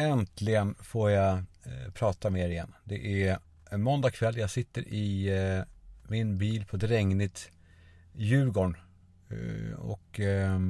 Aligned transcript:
Äntligen 0.00 0.74
får 0.74 1.10
jag 1.10 1.36
eh, 1.38 1.92
prata 1.94 2.30
med 2.30 2.44
er 2.44 2.48
igen. 2.48 2.74
Det 2.84 3.22
är 3.24 3.38
en 3.70 3.82
måndag 3.82 4.10
kväll. 4.10 4.36
Jag 4.36 4.50
sitter 4.50 4.88
i 4.88 5.28
eh, 5.28 5.64
min 6.08 6.38
bil 6.38 6.64
på 6.66 6.76
ett 6.76 6.82
regnigt 6.82 7.50
Djurgården. 8.12 8.76
Eh, 9.30 9.78
och, 9.78 10.20
eh, 10.20 10.60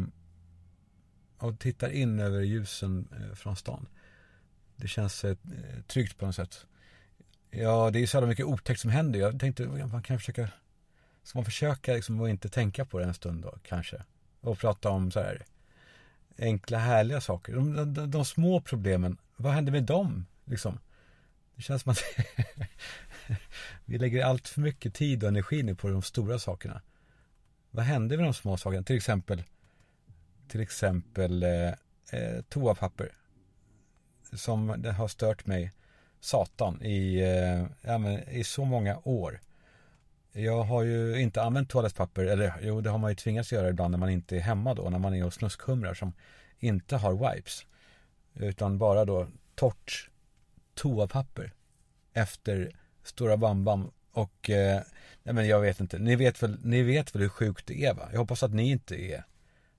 och 1.39 1.59
tittar 1.59 1.91
in 1.91 2.21
över 2.21 2.41
ljusen 2.41 3.09
eh, 3.13 3.35
från 3.35 3.57
stan. 3.57 3.89
Det 4.77 4.89
känns 4.89 5.25
eh, 5.25 5.37
tryggt 5.87 6.19
på 6.19 6.27
något 6.27 6.37
sätt. 6.37 6.67
Ja, 7.51 7.91
det 7.91 7.99
är 7.99 8.07
så 8.07 8.17
jävla 8.17 8.29
mycket 8.29 8.47
otäckt 8.47 8.81
som 8.81 8.91
händer. 8.91 9.21
Jag 9.21 9.41
tänkte, 9.41 9.67
man 9.67 10.03
kan 10.03 10.19
försöka 10.19 10.49
Ska 11.23 11.39
man 11.39 11.45
försöka 11.45 11.95
liksom 11.95 12.21
att 12.21 12.31
inte 12.31 12.49
tänka 12.49 12.85
på 12.85 12.99
det 12.99 13.05
en 13.05 13.15
stund 13.15 13.43
då, 13.43 13.59
kanske? 13.63 14.03
Och 14.41 14.59
prata 14.59 14.91
om 14.91 15.11
så 15.11 15.21
här 15.21 15.45
enkla 16.41 16.79
härliga 16.79 17.21
saker. 17.21 17.53
De, 17.53 17.95
de, 17.95 18.11
de 18.11 18.25
små 18.25 18.61
problemen, 18.61 19.19
vad 19.37 19.53
händer 19.53 19.73
med 19.73 19.85
dem? 19.85 20.27
Liksom? 20.45 20.79
Det 21.57 21.63
känns 21.63 21.83
som 21.83 21.93
att 21.93 22.03
vi 23.85 23.99
lägger 23.99 24.25
allt 24.25 24.49
för 24.49 24.61
mycket 24.61 24.95
tid 24.95 25.23
och 25.23 25.29
energi 25.29 25.63
nu 25.63 25.75
på 25.75 25.89
de 25.89 26.03
stora 26.03 26.39
sakerna. 26.39 26.83
Vad 27.71 27.85
händer 27.85 28.17
med 28.17 28.27
de 28.27 28.35
små 28.35 28.57
sakerna? 28.57 28.83
Till 28.83 28.97
exempel, 28.97 29.43
till 30.49 30.61
exempel 30.61 31.43
eh, 31.43 31.69
eh, 32.13 32.43
toapapper. 32.49 33.13
Som 34.33 34.75
det 34.79 34.93
har 34.93 35.09
stört 35.09 35.47
mig 35.47 35.73
satan 36.21 36.83
i, 36.83 37.21
eh, 37.21 37.91
ja, 37.91 37.99
men, 37.99 38.29
i 38.29 38.45
så 38.45 38.65
många 38.65 38.99
år. 39.05 39.41
Jag 40.33 40.63
har 40.63 40.83
ju 40.83 41.21
inte 41.21 41.43
använt 41.43 41.71
toalettpapper, 41.71 42.25
eller 42.25 42.55
jo 42.63 42.81
det 42.81 42.91
har 42.91 42.99
man 42.99 43.11
ju 43.11 43.15
tvingats 43.15 43.53
göra 43.53 43.69
ibland 43.69 43.91
när 43.91 43.99
man 43.99 44.11
inte 44.11 44.37
är 44.37 44.41
hemma 44.41 44.75
då, 44.75 44.91
när 44.91 44.99
man 44.99 45.15
är 45.15 45.23
hos 45.23 45.35
snuskhumrar 45.35 45.95
som 45.95 46.13
inte 46.59 46.97
har 46.97 47.13
wipes. 47.35 47.67
Utan 48.35 48.79
bara 48.79 49.05
då 49.05 49.27
torrt 49.55 50.11
toapapper 50.75 51.53
efter 52.13 52.77
Stora 53.03 53.37
Bambam 53.37 53.91
och, 54.13 54.51
eh, 54.51 54.83
nej 55.23 55.35
men 55.35 55.49
jag 55.49 55.61
vet 55.61 55.81
inte, 55.81 55.99
ni 55.99 56.17
vet, 56.17 56.43
väl, 56.43 56.59
ni 56.65 56.83
vet 56.83 57.15
väl 57.15 57.23
hur 57.23 57.29
sjukt 57.29 57.67
det 57.67 57.85
är 57.85 57.95
va? 57.95 58.09
Jag 58.13 58.19
hoppas 58.19 58.43
att 58.43 58.55
ni 58.55 58.71
inte 58.71 58.97
är 58.97 59.25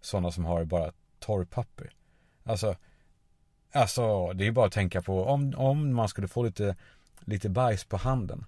sådana 0.02 0.32
som 0.32 0.46
har 0.46 0.66
bara 0.66 0.92
torrpapper. 1.20 1.92
Alltså, 2.44 2.76
alltså 3.72 4.34
det 4.34 4.44
är 4.44 4.46
ju 4.46 4.52
bara 4.52 4.68
att 4.68 4.74
tänka 4.74 5.02
på 5.02 5.26
om, 5.26 5.54
om 5.58 5.94
man 5.94 6.08
skulle 6.10 6.28
få 6.28 6.44
lite, 6.44 6.76
lite 7.20 7.50
bajs 7.50 7.84
på 7.84 7.98
handen 7.98 8.46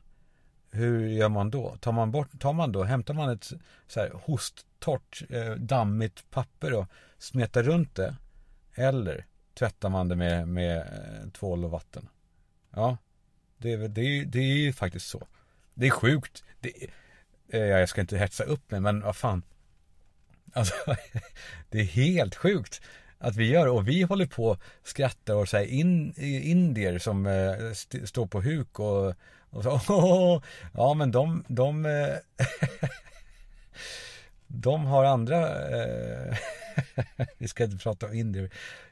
hur 0.73 1.07
gör 1.07 1.29
man 1.29 1.49
då? 1.49 1.77
Tar 1.79 1.91
man 1.91 2.11
bort, 2.11 2.39
tar 2.39 2.53
man 2.53 2.71
då, 2.71 2.83
hämtar 2.83 3.13
man 3.13 3.29
ett 3.29 3.51
så 3.87 3.99
här 3.99 4.11
hosttorrt, 4.13 5.23
eh, 5.29 5.51
dammigt 5.51 6.29
papper 6.29 6.73
och 6.73 6.87
smetar 7.17 7.63
runt 7.63 7.95
det? 7.95 8.15
Eller 8.75 9.25
tvättar 9.53 9.89
man 9.89 10.07
det 10.07 10.15
med, 10.15 10.47
med 10.47 10.77
eh, 10.77 11.29
tvål 11.29 11.65
och 11.65 11.71
vatten? 11.71 12.09
Ja, 12.69 12.97
det, 13.57 13.73
är, 13.73 13.77
det, 13.77 14.23
det 14.25 14.39
är 14.39 14.57
ju 14.57 14.73
faktiskt 14.73 15.07
så. 15.07 15.27
Det 15.73 15.87
är 15.87 15.91
sjukt. 15.91 16.43
Det, 16.59 16.89
eh, 17.47 17.61
jag 17.61 17.89
ska 17.89 18.01
inte 18.01 18.17
hetsa 18.17 18.43
upp 18.43 18.71
mig, 18.71 18.79
men 18.79 19.01
vad 19.01 19.15
fan. 19.15 19.43
Alltså, 20.53 20.73
det 21.69 21.79
är 21.79 21.85
helt 21.85 22.35
sjukt 22.35 22.81
att 23.23 23.35
vi 23.35 23.49
gör 23.49 23.67
och 23.67 23.87
vi 23.87 24.01
håller 24.01 24.25
på 24.25 24.45
och 24.45 24.59
skrattar 24.83 25.33
och 25.33 25.49
så 25.49 25.57
här 25.57 25.65
in, 25.65 26.13
indier 26.21 26.99
som 26.99 27.25
eh, 27.25 27.71
st 27.71 28.07
står 28.07 28.25
på 28.25 28.41
huk 28.41 28.79
och, 28.79 29.13
och 29.49 29.63
så, 29.63 29.69
oh, 29.69 30.43
ja 30.73 30.93
men 30.93 31.11
de, 31.11 31.43
de, 31.47 31.85
eh, 31.85 32.15
de 34.47 34.85
har 34.85 35.03
andra, 35.03 35.49
eh, 35.77 36.37
vi 37.37 37.47
ska 37.47 37.63
inte 37.63 37.83
prata 37.83 38.05
om 38.05 38.13
indier, 38.13 38.49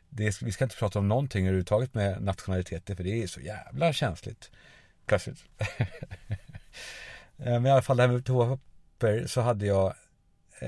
det, 0.09 0.41
vi 0.41 0.51
ska 0.51 0.63
inte 0.63 0.77
prata 0.77 0.99
om 0.99 1.07
någonting 1.07 1.45
överhuvudtaget 1.45 1.93
med 1.93 2.21
nationaliteter 2.21 2.95
för 2.95 3.03
det 3.03 3.23
är 3.23 3.27
så 3.27 3.41
jävla 3.41 3.93
känsligt. 3.93 4.51
Plötsligt. 5.05 5.43
men 7.35 7.65
i 7.65 7.71
alla 7.71 7.81
fall 7.81 7.97
det 7.97 8.03
här 8.03 8.09
med 8.09 8.25
toapapper 8.25 9.27
så 9.27 9.41
hade 9.41 9.65
jag 9.65 9.93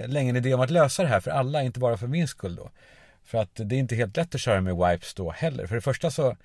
länge 0.06 0.30
en 0.30 0.36
idé 0.36 0.54
om 0.54 0.62
att 0.62 0.70
lösa 0.70 1.04
det 1.04 1.10
här 1.10 1.20
för 1.20 1.32
alla, 1.32 1.64
inte 1.64 1.80
bara 1.80 1.98
för 1.98 2.08
min 2.08 2.28
skull 2.28 2.56
då. 2.56 2.72
För 3.24 3.38
att 3.38 3.56
det 3.56 3.76
är 3.76 3.80
inte 3.80 3.96
helt 3.96 4.18
lätt 4.18 4.36
att 4.36 4.42
köra 4.42 4.62
med 4.62 4.76
wipes 4.76 5.14
då 5.14 5.32
heller. 5.32 5.68
För 5.68 5.76
det 5.76 5.82
första 5.82 6.12
så, 6.12 6.38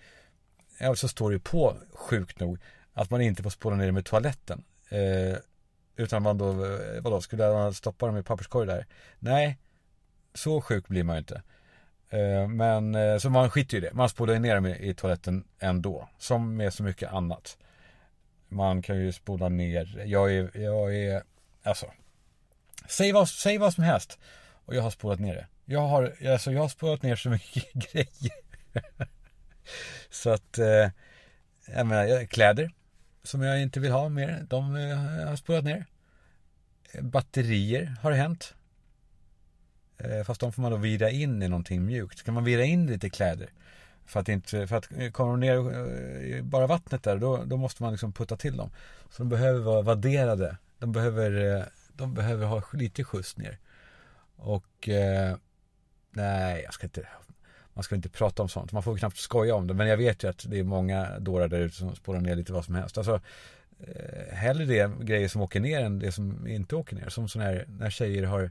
så 0.96 1.08
står 1.08 1.30
det 1.30 1.38
på 1.38 1.76
sjukt 1.92 2.40
nog 2.40 2.58
att 2.92 3.10
man 3.10 3.20
inte 3.20 3.42
får 3.42 3.50
spola 3.50 3.76
ner 3.76 3.86
det 3.86 3.92
med 3.92 4.04
toaletten. 4.04 4.64
Eh, 4.88 5.38
utan 5.96 6.22
man 6.22 6.38
då, 6.38 6.64
eh, 6.64 7.02
vadå, 7.02 7.20
skulle 7.20 7.52
man 7.52 7.74
stoppa 7.74 8.06
dem 8.06 8.16
i 8.16 8.22
papperskorg 8.22 8.66
där? 8.66 8.86
Nej, 9.18 9.58
så 10.34 10.60
sjuk 10.60 10.88
blir 10.88 11.04
man 11.04 11.16
ju 11.16 11.18
inte. 11.18 11.42
Eh, 12.10 12.48
men, 12.48 12.94
eh, 12.94 13.18
så 13.18 13.30
man 13.30 13.50
skiter 13.50 13.76
ju 13.76 13.78
i 13.78 13.86
det. 13.86 13.94
Man 13.94 14.08
spolar 14.08 14.34
ju 14.34 14.40
ner 14.40 14.54
dem 14.54 14.66
i, 14.66 14.88
i 14.88 14.94
toaletten 14.94 15.44
ändå. 15.58 16.08
Som 16.18 16.56
med 16.56 16.74
så 16.74 16.82
mycket 16.82 17.12
annat. 17.12 17.58
Man 18.48 18.82
kan 18.82 18.96
ju 18.96 19.12
spola 19.12 19.48
ner, 19.48 20.02
jag 20.06 20.32
är, 20.32 20.50
jag 20.58 20.96
är, 20.96 21.22
alltså. 21.62 21.86
Säg 22.88 23.12
vad, 23.12 23.28
säg 23.28 23.58
vad 23.58 23.74
som 23.74 23.84
helst. 23.84 24.18
Och 24.64 24.74
jag 24.74 24.82
har 24.82 24.90
spolat 24.90 25.20
ner 25.20 25.34
det. 25.34 25.46
Jag 25.70 25.88
har, 25.88 26.14
alltså 26.26 26.52
jag 26.52 26.60
har 26.60 26.68
spolat 26.68 27.02
ner 27.02 27.16
så 27.16 27.30
mycket 27.30 27.72
grejer. 27.92 28.38
så 30.10 30.30
att, 30.30 30.58
eh, 30.58 30.90
jag 31.66 31.86
menar, 31.86 32.26
kläder 32.26 32.70
som 33.22 33.42
jag 33.42 33.62
inte 33.62 33.80
vill 33.80 33.92
ha 33.92 34.08
mer, 34.08 34.46
de 34.48 34.76
eh, 34.76 34.96
har 34.96 35.20
jag 35.20 35.38
spolat 35.38 35.64
ner. 35.64 35.86
Batterier 37.00 37.96
har 38.02 38.10
det 38.10 38.16
hänt. 38.16 38.54
Eh, 39.98 40.24
fast 40.24 40.40
de 40.40 40.52
får 40.52 40.62
man 40.62 40.70
då 40.70 40.76
vira 40.76 41.10
in 41.10 41.42
i 41.42 41.48
någonting 41.48 41.84
mjukt. 41.84 42.22
Kan 42.22 42.34
man 42.34 42.44
vira 42.44 42.64
in 42.64 42.86
lite 42.86 43.10
kläder? 43.10 43.48
För 44.06 44.20
att 44.20 44.28
inte, 44.28 44.66
för 44.66 44.76
att 44.76 44.88
eh, 44.98 45.10
kommer 45.10 45.30
de 45.30 45.40
ner 45.40 45.56
eh, 45.56 46.38
i 46.38 46.42
bara 46.42 46.66
vattnet 46.66 47.02
där, 47.02 47.18
då, 47.18 47.44
då 47.44 47.56
måste 47.56 47.82
man 47.82 47.92
liksom 47.92 48.12
putta 48.12 48.36
till 48.36 48.56
dem. 48.56 48.70
Så 49.10 49.22
de 49.22 49.28
behöver 49.28 49.60
vara 49.60 49.82
vadderade. 49.82 50.56
De 50.78 50.92
behöver, 50.92 51.64
de 51.92 52.14
behöver 52.14 52.46
ha 52.46 52.62
lite 52.72 53.04
skjuts 53.04 53.36
ner. 53.36 53.58
Och 54.36 54.88
Nej, 56.18 56.62
jag 56.64 56.74
ska 56.74 56.86
inte 56.86 57.06
man 57.78 57.82
ska 57.82 57.94
inte 57.94 58.08
prata 58.08 58.42
om 58.42 58.48
sånt. 58.48 58.72
Man 58.72 58.82
får 58.82 58.96
knappt 58.96 59.16
skoja 59.16 59.54
om 59.54 59.66
det. 59.66 59.74
Men 59.74 59.88
jag 59.88 59.96
vet 59.96 60.24
ju 60.24 60.28
att 60.28 60.44
det 60.48 60.58
är 60.58 60.64
många 60.64 61.18
dårar 61.18 61.48
där 61.48 61.60
ute 61.60 61.76
som 61.76 61.96
spårar 61.96 62.20
ner 62.20 62.36
lite 62.36 62.52
vad 62.52 62.64
som 62.64 62.74
helst. 62.74 62.98
Alltså, 62.98 63.20
eh, 63.80 64.34
hellre 64.34 64.64
det 64.64 65.04
grejer 65.04 65.28
som 65.28 65.42
åker 65.42 65.60
ner 65.60 65.80
än 65.80 65.98
det 65.98 66.12
som 66.12 66.46
inte 66.46 66.76
åker 66.76 66.96
ner. 66.96 67.08
Som 67.08 67.28
sån 67.28 67.42
här, 67.42 67.64
när 67.68 67.90
tjejer 67.90 68.22
har, 68.22 68.50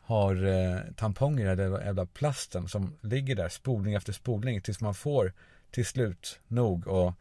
har 0.00 0.46
eh, 0.46 0.78
tamponger 0.96 1.46
eller 1.46 1.84
jävla 1.84 2.06
plasten 2.06 2.68
som 2.68 2.96
ligger 3.00 3.36
där 3.36 3.48
spolning 3.48 3.94
efter 3.94 4.12
spolning 4.12 4.60
tills 4.60 4.80
man 4.80 4.94
får 4.94 5.32
till 5.70 5.86
slut 5.86 6.40
nog 6.48 6.86
och, 6.86 7.12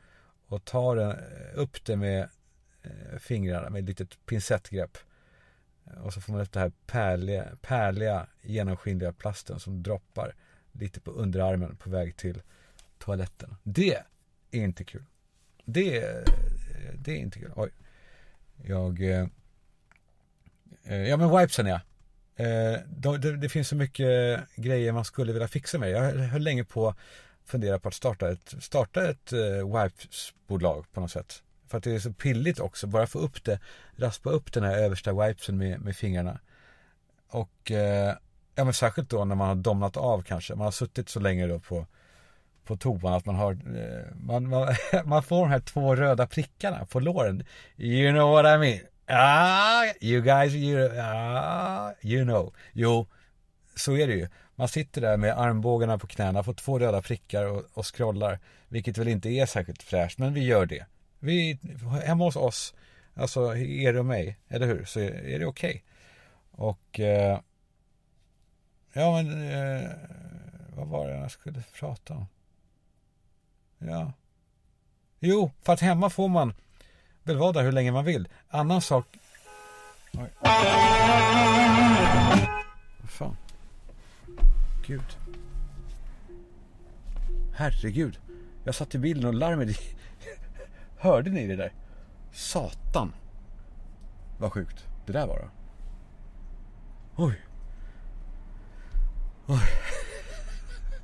och 0.48 0.66
tar 0.66 0.98
eh, 0.98 1.14
upp 1.54 1.86
det 1.86 1.96
med 1.96 2.30
eh, 2.84 3.20
fingrarna 3.20 3.70
med 3.70 3.80
ett 3.80 3.90
litet 3.90 4.26
pincettgrepp. 4.26 4.98
Eh, 5.88 6.02
och 6.02 6.14
så 6.14 6.22
får 6.22 6.34
man 6.34 6.42
upp 6.42 6.52
det 6.52 6.60
här 6.60 6.72
pärliga, 6.86 7.48
pärliga 7.62 8.28
genomskinliga 8.42 9.14
plasten 9.14 9.60
som 9.60 9.84
droppar 9.84 10.36
lite 10.72 11.00
på 11.00 11.12
underarmen 11.12 11.76
på 11.76 11.90
väg 11.90 12.18
till 12.18 12.42
toaletten. 12.98 13.56
Det 13.64 13.96
är 14.52 14.64
inte 14.64 14.84
kul. 14.84 15.06
Det, 15.66 15.98
eh, 15.98 16.94
det 16.96 17.12
är 17.12 17.18
inte 17.18 17.40
kul. 17.40 17.52
Oj. 17.56 17.70
Jag... 18.64 19.02
Eh, 19.02 19.28
eh 20.84 21.10
ja 21.10 21.18
men 21.18 21.38
wipesen 21.38 21.66
ja. 21.66 21.82
Eh, 22.36 22.80
det, 23.20 23.38
det, 23.38 23.50
finns 23.50 23.68
så 23.68 23.76
mycket 23.76 24.40
grejer 24.56 24.92
man 24.92 25.06
skulle 25.06 25.34
vilja 25.34 25.48
fixa 25.48 25.80
med. 25.80 25.92
Jag 25.92 26.12
höll 26.12 26.42
länge 26.42 26.64
på 26.64 26.88
att 26.88 26.98
fundera 27.46 27.80
på 27.80 27.88
att 27.88 27.94
starta 27.94 28.32
ett, 28.32 28.54
starta 28.60 29.10
ett 29.10 29.34
eh, 29.34 29.82
wipesbolag 29.82 30.86
på 30.92 31.02
något 31.02 31.12
sätt. 31.12 31.44
För 31.74 31.78
att 31.78 31.84
det 31.84 31.96
är 31.96 32.00
så 32.00 32.14
pilligt 32.14 32.60
också. 32.60 32.88
Bara 32.88 33.08
få 33.08 33.20
upp 33.20 33.44
det, 33.44 33.60
raspa 33.96 34.30
upp 34.30 34.54
den 34.54 34.64
här 34.64 34.78
översta 34.78 35.14
wipesen 35.14 35.58
med, 35.58 35.82
med 35.82 35.96
fingrarna. 35.96 36.40
Och 37.30 37.72
eh, 37.72 38.16
ja 38.56 38.64
men 38.64 38.74
särskilt 38.74 39.10
då 39.10 39.26
när 39.26 39.36
man 39.36 39.48
har 39.48 39.56
domnat 39.56 39.98
av 39.98 40.22
kanske. 40.22 40.56
Man 40.56 40.66
har 40.66 40.72
suttit 40.72 41.10
så 41.10 41.20
länge 41.20 41.48
då 41.48 41.60
på, 41.60 41.88
på 42.66 42.78
toan 42.78 43.14
att 43.14 43.26
man 43.26 43.36
har, 43.36 43.52
eh, 43.52 44.16
man, 44.16 44.50
man, 44.50 44.76
man, 45.06 45.24
får 45.24 45.42
de 45.42 45.50
här 45.50 45.60
två 45.60 45.96
röda 45.96 46.28
prickarna 46.28 46.86
på 46.86 47.00
låren. 47.00 47.44
You 47.78 48.12
know 48.12 48.32
what 48.32 48.46
I 48.46 48.58
mean? 48.58 48.80
Ah, 49.06 49.84
you 50.02 50.22
guys, 50.22 50.54
you, 50.54 51.00
ah, 51.00 51.94
you 52.02 52.24
know. 52.24 52.54
Jo, 52.74 53.08
så 53.76 53.98
är 53.98 54.08
det 54.08 54.14
ju. 54.14 54.28
Man 54.56 54.68
sitter 54.68 55.02
där 55.02 55.18
med 55.18 55.40
armbågarna 55.40 55.98
på 55.98 56.08
knäna, 56.08 56.44
får 56.44 56.54
två 56.54 56.80
röda 56.80 57.02
prickar 57.02 57.46
och, 57.46 57.64
och 57.74 57.96
scrollar. 57.96 58.40
Vilket 58.68 58.98
väl 58.98 59.08
inte 59.08 59.30
är 59.30 59.46
särskilt 59.46 59.84
fräscht, 59.84 60.18
men 60.18 60.34
vi 60.34 60.44
gör 60.44 60.66
det. 60.66 60.86
Vi, 61.24 61.60
hemma 62.06 62.24
hos 62.24 62.36
oss, 62.36 62.74
alltså 63.14 63.56
er 63.56 63.98
och 63.98 64.06
mig, 64.06 64.38
eller 64.48 64.68
hur? 64.68 64.86
Så 64.86 65.00
är 65.00 65.40
det 65.40 65.46
okej. 65.46 65.70
Okay. 65.70 65.82
Och 66.52 67.00
eh, 67.00 67.40
Ja 68.96 69.12
men 69.12 69.52
eh, 69.52 69.90
vad 70.76 70.88
var 70.88 71.08
det 71.08 71.18
jag 71.18 71.32
skulle 71.32 71.64
prata 71.80 72.14
om? 72.14 72.26
Ja. 73.78 74.14
Jo, 75.20 75.52
för 75.62 75.74
att 75.74 75.80
hemma 75.80 76.10
får 76.10 76.28
man 76.28 76.54
väl 77.24 77.38
vara 77.38 77.52
där 77.52 77.64
hur 77.64 77.72
länge 77.72 77.92
man 77.92 78.06
vill. 78.06 78.28
Annan 78.50 78.82
sak. 78.82 79.06
Oj. 80.14 80.30
Vad 83.02 83.10
fan. 83.10 83.38
Gud. 84.88 85.18
Herregud. 87.56 88.20
Jag 88.64 88.76
satt 88.76 88.96
i 88.96 88.98
bilen 88.98 89.26
och 89.26 89.34
larmet 89.34 89.78
Hörde 91.04 91.30
ni 91.30 91.48
det 91.48 91.56
där? 91.56 91.74
Satan. 92.32 93.14
Vad 94.38 94.54
sjukt 94.54 94.88
det 95.06 95.14
där 95.14 95.28
var 95.28 95.40
då. 95.40 95.50
Oj. 97.16 97.42
Oj. 99.46 99.60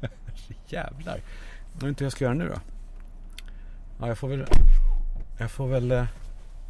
Jävlar. 0.68 1.22
Jag 1.74 1.82
vet 1.82 1.84
inte 1.84 2.04
hur 2.04 2.06
jag 2.06 2.12
ska 2.12 2.26
göra 2.26 2.34
nu 2.34 2.48
då. 2.48 2.60
Ja, 4.00 4.08
jag 4.08 4.18
får 4.18 4.28
väl... 4.28 4.46
Jag 5.40 5.52
får 5.52 5.68
väl... 5.68 5.92
Eh, 5.92 6.06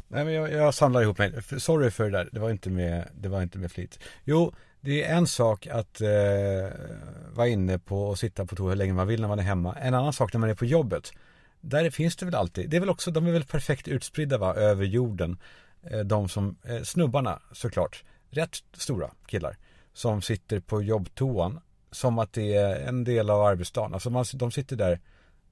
nej 0.08 0.24
men 0.24 0.34
jag, 0.34 0.52
jag 0.52 0.74
samlar 0.74 1.02
ihop 1.02 1.18
mig. 1.18 1.42
Sorry 1.58 1.90
för 1.90 2.04
det 2.04 2.10
där. 2.10 2.28
Det 2.32 2.40
var 2.40 2.50
inte 2.50 2.70
med, 2.70 3.08
det 3.14 3.28
var 3.28 3.42
inte 3.42 3.58
med 3.58 3.72
flit. 3.72 3.98
Jo, 4.24 4.52
det 4.80 5.04
är 5.04 5.16
en 5.16 5.26
sak 5.26 5.66
att 5.66 6.00
eh, 6.00 6.08
vara 7.34 7.48
inne 7.48 7.78
på 7.78 8.02
och 8.08 8.18
sitta 8.18 8.46
på 8.46 8.56
toa 8.56 8.68
hur 8.68 8.76
länge 8.76 8.92
man 8.92 9.06
vill 9.06 9.20
när 9.20 9.28
man 9.28 9.38
är 9.38 9.42
hemma. 9.42 9.74
En 9.74 9.94
annan 9.94 10.12
sak 10.12 10.32
när 10.32 10.40
man 10.40 10.50
är 10.50 10.54
på 10.54 10.64
jobbet. 10.64 11.12
Där 11.60 11.90
finns 11.90 12.16
det 12.16 12.24
väl 12.24 12.34
alltid. 12.34 12.70
Det 12.70 12.76
är 12.76 12.80
väl 12.80 12.90
också, 12.90 13.10
de 13.10 13.26
är 13.26 13.32
väl 13.32 13.44
perfekt 13.44 13.88
utspridda 13.88 14.38
va, 14.38 14.54
över 14.54 14.84
jorden. 14.84 15.38
Eh, 15.82 16.00
de 16.00 16.28
som, 16.28 16.56
eh, 16.64 16.82
snubbarna 16.82 17.42
såklart. 17.52 18.04
Rätt 18.30 18.56
stora 18.72 19.10
killar. 19.26 19.56
Som 19.92 20.22
sitter 20.22 20.60
på 20.60 20.82
jobbtoan. 20.82 21.60
Som 21.90 22.18
att 22.18 22.32
det 22.32 22.54
är 22.54 22.88
en 22.88 23.04
del 23.04 23.30
av 23.30 23.42
arbetsdagen. 23.42 23.94
Alltså 23.94 24.10
man, 24.10 24.24
de 24.34 24.50
sitter 24.50 24.76
där 24.76 25.00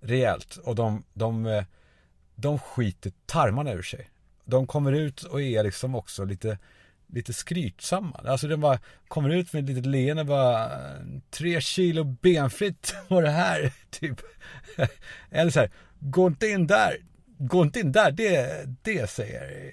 rejält. 0.01 0.57
Och 0.57 0.75
de, 0.75 1.05
de, 1.13 1.47
eh, 1.47 1.65
de 2.35 2.59
skiter 2.59 3.13
tarmarna 3.27 3.73
ur 3.73 3.83
sig. 3.83 4.11
De 4.45 4.67
kommer 4.67 4.93
ut 4.93 5.23
och 5.23 5.43
är 5.43 5.65
liksom 5.65 5.95
också 5.95 6.25
lite 6.25 6.59
lite 7.13 7.33
skrytsamma. 7.33 8.21
Alltså 8.25 8.49
de 8.49 8.61
bara 8.61 8.79
kommer 9.09 9.31
ut 9.31 9.53
med 9.53 9.63
ett 9.63 9.69
litet 9.69 9.87
leende 9.87 10.25
bara 10.25 10.71
tre 11.31 11.61
kilo 11.61 12.05
benfritt 12.05 12.95
var 13.09 13.23
det 13.23 13.31
här, 13.31 13.73
typ. 13.91 14.21
Eller 15.31 15.51
så 15.51 15.61
här, 15.61 15.71
gå 16.01 16.27
inte 16.27 16.47
in 16.47 16.67
där, 16.67 16.97
gå 17.39 17.63
inte 17.63 17.81
in 17.81 17.93
där, 17.93 18.11
det, 18.11 18.65
det 18.83 19.11
säger 19.11 19.73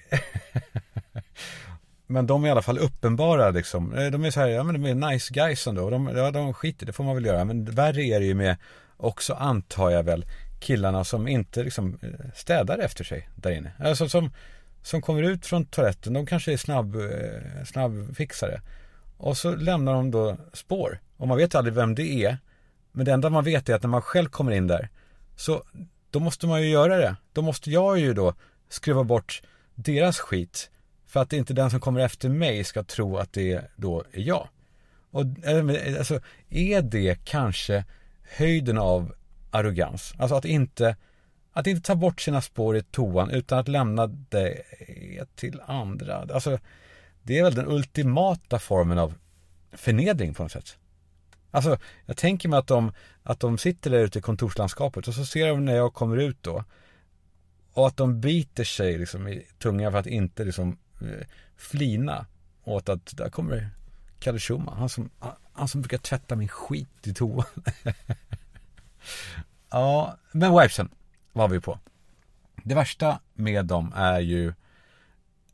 Men 2.06 2.26
de 2.26 2.44
är 2.44 2.48
i 2.48 2.50
alla 2.50 2.62
fall 2.62 2.78
uppenbara 2.78 3.50
liksom. 3.50 3.94
Eh, 3.94 4.10
de 4.10 4.24
är 4.24 4.30
så 4.30 4.40
här, 4.40 4.48
ja 4.48 4.62
men 4.62 4.82
de 4.82 4.90
är 4.90 5.10
nice 5.10 5.34
guys 5.34 5.66
ändå. 5.66 5.90
De, 5.90 6.06
ja, 6.16 6.30
de 6.30 6.54
skiter, 6.54 6.86
det 6.86 6.92
får 6.92 7.04
man 7.04 7.14
väl 7.14 7.24
göra. 7.24 7.44
Men 7.44 7.64
värre 7.64 8.02
är 8.02 8.20
det 8.20 8.26
ju 8.26 8.34
med 8.34 8.56
också 8.96 9.34
antar 9.34 9.90
jag 9.90 10.02
väl 10.02 10.26
killarna 10.60 11.04
som 11.04 11.28
inte 11.28 11.62
liksom 11.62 11.98
eh, 12.02 12.30
städar 12.34 12.78
efter 12.78 13.04
sig 13.04 13.28
där 13.36 13.50
inne. 13.50 13.72
Alltså 13.78 14.08
som 14.08 14.30
som 14.86 15.02
kommer 15.02 15.22
ut 15.22 15.46
från 15.46 15.64
toaletten, 15.64 16.12
de 16.12 16.26
kanske 16.26 16.52
är 16.52 16.56
snabb, 16.56 16.96
eh, 16.96 17.64
snabbfixare. 17.64 18.60
Och 19.16 19.36
så 19.36 19.54
lämnar 19.54 19.94
de 19.94 20.10
då 20.10 20.36
spår. 20.52 21.00
Och 21.16 21.28
man 21.28 21.36
vet 21.36 21.54
aldrig 21.54 21.74
vem 21.74 21.94
det 21.94 22.24
är. 22.24 22.38
Men 22.92 23.04
det 23.04 23.12
enda 23.12 23.30
man 23.30 23.44
vet 23.44 23.68
är 23.68 23.74
att 23.74 23.82
när 23.82 23.88
man 23.88 24.02
själv 24.02 24.28
kommer 24.28 24.52
in 24.52 24.66
där, 24.66 24.88
så 25.36 25.62
då 26.16 26.20
måste 26.20 26.46
man 26.46 26.62
ju 26.62 26.68
göra 26.68 26.96
det. 26.96 27.16
Då 27.32 27.42
måste 27.42 27.70
jag 27.70 27.98
ju 27.98 28.14
då 28.14 28.34
skruva 28.68 29.04
bort 29.04 29.42
deras 29.74 30.18
skit. 30.18 30.70
För 31.06 31.20
att 31.20 31.32
inte 31.32 31.54
den 31.54 31.70
som 31.70 31.80
kommer 31.80 32.00
efter 32.00 32.28
mig 32.28 32.64
ska 32.64 32.84
tro 32.84 33.16
att 33.16 33.32
det 33.32 33.70
då 33.76 34.04
är 34.12 34.20
jag. 34.20 34.48
Och 35.10 35.24
alltså, 35.98 36.20
är 36.48 36.82
det 36.82 37.18
kanske 37.24 37.84
höjden 38.36 38.78
av 38.78 39.14
arrogans? 39.50 40.14
Alltså 40.18 40.36
att 40.36 40.44
inte 40.44 40.96
att 41.52 41.66
inte 41.66 41.86
ta 41.86 41.94
bort 41.94 42.20
sina 42.20 42.40
spår 42.40 42.76
i 42.76 42.82
toan 42.82 43.30
utan 43.30 43.58
att 43.58 43.68
lämna 43.68 44.06
det 44.06 44.62
till 45.34 45.60
andra. 45.66 46.26
Alltså, 46.34 46.58
det 47.22 47.38
är 47.38 47.42
väl 47.42 47.54
den 47.54 47.68
ultimata 47.68 48.58
formen 48.58 48.98
av 48.98 49.14
förnedring 49.72 50.34
på 50.34 50.42
något 50.42 50.52
sätt. 50.52 50.76
Alltså, 51.56 51.78
jag 52.06 52.16
tänker 52.16 52.48
mig 52.48 52.58
att 52.58 52.66
de, 52.66 52.92
att 53.22 53.40
de 53.40 53.58
sitter 53.58 53.90
där 53.90 53.98
ute 53.98 54.18
i 54.18 54.22
kontorslandskapet 54.22 55.08
och 55.08 55.14
så 55.14 55.24
ser 55.24 55.48
de 55.48 55.64
när 55.64 55.74
jag 55.74 55.94
kommer 55.94 56.16
ut 56.16 56.42
då. 56.42 56.64
Och 57.72 57.86
att 57.86 57.96
de 57.96 58.20
biter 58.20 58.64
sig 58.64 58.98
liksom 58.98 59.28
i 59.28 59.46
tungan 59.58 59.92
för 59.92 59.98
att 59.98 60.06
inte 60.06 60.44
liksom 60.44 60.78
eh, 61.00 61.26
flina 61.56 62.26
åt 62.64 62.88
att 62.88 63.16
där 63.16 63.30
kommer 63.30 63.70
Kalle 64.18 64.38
Schumann, 64.38 64.78
han 64.78 64.88
som, 64.88 65.10
han 65.52 65.68
som 65.68 65.80
brukar 65.80 65.98
tvätta 65.98 66.36
min 66.36 66.48
skit 66.48 67.06
i 67.06 67.14
toan. 67.14 67.44
ja, 69.70 70.18
men 70.32 70.60
wipesen 70.60 70.88
var 71.32 71.48
vi 71.48 71.60
på. 71.60 71.78
Det 72.64 72.74
värsta 72.74 73.20
med 73.34 73.66
dem 73.66 73.92
är 73.96 74.20
ju, 74.20 74.54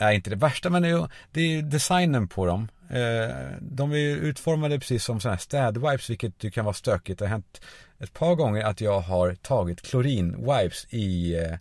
är 0.08 0.12
inte 0.12 0.30
det 0.30 0.36
värsta, 0.36 0.70
men 0.70 0.82
det 1.30 1.40
är 1.40 1.46
ju 1.46 1.62
designen 1.62 2.28
på 2.28 2.46
dem. 2.46 2.68
Eh, 2.92 3.36
de 3.60 3.92
är 3.92 3.96
ju 3.96 4.16
utformade 4.16 4.78
precis 4.78 5.04
som 5.04 5.20
sådana 5.20 5.34
här 5.34 5.40
städwipes, 5.40 6.10
vilket 6.10 6.44
ju 6.44 6.50
kan 6.50 6.64
vara 6.64 6.74
stökigt. 6.74 7.18
Det 7.18 7.24
har 7.24 7.30
hänt 7.30 7.60
ett 7.98 8.12
par 8.12 8.34
gånger 8.34 8.64
att 8.64 8.80
jag 8.80 9.00
har 9.00 9.34
tagit 9.34 9.82
klorinwipes 9.82 10.86
i, 10.90 11.34
eh, 11.34 11.58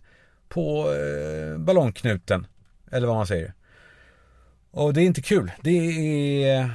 på 0.48 0.94
eh, 0.94 1.58
ballongknuten, 1.58 2.46
eller 2.90 3.06
vad 3.06 3.16
man 3.16 3.26
säger. 3.26 3.54
Och 4.70 4.94
det 4.94 5.00
är 5.00 5.04
inte 5.04 5.22
kul. 5.22 5.52
Det 5.62 5.70
är 6.44 6.70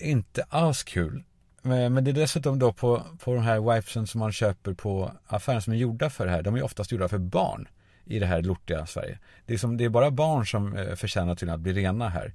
inte 0.00 0.44
alls 0.48 0.82
kul. 0.82 1.22
Men 1.62 2.04
det 2.04 2.10
är 2.10 2.14
dessutom 2.14 2.58
då 2.58 2.72
på, 2.72 3.02
på 3.24 3.34
de 3.34 3.42
här 3.42 3.74
wipesen 3.74 4.06
som 4.06 4.18
man 4.18 4.32
köper 4.32 4.74
på 4.74 5.12
affären 5.26 5.62
som 5.62 5.72
är 5.72 5.76
gjorda 5.76 6.10
för 6.10 6.26
det 6.26 6.32
här. 6.32 6.42
De 6.42 6.56
är 6.56 6.62
oftast 6.62 6.92
gjorda 6.92 7.08
för 7.08 7.18
barn 7.18 7.68
i 8.04 8.18
det 8.18 8.26
här 8.26 8.42
lortiga 8.42 8.86
Sverige. 8.86 9.18
Det 9.46 9.54
är, 9.54 9.58
som, 9.58 9.76
det 9.76 9.84
är 9.84 9.88
bara 9.88 10.10
barn 10.10 10.46
som 10.46 10.76
eh, 10.76 10.94
förtjänar 10.94 11.34
till 11.34 11.50
att 11.50 11.60
bli 11.60 11.72
rena 11.72 12.08
här. 12.08 12.34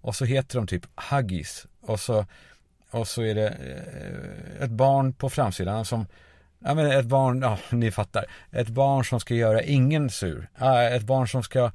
Och 0.00 0.16
så 0.16 0.24
heter 0.24 0.56
de 0.58 0.66
typ 0.66 0.86
Huggies. 1.10 1.66
Och 1.80 2.00
så, 2.00 2.26
och 2.90 3.08
så 3.08 3.22
är 3.22 3.34
det 3.34 3.48
eh, 3.48 4.64
ett 4.64 4.70
barn 4.70 5.12
på 5.12 5.30
framsidan 5.30 5.84
som 5.84 6.06
Ja 6.64 6.74
men 6.74 6.86
ett 6.86 7.06
barn, 7.06 7.42
ja 7.42 7.58
ni 7.70 7.90
fattar. 7.90 8.24
Ett 8.50 8.68
barn 8.68 9.04
som 9.04 9.20
ska 9.20 9.34
göra 9.34 9.62
ingen 9.62 10.10
sur. 10.10 10.48
Ah, 10.54 10.82
ett 10.82 11.02
barn 11.02 11.28
som 11.28 11.42
ska 11.42 11.70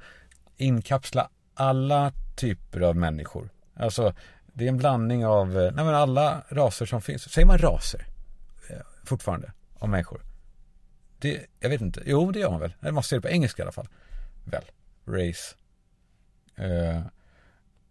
inkapsla 0.56 1.28
alla 1.54 2.12
typer 2.36 2.80
av 2.80 2.96
människor. 2.96 3.50
Alltså 3.76 4.14
det 4.52 4.64
är 4.64 4.68
en 4.68 4.76
blandning 4.76 5.26
av, 5.26 5.58
eh, 5.58 5.72
nej 5.74 5.84
men 5.84 5.94
alla 5.94 6.42
raser 6.48 6.86
som 6.86 7.02
finns. 7.02 7.32
Säger 7.32 7.46
man 7.46 7.58
raser? 7.58 8.06
Eh, 8.70 8.76
fortfarande, 9.04 9.52
av 9.78 9.88
människor. 9.88 10.27
Det, 11.18 11.46
jag 11.60 11.68
vet 11.68 11.80
inte. 11.80 12.02
Jo, 12.06 12.32
det 12.32 12.38
gör 12.38 12.50
man 12.50 12.60
väl. 12.60 12.92
Man 12.92 13.02
ser 13.02 13.16
det 13.16 13.22
på 13.22 13.28
engelska 13.28 13.62
i 13.62 13.64
alla 13.64 13.72
fall. 13.72 13.88
Väl. 14.44 14.64
Race. 15.06 15.54
Uh, 16.60 17.00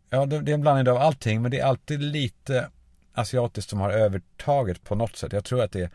ja, 0.10 0.26
det, 0.26 0.42
det, 0.42 0.52
är 0.52 0.54
en 0.54 0.62
blandning 0.62 0.90
av 0.90 0.98
allting, 0.98 1.42
men 1.42 1.52
det 1.52 1.60
är 1.60 1.66
alltid 1.66 2.02
lite 2.02 2.70
asiatiskt 3.14 3.70
som 3.70 3.80
har 3.80 3.90
övertaget 3.90 4.84
på 4.84 4.96
något 4.96 5.16
sätt. 5.16 5.34
Jag 5.34 5.46
tror 5.46 5.64
att 5.64 5.72
det 5.72 5.82
är 5.82 5.90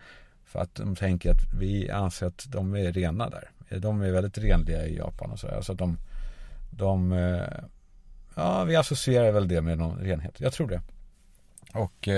för 0.45 0.61
att 0.61 0.75
de 0.75 0.97
tänker 0.97 1.31
att 1.31 1.55
vi 1.61 1.91
anser 1.91 2.27
att 2.27 2.45
de 2.49 2.77
är 2.77 2.93
rena 2.93 3.31
där. 3.31 3.51
Eh, 3.69 3.81
de 3.81 4.03
är 4.03 4.11
väldigt 4.11 4.39
renliga 4.39 4.87
i 4.87 4.97
Japan 4.97 5.31
och 5.31 5.39
sådär. 5.39 5.61
Så 5.61 5.73
att 5.73 5.81
alltså, 5.81 5.87
de, 5.87 5.99
de 6.71 7.13
eh, 7.13 7.65
Ja, 8.35 8.65
vi 8.65 8.77
associerar 8.77 9.33
väl 9.33 9.49
det 9.49 9.61
med 9.61 9.79
någon 9.79 9.99
renhet. 9.99 10.41
Jag 10.41 10.53
tror 10.53 10.69
det. 10.69 10.81
Och 11.73 12.09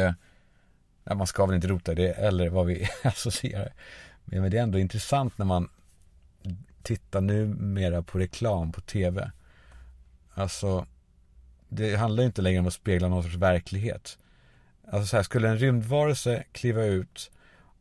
Ja, 1.04 1.14
man 1.14 1.26
ska 1.26 1.46
väl 1.46 1.54
inte 1.54 1.68
rota 1.68 1.92
i 1.92 1.94
det 1.94 2.12
eller 2.12 2.48
vad 2.48 2.66
vi 2.66 2.88
associerar. 3.02 3.72
Men 4.24 4.50
det 4.50 4.58
är 4.58 4.62
ändå 4.62 4.78
intressant 4.78 5.38
när 5.38 5.46
man 5.46 5.68
tittar 6.82 7.20
numera 7.20 8.02
på 8.02 8.18
reklam 8.18 8.72
på 8.72 8.80
tv. 8.80 9.30
Alltså, 10.34 10.86
det 11.68 11.96
handlar 11.96 12.22
ju 12.22 12.26
inte 12.26 12.42
längre 12.42 12.60
om 12.60 12.66
att 12.66 12.74
spegla 12.74 13.08
någon 13.08 13.22
sorts 13.22 13.34
verklighet. 13.34 14.18
Alltså 14.88 15.06
så 15.06 15.16
här, 15.16 15.22
skulle 15.22 15.48
en 15.48 15.58
rymdvarelse 15.58 16.44
kliva 16.52 16.84
ut 16.84 17.30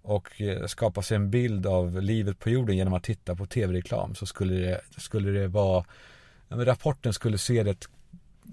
och 0.01 0.41
eh, 0.41 0.65
skapa 0.65 1.01
sig 1.01 1.15
en 1.15 1.29
bild 1.29 1.65
av 1.65 2.01
livet 2.01 2.39
på 2.39 2.49
jorden 2.49 2.77
genom 2.77 2.93
att 2.93 3.03
titta 3.03 3.35
på 3.35 3.45
tv-reklam 3.45 4.15
så 4.15 4.25
skulle 4.25 4.55
det, 4.55 4.81
skulle 4.97 5.31
det 5.31 5.47
vara, 5.47 5.85
ja, 6.47 6.55
men 6.55 6.65
rapporten 6.65 7.13
skulle 7.13 7.37
se 7.37 7.63
rätt, 7.63 7.89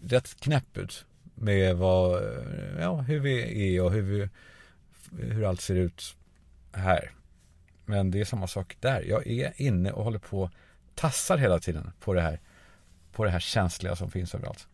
rätt 0.04 0.40
knäpp 0.40 0.76
ut 0.76 1.04
med 1.34 1.76
vad, 1.76 2.22
eh, 2.22 2.80
ja, 2.80 2.96
hur 3.00 3.20
vi 3.20 3.76
är 3.76 3.82
och 3.82 3.92
hur, 3.92 4.02
vi, 4.02 4.28
hur 5.24 5.44
allt 5.44 5.60
ser 5.60 5.74
ut 5.74 6.16
här. 6.72 7.10
Men 7.90 8.10
det 8.10 8.20
är 8.20 8.24
samma 8.24 8.46
sak 8.46 8.76
där. 8.80 9.02
Jag 9.02 9.26
är 9.26 9.52
inne 9.56 9.92
och 9.92 10.04
håller 10.04 10.18
på 10.18 10.50
tassar 10.94 11.38
hela 11.38 11.58
tiden 11.58 11.92
på 12.00 12.14
det 12.14 12.20
här 12.20 12.40
på 13.12 13.24
det 13.24 13.30
här 13.30 13.40
känsliga 13.40 13.96
som 13.96 14.10
finns 14.10 14.34
överallt. 14.34 14.68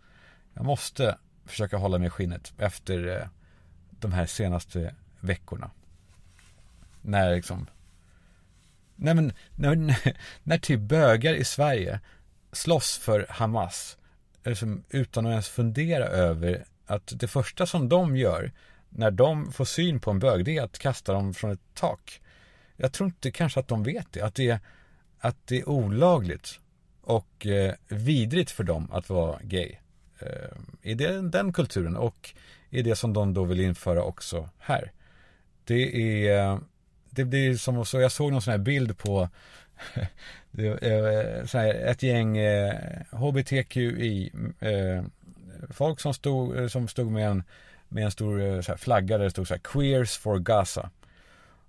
Jag 0.55 0.65
måste 0.65 1.19
försöka 1.45 1.77
hålla 1.77 1.99
mig 1.99 2.07
i 2.07 2.11
skinnet 2.11 2.53
efter 2.59 3.21
eh, 3.21 3.29
de 3.91 4.13
här 4.13 4.27
senaste 4.27 4.95
veckorna. 5.21 5.71
När 7.03 7.35
liksom 7.35 7.67
Nej 8.97 9.15
men 9.15 9.33
när, 9.55 9.97
när 10.43 10.59
typ 10.59 10.81
bögar 10.81 11.35
i 11.35 11.45
Sverige 11.45 12.01
slåss 12.53 12.99
för 12.99 13.27
Hamas 13.31 13.99
liksom, 14.45 14.85
utan 14.91 15.27
att 15.27 15.31
ens 15.31 15.49
fundera 15.49 16.05
över 16.05 16.65
att 16.87 17.13
det 17.17 17.29
första 17.29 17.67
som 17.67 17.89
de 17.89 18.17
gör 18.17 18.53
när 18.89 19.11
de 19.11 19.53
får 19.53 19.65
syn 19.65 20.01
på 20.01 20.11
en 20.11 20.19
bög, 20.19 20.45
det 20.45 20.59
är 20.59 20.63
att 20.63 20.79
kasta 20.79 21.13
dem 21.13 21.35
från 21.35 21.51
ett 21.51 21.75
tak. 21.75 22.21
Jag 22.77 22.93
tror 22.93 23.07
inte 23.07 23.31
kanske 23.31 23.61
att 23.61 23.69
de 23.69 23.83
vet 23.83 24.13
det, 24.13 24.21
att 24.21 24.35
det 24.35 24.51
är, 24.51 24.59
att 25.19 25.37
det 25.47 25.59
är 25.59 25.69
olagligt 25.69 26.61
och 27.01 27.47
eh, 27.47 27.75
vidrigt 27.89 28.51
för 28.51 28.65
dem 28.65 28.89
att 28.93 29.09
vara 29.09 29.39
gay. 29.43 29.77
Eh, 30.19 30.59
I 30.83 30.95
den, 30.95 31.31
den 31.31 31.53
kulturen 31.53 31.97
och 31.97 32.35
i 32.71 32.83
det 32.83 32.97
som 32.97 33.13
de 33.13 33.35
då 33.35 33.45
vill 33.45 33.61
införa 33.61 34.03
också 34.03 34.49
här. 34.59 34.93
Det 35.65 36.29
är, 36.29 36.59
det 37.11 37.25
blir 37.25 37.57
som 37.57 37.87
så, 37.87 38.01
jag 38.01 38.13
såg 38.13 38.33
någon 38.33 38.43
sån 38.43 38.51
här 38.51 38.59
bild 38.59 38.99
på 38.99 39.29
eh, 40.59 41.45
så 41.45 41.59
här, 41.59 41.75
ett 41.75 42.03
gäng 42.03 42.39
eh, 42.39 42.75
HBTQI 43.11 44.33
eh, 44.61 45.05
folk 45.71 46.01
som 46.01 46.15
stod, 46.15 46.57
eh, 46.57 46.69
som 46.69 46.89
stod 46.89 47.13
med 47.13 47.29
en, 47.29 47.43
med 47.89 48.05
en 48.05 48.11
stor 48.11 48.43
eh, 48.43 48.61
så 48.61 48.73
här, 48.73 48.77
flagga 48.77 49.19
där 49.19 49.25
det 49.25 49.31
stod 49.31 49.49
så 49.49 49.55
här 49.55 49.61
Queers 49.61 50.17
for 50.17 50.39
Gaza. 50.39 50.91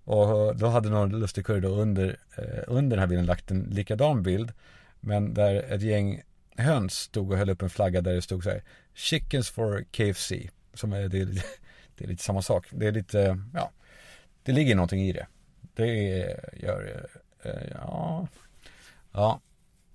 Och 0.07 0.49
eh, 0.49 0.55
då 0.55 0.67
hade 0.67 0.89
någon 0.89 1.19
lustig 1.19 1.45
kurre 1.45 1.59
då 1.59 1.67
under, 1.67 2.19
eh, 2.37 2.63
under 2.67 2.97
den 2.97 2.99
här 2.99 3.07
bilden 3.07 3.25
lagt 3.25 3.51
en 3.51 3.61
likadan 3.61 4.23
bild. 4.23 4.53
Men 4.99 5.33
där 5.33 5.55
ett 5.55 5.81
gäng 5.81 6.21
höns 6.57 6.93
stod 6.93 7.31
och 7.31 7.37
höll 7.37 7.49
upp 7.49 7.61
en 7.61 7.69
flagga 7.69 8.01
där 8.01 8.13
det 8.13 8.21
stod 8.21 8.43
så 8.43 8.49
här 8.49 8.63
Chickens 8.93 9.49
for 9.49 9.83
KFC. 9.91 10.31
Som 10.73 10.93
är, 10.93 11.07
det, 11.07 11.19
är, 11.19 11.25
det 11.95 12.03
är 12.03 12.07
lite 12.07 12.23
samma 12.23 12.41
sak. 12.41 12.67
Det 12.71 12.87
är 12.87 12.91
lite, 12.91 13.39
ja, 13.53 13.71
det 14.43 14.51
ligger 14.51 14.75
någonting 14.75 15.01
i 15.01 15.11
det. 15.11 15.27
Det 15.73 15.87
gör, 16.53 17.07
eh, 17.43 17.51
eh, 17.51 17.67
ja, 17.73 18.27
ja, 19.11 19.39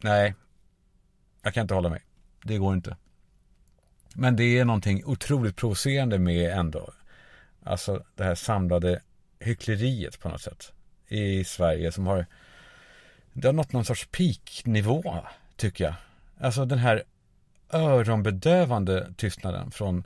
nej, 0.00 0.34
jag 1.42 1.54
kan 1.54 1.62
inte 1.62 1.74
hålla 1.74 1.88
mig. 1.88 2.00
Det 2.44 2.58
går 2.58 2.74
inte. 2.74 2.96
Men 4.14 4.36
det 4.36 4.58
är 4.58 4.64
någonting 4.64 5.04
otroligt 5.04 5.56
provocerande 5.56 6.18
med 6.18 6.58
ändå, 6.58 6.92
alltså 7.62 8.04
det 8.14 8.24
här 8.24 8.34
samlade 8.34 9.00
hyckleriet 9.42 10.20
på 10.20 10.28
något 10.28 10.40
sätt 10.40 10.72
i 11.08 11.44
Sverige 11.44 11.92
som 11.92 12.06
har 12.06 12.26
det 13.32 13.48
har 13.48 13.52
nått 13.52 13.72
någon 13.72 13.84
sorts 13.84 14.08
peaknivå 14.10 15.16
tycker 15.56 15.84
jag. 15.84 15.94
Alltså 16.40 16.64
den 16.64 16.78
här 16.78 17.02
öronbedövande 17.72 19.14
tystnaden 19.16 19.70
från, 19.70 20.04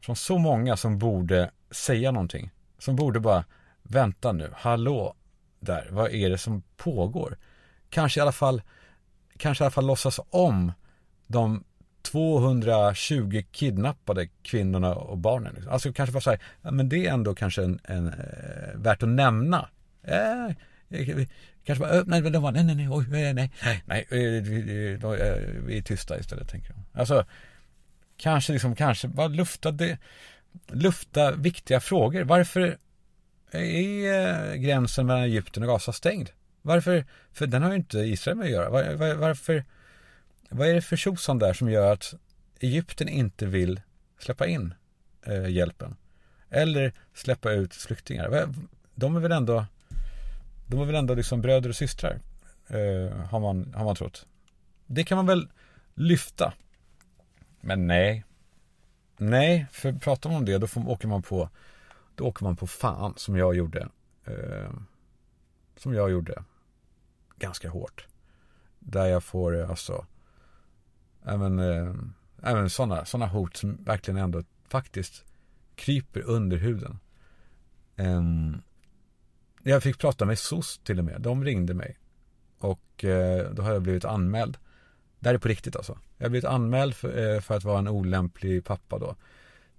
från 0.00 0.16
så 0.16 0.38
många 0.38 0.76
som 0.76 0.98
borde 0.98 1.50
säga 1.70 2.10
någonting. 2.10 2.50
Som 2.78 2.96
borde 2.96 3.20
bara, 3.20 3.44
vänta 3.82 4.32
nu, 4.32 4.50
hallå 4.56 5.14
där, 5.60 5.88
vad 5.90 6.10
är 6.10 6.30
det 6.30 6.38
som 6.38 6.62
pågår? 6.76 7.38
Kanske 7.90 8.20
i 8.20 8.22
alla 8.22 8.32
fall, 8.32 8.62
kanske 9.36 9.64
i 9.64 9.66
alla 9.66 9.70
fall 9.70 9.86
låtsas 9.86 10.20
om 10.30 10.72
de 11.26 11.64
220 12.02 13.42
kidnappade 13.52 14.28
kvinnorna 14.42 14.94
och 14.94 15.18
barnen. 15.18 15.54
Liksom. 15.54 15.72
Alltså 15.72 15.92
kanske 15.92 16.12
bara 16.12 16.20
så 16.20 16.36
ja, 16.62 16.70
men 16.70 16.88
det 16.88 17.06
är 17.06 17.12
ändå 17.12 17.34
kanske 17.34 17.62
en, 17.62 17.80
en 17.84 18.06
eh, 18.06 18.74
värt 18.74 19.02
att 19.02 19.08
nämna. 19.08 19.68
Eh, 20.02 20.46
eh 20.90 21.26
kanske 21.64 21.84
bara, 21.84 22.02
nej, 22.06 22.22
de 22.22 22.42
var, 22.42 22.52
nej, 22.52 22.64
nej, 22.64 22.74
nej, 22.74 22.88
oj, 22.90 23.04
nej, 23.08 23.34
nej, 23.34 23.50
nej, 23.84 24.06
eh, 24.10 24.42
vi, 24.42 24.98
eh, 25.02 25.64
vi 25.66 25.78
är 25.78 25.82
tysta 25.82 26.18
istället, 26.18 26.48
tänker 26.48 26.70
jag. 26.70 27.00
Alltså, 27.00 27.24
kanske 28.16 28.52
liksom, 28.52 28.76
kanske 28.76 29.08
bara 29.08 29.28
lufta 29.28 29.70
det, 29.70 29.98
lufta 30.66 31.32
viktiga 31.32 31.80
frågor. 31.80 32.24
Varför 32.24 32.78
är 33.52 34.54
gränsen 34.56 35.06
mellan 35.06 35.22
Egypten 35.22 35.62
och 35.62 35.68
Gaza 35.68 35.92
stängd? 35.92 36.30
Varför? 36.62 37.04
För 37.32 37.46
den 37.46 37.62
har 37.62 37.70
ju 37.70 37.76
inte 37.76 37.98
Israel 37.98 38.36
med 38.36 38.44
att 38.44 38.50
göra. 38.50 38.70
Var, 38.70 38.94
var, 38.94 39.14
varför? 39.14 39.64
Vad 40.54 40.68
är 40.68 40.74
det 40.74 40.82
för 40.82 40.96
tjosan 40.96 41.38
där 41.38 41.52
som 41.52 41.70
gör 41.70 41.92
att 41.92 42.14
Egypten 42.60 43.08
inte 43.08 43.46
vill 43.46 43.80
släppa 44.18 44.46
in 44.46 44.74
eh, 45.26 45.48
hjälpen? 45.48 45.96
Eller 46.50 46.92
släppa 47.14 47.52
ut 47.52 47.74
flyktingar? 47.74 48.48
De 48.94 49.16
är 49.16 49.20
väl 49.20 49.32
ändå 49.32 49.66
De 50.66 50.80
är 50.80 50.84
väl 50.84 50.94
ändå 50.94 51.14
liksom 51.14 51.40
bröder 51.40 51.68
och 51.68 51.76
systrar? 51.76 52.20
Eh, 52.66 53.16
har, 53.16 53.40
man, 53.40 53.74
har 53.74 53.84
man 53.84 53.96
trott. 53.96 54.26
Det 54.86 55.04
kan 55.04 55.16
man 55.16 55.26
väl 55.26 55.48
lyfta. 55.94 56.52
Men 57.60 57.86
nej. 57.86 58.24
Nej, 59.16 59.66
för 59.70 59.92
pratar 59.92 60.30
man 60.30 60.38
om 60.38 60.44
det 60.44 60.58
då 60.58 60.66
får, 60.66 60.88
åker 60.88 61.08
man 61.08 61.22
på 61.22 61.48
Då 62.14 62.24
åker 62.24 62.44
man 62.44 62.56
på 62.56 62.66
fan 62.66 63.14
som 63.16 63.36
jag 63.36 63.56
gjorde. 63.56 63.88
Eh, 64.24 64.70
som 65.76 65.94
jag 65.94 66.10
gjorde. 66.10 66.44
Ganska 67.38 67.68
hårt. 67.68 68.06
Där 68.78 69.06
jag 69.06 69.24
får 69.24 69.60
eh, 69.60 69.70
alltså 69.70 70.06
även, 71.24 71.58
eh, 71.58 71.94
även 72.42 72.70
sådana 72.70 73.04
såna 73.04 73.26
hot 73.26 73.56
som 73.56 73.84
verkligen 73.84 74.20
ändå 74.20 74.42
faktiskt 74.68 75.24
kryper 75.74 76.22
under 76.22 76.56
huden. 76.56 76.98
Um, 77.96 78.62
jag 79.62 79.82
fick 79.82 79.98
prata 79.98 80.24
med 80.24 80.38
SOS 80.38 80.80
till 80.84 80.98
och 80.98 81.04
med. 81.04 81.20
De 81.20 81.44
ringde 81.44 81.74
mig. 81.74 81.98
Och 82.58 83.04
eh, 83.04 83.50
då 83.52 83.62
har 83.62 83.72
jag 83.72 83.82
blivit 83.82 84.04
anmäld. 84.04 84.58
Det 85.18 85.28
här 85.28 85.34
är 85.34 85.38
på 85.38 85.48
riktigt 85.48 85.76
alltså. 85.76 85.98
Jag 86.18 86.24
har 86.24 86.30
blivit 86.30 86.48
anmäld 86.48 86.94
för, 86.94 87.34
eh, 87.34 87.40
för 87.40 87.56
att 87.56 87.64
vara 87.64 87.78
en 87.78 87.88
olämplig 87.88 88.64
pappa 88.64 88.98
då. 88.98 89.16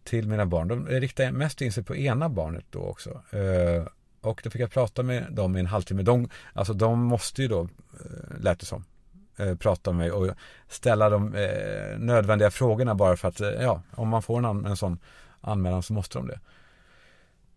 Till 0.04 0.28
mina 0.28 0.46
barn. 0.46 0.68
De 0.68 0.88
riktade 0.88 1.32
mest 1.32 1.62
in 1.62 1.72
sig 1.72 1.84
på 1.84 1.96
ena 1.96 2.30
barnet 2.30 2.66
då 2.70 2.80
också. 2.80 3.10
Eh, 3.10 3.88
och 4.22 4.42
då 4.44 4.50
fick 4.50 4.62
jag 4.62 4.72
prata 4.72 5.04
med 5.04 5.28
dem 5.32 5.58
i 5.58 5.60
en 5.60 5.66
halvtimme. 5.66 6.02
De, 6.04 6.30
alltså 6.54 6.74
de 6.74 7.00
måste 7.00 7.42
ju 7.42 7.48
då, 7.48 7.62
eh, 7.62 8.42
lät 8.42 8.60
det 8.60 8.66
som, 8.66 8.84
eh, 9.48 9.56
prata 9.56 9.92
med 9.92 9.98
mig 9.98 10.12
och 10.12 10.36
ställa 10.68 11.10
de 11.10 11.36
eh, 11.36 11.98
nödvändiga 11.98 12.52
frågorna 12.52 12.96
bara 12.96 13.18
för 13.18 13.28
att, 13.28 13.42
eh, 13.42 13.50
ja, 13.50 13.82
om 13.92 14.10
man 14.10 14.22
får 14.22 14.50
en, 14.50 14.66
en 14.66 14.78
sån 14.78 15.00
anmälan 15.42 15.84
så 15.84 15.94
måste 15.94 16.18
de 16.18 16.28
det. 16.28 16.40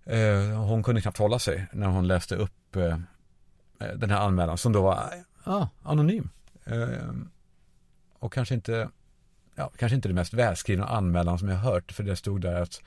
Eh, 0.07 0.59
hon 0.59 0.83
kunde 0.83 1.01
knappt 1.01 1.19
hålla 1.19 1.39
sig 1.39 1.67
när 1.73 1.87
hon 1.87 2.07
läste 2.07 2.37
upp 2.37 2.77
eh, 2.77 2.99
eh 3.81 3.95
den 3.97 4.11
här 4.11 4.21
anmälan 4.21 4.59
som 4.59 4.73
då 4.73 4.83
var 4.83 5.05
ah, 5.45 5.67
anonym. 5.83 6.31
Ehm, 6.65 7.31
och 8.19 8.33
kanske 8.33 8.55
inte, 8.55 8.89
ja, 9.55 9.71
kanske 9.79 9.97
inte 9.97 10.09
det 10.09 10.15
mest 10.15 10.35
välskrivna 10.35 10.87
anmälan 10.87 11.39
som 11.39 11.49
jag 11.49 11.57
hört, 11.57 11.93
för 11.93 12.03
det 12.03 12.17
stod 12.17 12.41
där 12.41 12.63
att 12.63 12.83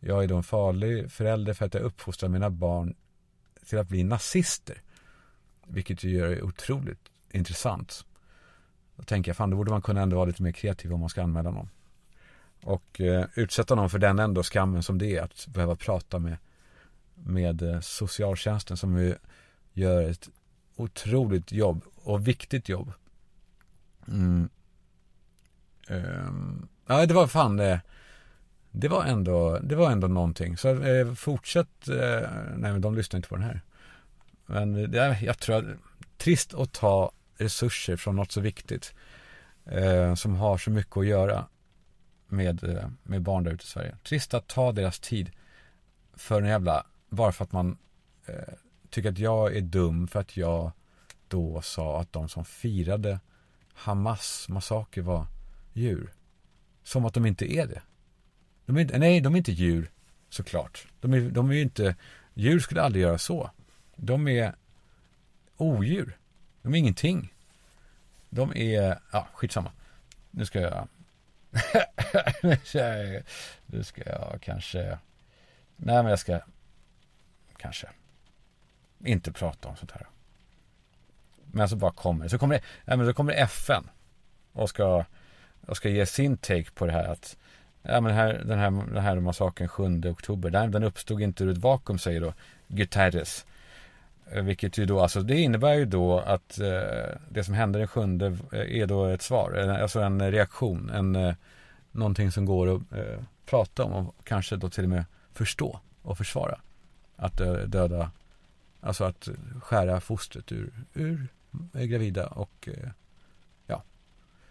jag 0.00 0.24
är 0.24 0.28
då 0.28 0.36
en 0.36 0.42
farlig 0.42 1.12
förälder 1.12 1.54
för 1.54 1.66
att 1.66 1.74
jag 1.74 1.82
uppfostrar 1.82 2.28
mina 2.28 2.50
barn 2.50 2.94
till 3.68 3.78
att 3.78 3.88
bli 3.88 4.04
nazister. 4.04 4.82
Vilket 5.66 6.04
ju 6.04 6.10
gör 6.10 6.28
det 6.28 6.42
otroligt 6.42 7.08
intressant. 7.30 8.04
Då 8.98 9.04
tänker 9.04 9.30
jag, 9.30 9.36
fan 9.36 9.50
då 9.50 9.56
borde 9.56 9.70
man 9.70 9.82
kunna 9.82 10.00
ändå 10.00 10.16
vara 10.16 10.26
lite 10.26 10.42
mer 10.42 10.52
kreativ 10.52 10.92
om 10.92 11.00
man 11.00 11.08
ska 11.08 11.22
anmäla 11.22 11.50
någon. 11.50 11.68
Och 12.62 13.00
eh, 13.00 13.24
utsätta 13.34 13.74
någon 13.74 13.90
för 13.90 13.98
den 13.98 14.18
ändå 14.18 14.42
skammen 14.42 14.82
som 14.82 14.98
det 14.98 15.16
är 15.16 15.22
att 15.22 15.46
behöva 15.46 15.76
prata 15.76 16.18
med, 16.18 16.36
med 17.14 17.62
eh, 17.62 17.80
socialtjänsten 17.80 18.76
som 18.76 18.98
ju 18.98 19.14
gör 19.72 20.10
ett 20.10 20.28
otroligt 20.76 21.52
jobb 21.52 21.84
och 21.96 22.28
viktigt 22.28 22.68
jobb. 22.68 22.92
Mm. 24.08 24.48
Um, 25.88 26.68
ja, 26.86 27.06
det 27.06 27.14
var 27.14 27.26
fan 27.26 27.56
det. 27.56 27.80
det 28.70 28.88
var 28.88 29.04
ändå, 29.04 29.58
det 29.58 29.74
var 29.76 29.90
ändå 29.90 30.06
någonting. 30.08 30.56
Så 30.56 30.82
eh, 30.82 31.14
fortsätt, 31.14 31.88
eh, 31.88 32.30
nej 32.56 32.72
men 32.72 32.80
de 32.80 32.94
lyssnar 32.94 33.16
inte 33.16 33.28
på 33.28 33.36
den 33.36 33.44
här. 33.44 33.60
Men 34.46 34.76
eh, 34.76 34.88
det, 34.88 35.18
jag 35.22 35.38
tror 35.38 35.56
att, 35.56 35.64
trist 36.16 36.54
att 36.54 36.72
ta 36.72 37.12
resurser 37.38 37.96
från 37.96 38.16
något 38.16 38.32
så 38.32 38.40
viktigt. 38.40 38.94
Eh, 39.64 40.14
som 40.14 40.36
har 40.36 40.58
så 40.58 40.70
mycket 40.70 40.96
att 40.96 41.06
göra 41.06 41.46
med, 42.26 42.64
eh, 42.64 42.88
med 43.02 43.22
barn 43.22 43.44
där 43.44 43.52
ute 43.52 43.64
i 43.64 43.66
Sverige. 43.66 43.96
Trist 44.04 44.34
att 44.34 44.46
ta 44.46 44.72
deras 44.72 45.00
tid 45.00 45.30
för 46.14 46.42
en 46.42 46.48
jävla, 46.48 46.86
bara 47.08 47.32
för 47.32 47.44
att 47.44 47.52
man 47.52 47.78
eh, 48.26 48.54
tycker 48.90 49.10
att 49.10 49.18
jag 49.18 49.56
är 49.56 49.60
dum 49.60 50.08
för 50.08 50.20
att 50.20 50.36
jag 50.36 50.72
då 51.28 51.62
sa 51.62 52.00
att 52.00 52.12
de 52.12 52.28
som 52.28 52.44
firade 52.44 53.20
Hamas 53.74 54.48
massaker 54.48 55.02
var 55.02 55.26
djur. 55.72 56.12
Som 56.82 57.04
att 57.04 57.14
de 57.14 57.26
inte 57.26 57.52
är 57.52 57.66
det. 57.66 57.82
De 58.66 58.76
är 58.76 58.80
inte, 58.80 58.98
nej, 58.98 59.20
de 59.20 59.34
är 59.34 59.38
inte 59.38 59.52
djur, 59.52 59.90
såklart. 60.28 60.86
De 61.00 61.14
är, 61.14 61.20
de 61.20 61.50
är 61.50 61.54
ju 61.54 61.62
inte, 61.62 61.96
djur 62.34 62.60
skulle 62.60 62.82
aldrig 62.82 63.02
göra 63.02 63.18
så. 63.18 63.50
De 63.96 64.28
är 64.28 64.54
odjur. 65.56 66.18
De 66.62 66.74
är 66.74 66.78
ingenting. 66.78 67.32
De 68.30 68.56
är, 68.56 68.98
ja 69.12 69.28
skitsamma. 69.32 69.72
Nu 70.30 70.46
ska 70.46 70.60
jag, 70.60 70.88
nu 73.66 73.84
ska 73.84 74.02
jag 74.06 74.38
kanske, 74.40 74.98
nej 75.76 76.02
men 76.02 76.06
jag 76.06 76.18
ska 76.18 76.40
kanske 77.56 77.86
inte 79.04 79.32
prata 79.32 79.68
om 79.68 79.76
sånt 79.76 79.90
här. 79.90 80.06
Men 81.52 81.68
så 81.68 81.76
bara 81.76 81.92
kommer 81.92 82.28
så 82.28 82.38
kommer 82.38 82.54
det, 82.54 82.62
nej 82.84 82.96
men 82.96 83.06
så 83.06 83.14
kommer 83.14 83.32
det 83.32 83.38
FN 83.38 83.90
och 84.52 84.68
ska, 84.68 85.04
och 85.66 85.76
ska 85.76 85.88
ge 85.88 86.06
sin 86.06 86.36
take 86.36 86.70
på 86.70 86.86
det 86.86 86.92
här 86.92 87.04
att 87.04 87.36
Ja 87.82 88.00
men 88.00 88.14
här, 88.14 88.42
den 88.44 88.58
här, 88.58 88.70
den 88.70 89.02
här 89.02 89.20
massakern 89.20 89.68
7 89.68 90.00
oktober, 90.04 90.50
den, 90.50 90.70
den 90.70 90.82
uppstod 90.82 91.22
inte 91.22 91.44
ur 91.44 91.50
ett 91.50 91.58
vakuum 91.58 91.98
säger 91.98 92.20
då 92.20 92.34
Guterres. 92.68 93.46
Eh, 94.32 94.42
vilket 94.42 94.78
ju 94.78 94.86
då, 94.86 95.00
alltså 95.00 95.22
det 95.22 95.36
innebär 95.40 95.74
ju 95.74 95.84
då 95.84 96.18
att 96.18 96.58
eh, 96.58 97.18
det 97.28 97.44
som 97.44 97.54
hände 97.54 97.78
den 97.78 97.88
sjunde 97.88 98.26
eh, 98.26 98.80
är 98.80 98.86
då 98.86 99.04
ett 99.04 99.22
svar, 99.22 99.52
alltså 99.52 100.00
en 100.00 100.30
reaktion, 100.30 100.90
en, 100.90 101.16
eh, 101.16 101.34
någonting 101.92 102.30
som 102.30 102.44
går 102.44 102.74
att 102.74 102.92
eh, 102.92 103.20
prata 103.46 103.84
om 103.84 103.92
och 103.92 104.14
kanske 104.24 104.56
då 104.56 104.70
till 104.70 104.84
och 104.84 104.90
med 104.90 105.04
förstå 105.32 105.80
och 106.02 106.18
försvara. 106.18 106.60
Att 107.16 107.36
döda, 107.66 108.10
alltså 108.80 109.04
att 109.04 109.28
skära 109.62 110.00
fostret 110.00 110.52
ur, 110.52 110.72
ur 110.94 111.28
eh, 111.74 111.82
gravida 111.82 112.26
och 112.26 112.68
eh, 112.68 112.90
ja, 113.66 113.82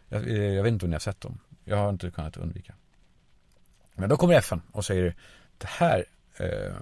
jag, 0.10 0.30
jag 0.30 0.64
vet 0.64 0.74
inte 0.74 0.86
om 0.86 0.90
ni 0.90 0.96
har 0.96 1.00
sett 1.00 1.22
dem. 1.22 1.40
Jag 1.64 1.78
har 1.78 1.90
inte 1.90 2.12
kunnat 2.12 2.38
undvika. 2.38 2.74
Men 3.94 4.10
då 4.10 4.18
kommer 4.18 4.34
FN 4.34 4.62
och 4.72 4.86
säger 4.86 5.16
det 5.58 5.68
här 5.68 6.06
eh, 6.38 6.74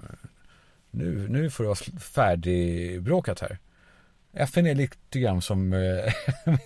nu, 0.96 1.28
nu 1.28 1.50
får 1.50 1.64
det 1.64 1.68
vara 1.68 2.00
färdigbråkat 2.00 3.40
här. 3.40 3.58
FN 4.32 4.66
är 4.66 4.74
lite 4.74 5.20
grann 5.20 5.42
som, 5.42 5.72
eh, 5.72 6.12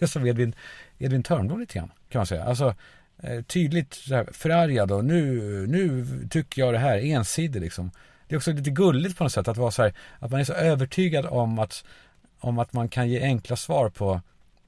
som 0.07 0.27
Edvin, 0.27 0.55
Edvin 0.99 1.23
Törnblom 1.23 1.61
lite 1.61 1.79
grann 1.79 1.93
kan 2.09 2.19
man 2.19 2.27
säga. 2.27 2.45
Alltså 2.45 2.75
eh, 3.23 3.43
tydligt 3.43 3.95
så 3.95 4.15
här, 4.15 4.29
förargad 4.33 4.93
och 4.93 5.05
nu, 5.05 5.41
nu 5.67 6.07
tycker 6.31 6.63
jag 6.63 6.75
det 6.75 6.79
här 6.79 6.99
ensidigt 6.99 7.63
liksom. 7.63 7.91
Det 8.29 8.35
är 8.35 8.37
också 8.37 8.53
lite 8.53 8.71
gulligt 8.71 9.19
på 9.19 9.25
något 9.25 9.33
sätt 9.33 9.49
att 9.49 9.57
vara 9.57 9.71
så 9.71 9.83
här, 9.83 9.95
att 10.19 10.31
man 10.31 10.41
är 10.41 10.45
så 10.45 10.53
övertygad 10.53 11.27
om 11.27 11.59
att, 11.59 11.85
om 12.41 12.59
att 12.59 12.73
man 12.73 12.89
kan 12.89 13.09
ge 13.09 13.21
enkla 13.21 13.57
svar 13.57 13.89
på, 13.89 14.21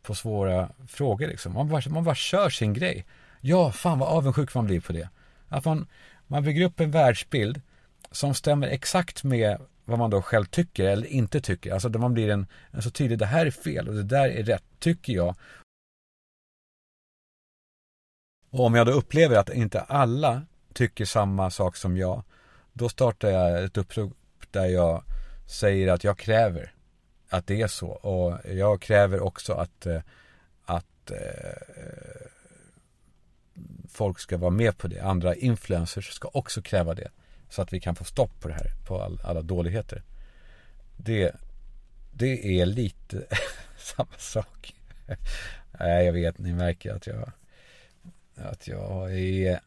på 0.02 0.14
svåra 0.14 0.68
frågor 0.88 1.28
liksom. 1.28 1.52
Man 1.52 1.68
bara, 1.68 1.82
man 1.90 2.04
bara 2.04 2.14
kör 2.14 2.50
sin 2.50 2.72
grej. 2.72 3.04
Ja, 3.40 3.72
fan 3.72 3.98
vad 3.98 4.08
avundsjuk 4.08 4.54
man 4.54 4.66
blir 4.66 4.80
på 4.80 4.92
det. 4.92 5.08
Att 5.48 5.64
man, 5.64 5.86
man 6.26 6.42
bygger 6.42 6.64
upp 6.64 6.80
en 6.80 6.90
världsbild 6.90 7.60
som 8.12 8.34
stämmer 8.34 8.68
exakt 8.68 9.24
med 9.24 9.60
vad 9.84 9.98
man 9.98 10.10
då 10.10 10.22
själv 10.22 10.44
tycker 10.44 10.84
eller 10.84 11.06
inte 11.06 11.40
tycker. 11.40 11.72
Alltså 11.72 11.88
där 11.88 12.00
man 12.00 12.14
blir 12.14 12.30
en, 12.30 12.46
en 12.70 12.82
så 12.82 12.90
tydlig, 12.90 13.18
det 13.18 13.26
här 13.26 13.46
är 13.46 13.50
fel 13.50 13.88
och 13.88 13.94
det 13.94 14.02
där 14.02 14.28
är 14.28 14.42
rätt, 14.42 14.64
tycker 14.78 15.12
jag. 15.12 15.34
Och 18.50 18.66
om 18.66 18.74
jag 18.74 18.86
då 18.86 18.92
upplever 18.92 19.36
att 19.36 19.50
inte 19.50 19.80
alla 19.80 20.42
tycker 20.72 21.04
samma 21.04 21.50
sak 21.50 21.76
som 21.76 21.96
jag, 21.96 22.22
då 22.72 22.88
startar 22.88 23.28
jag 23.28 23.64
ett 23.64 23.76
upprop 23.76 24.12
där 24.50 24.66
jag 24.66 25.04
säger 25.46 25.88
att 25.88 26.04
jag 26.04 26.18
kräver 26.18 26.72
att 27.28 27.46
det 27.46 27.62
är 27.62 27.66
så. 27.66 27.88
Och 27.88 28.38
jag 28.52 28.82
kräver 28.82 29.20
också 29.20 29.52
att, 29.52 29.86
eh, 29.86 30.00
att 30.64 31.10
eh, 31.10 32.26
folk 33.88 34.18
ska 34.18 34.36
vara 34.36 34.50
med 34.50 34.78
på 34.78 34.88
det. 34.88 35.00
Andra 35.00 35.34
influencers 35.34 36.10
ska 36.10 36.30
också 36.32 36.62
kräva 36.62 36.94
det. 36.94 37.10
Så 37.52 37.62
att 37.62 37.72
vi 37.72 37.80
kan 37.80 37.94
få 37.94 38.04
stopp 38.04 38.40
på 38.40 38.48
det 38.48 38.54
här, 38.54 38.70
på 38.86 39.02
all, 39.02 39.20
alla 39.24 39.42
dåligheter. 39.42 40.02
Det, 40.96 41.36
det 42.12 42.60
är 42.60 42.66
lite 42.66 43.26
samma 43.78 44.18
sak. 44.18 44.74
Nej, 45.80 46.06
jag 46.06 46.12
vet, 46.12 46.38
ni 46.38 46.52
märker 46.52 46.94
att 46.94 47.06
jag, 47.06 47.32
att 48.36 48.68
jag 48.68 49.18
är, 49.18 49.60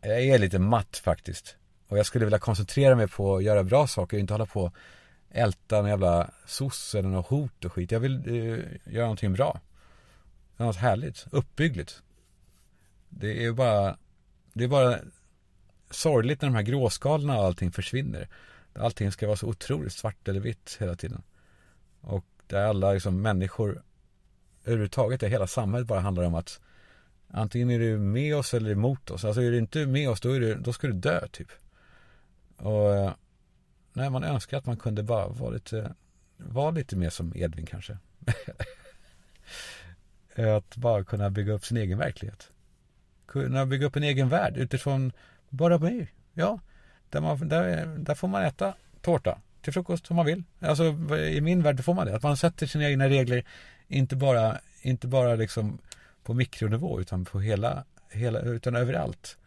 jag 0.00 0.22
är 0.22 0.38
lite 0.38 0.58
matt 0.58 0.96
faktiskt. 0.96 1.56
Och 1.88 1.98
jag 1.98 2.06
skulle 2.06 2.24
vilja 2.24 2.38
koncentrera 2.38 2.94
mig 2.94 3.08
på 3.08 3.36
att 3.36 3.44
göra 3.44 3.62
bra 3.62 3.86
saker 3.86 4.16
och 4.16 4.20
inte 4.20 4.34
hålla 4.34 4.46
på 4.46 4.72
älta 5.30 5.76
någon 5.76 5.90
jävla 5.90 6.30
soss 6.46 6.94
eller 6.94 7.08
något 7.08 7.26
hot 7.26 7.64
och 7.64 7.72
skit. 7.72 7.90
Jag 7.90 8.00
vill 8.00 8.14
eh, 8.14 8.92
göra 8.94 9.04
någonting 9.04 9.32
bra. 9.32 9.60
Något 10.56 10.76
härligt, 10.76 11.26
uppbyggligt. 11.30 12.02
Det 13.08 13.44
är 13.44 13.52
bara, 13.52 13.96
det 14.52 14.64
är 14.64 14.68
bara 14.68 14.98
sorgligt 15.94 16.42
när 16.42 16.48
de 16.48 16.54
här 16.54 16.62
gråskalorna 16.62 17.38
och 17.38 17.44
allting 17.44 17.72
försvinner. 17.72 18.28
Allting 18.74 19.12
ska 19.12 19.26
vara 19.26 19.36
så 19.36 19.46
otroligt 19.46 19.92
svart 19.92 20.28
eller 20.28 20.40
vitt 20.40 20.76
hela 20.80 20.94
tiden. 20.94 21.22
Och 22.00 22.24
där 22.46 22.64
alla 22.64 22.92
liksom 22.92 23.22
människor 23.22 23.82
överhuvudtaget, 24.64 25.20
det 25.20 25.28
hela 25.28 25.46
samhället 25.46 25.88
bara 25.88 26.00
handlar 26.00 26.24
om 26.24 26.34
att 26.34 26.60
antingen 27.28 27.70
är 27.70 27.78
du 27.78 27.98
med 27.98 28.36
oss 28.36 28.54
eller 28.54 28.70
emot 28.70 29.10
oss. 29.10 29.24
Alltså 29.24 29.42
är 29.42 29.50
du 29.50 29.58
inte 29.58 29.86
med 29.86 30.10
oss 30.10 30.20
då, 30.20 30.30
är 30.30 30.40
du, 30.40 30.54
då 30.54 30.72
ska 30.72 30.86
du 30.86 30.92
dö 30.92 31.28
typ. 31.28 31.48
Och 32.56 32.94
eh, 32.94 33.12
nej, 33.92 34.10
man 34.10 34.24
önskar 34.24 34.58
att 34.58 34.66
man 34.66 34.76
kunde 34.76 35.02
bara 35.02 35.28
vara 35.28 35.50
lite, 35.50 35.94
vara 36.36 36.70
lite 36.70 36.96
mer 36.96 37.10
som 37.10 37.32
Edvin 37.36 37.66
kanske. 37.66 37.98
att 40.56 40.76
bara 40.76 41.04
kunna 41.04 41.30
bygga 41.30 41.52
upp 41.52 41.64
sin 41.64 41.76
egen 41.76 41.98
verklighet. 41.98 42.50
Kunna 43.26 43.66
bygga 43.66 43.86
upp 43.86 43.96
en 43.96 44.02
egen 44.02 44.28
värld 44.28 44.56
utifrån 44.56 45.12
bara 45.54 45.78
mig. 45.78 46.12
Ja, 46.32 46.60
där, 47.10 47.20
man, 47.20 47.48
där, 47.48 47.86
där 47.86 48.14
får 48.14 48.28
man 48.28 48.42
äta 48.42 48.74
tårta 49.00 49.38
till 49.62 49.72
frukost 49.72 50.10
om 50.10 50.16
man 50.16 50.26
vill. 50.26 50.42
Alltså 50.60 50.84
i 51.16 51.40
min 51.40 51.62
värld 51.62 51.84
får 51.84 51.94
man 51.94 52.06
det. 52.06 52.16
Att 52.16 52.22
man 52.22 52.36
sätter 52.36 52.66
sina 52.66 52.84
egna 52.84 53.08
regler 53.08 53.44
inte 53.88 54.16
bara, 54.16 54.58
inte 54.82 55.06
bara 55.06 55.34
liksom 55.34 55.78
på 56.24 56.34
mikronivå 56.34 57.00
utan 57.00 57.24
på 57.24 57.40
hela, 57.40 57.84
hela 58.10 58.40
utan 58.40 58.76
överallt. 58.76 59.38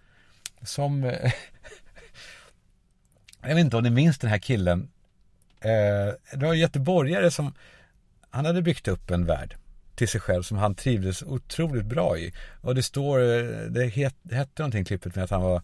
Som 0.62 1.04
eh, 1.04 1.32
jag 3.42 3.56
vet 3.56 3.58
inte 3.58 3.78
om 3.78 3.84
ni 3.84 3.90
minns 3.90 4.18
den 4.18 4.30
här 4.30 4.40
killen. 4.40 4.90
Eh, 5.60 6.14
det 6.32 6.46
var 6.46 6.54
en 6.54 6.60
göteborgare 6.60 7.32
som 7.32 7.54
han 8.30 8.46
hade 8.46 8.62
byggt 8.62 8.88
upp 8.88 9.12
en 9.12 9.26
värld 9.26 9.56
till 9.96 10.08
sig 10.08 10.22
själv 10.22 10.44
som 10.44 10.58
han 10.58 10.76
trivdes 10.76 11.24
otroligt 11.24 11.86
bra 11.86 12.18
i. 12.18 12.34
Och 12.62 12.76
det 12.76 12.84
står, 12.84 13.20
eh, 13.20 13.46
det, 13.70 13.88
het, 13.88 14.16
det 14.22 14.36
hette 14.36 14.62
någonting 14.62 14.86
klippet 14.86 15.16
med 15.16 15.24
att 15.24 15.30
han 15.30 15.42
var 15.42 15.62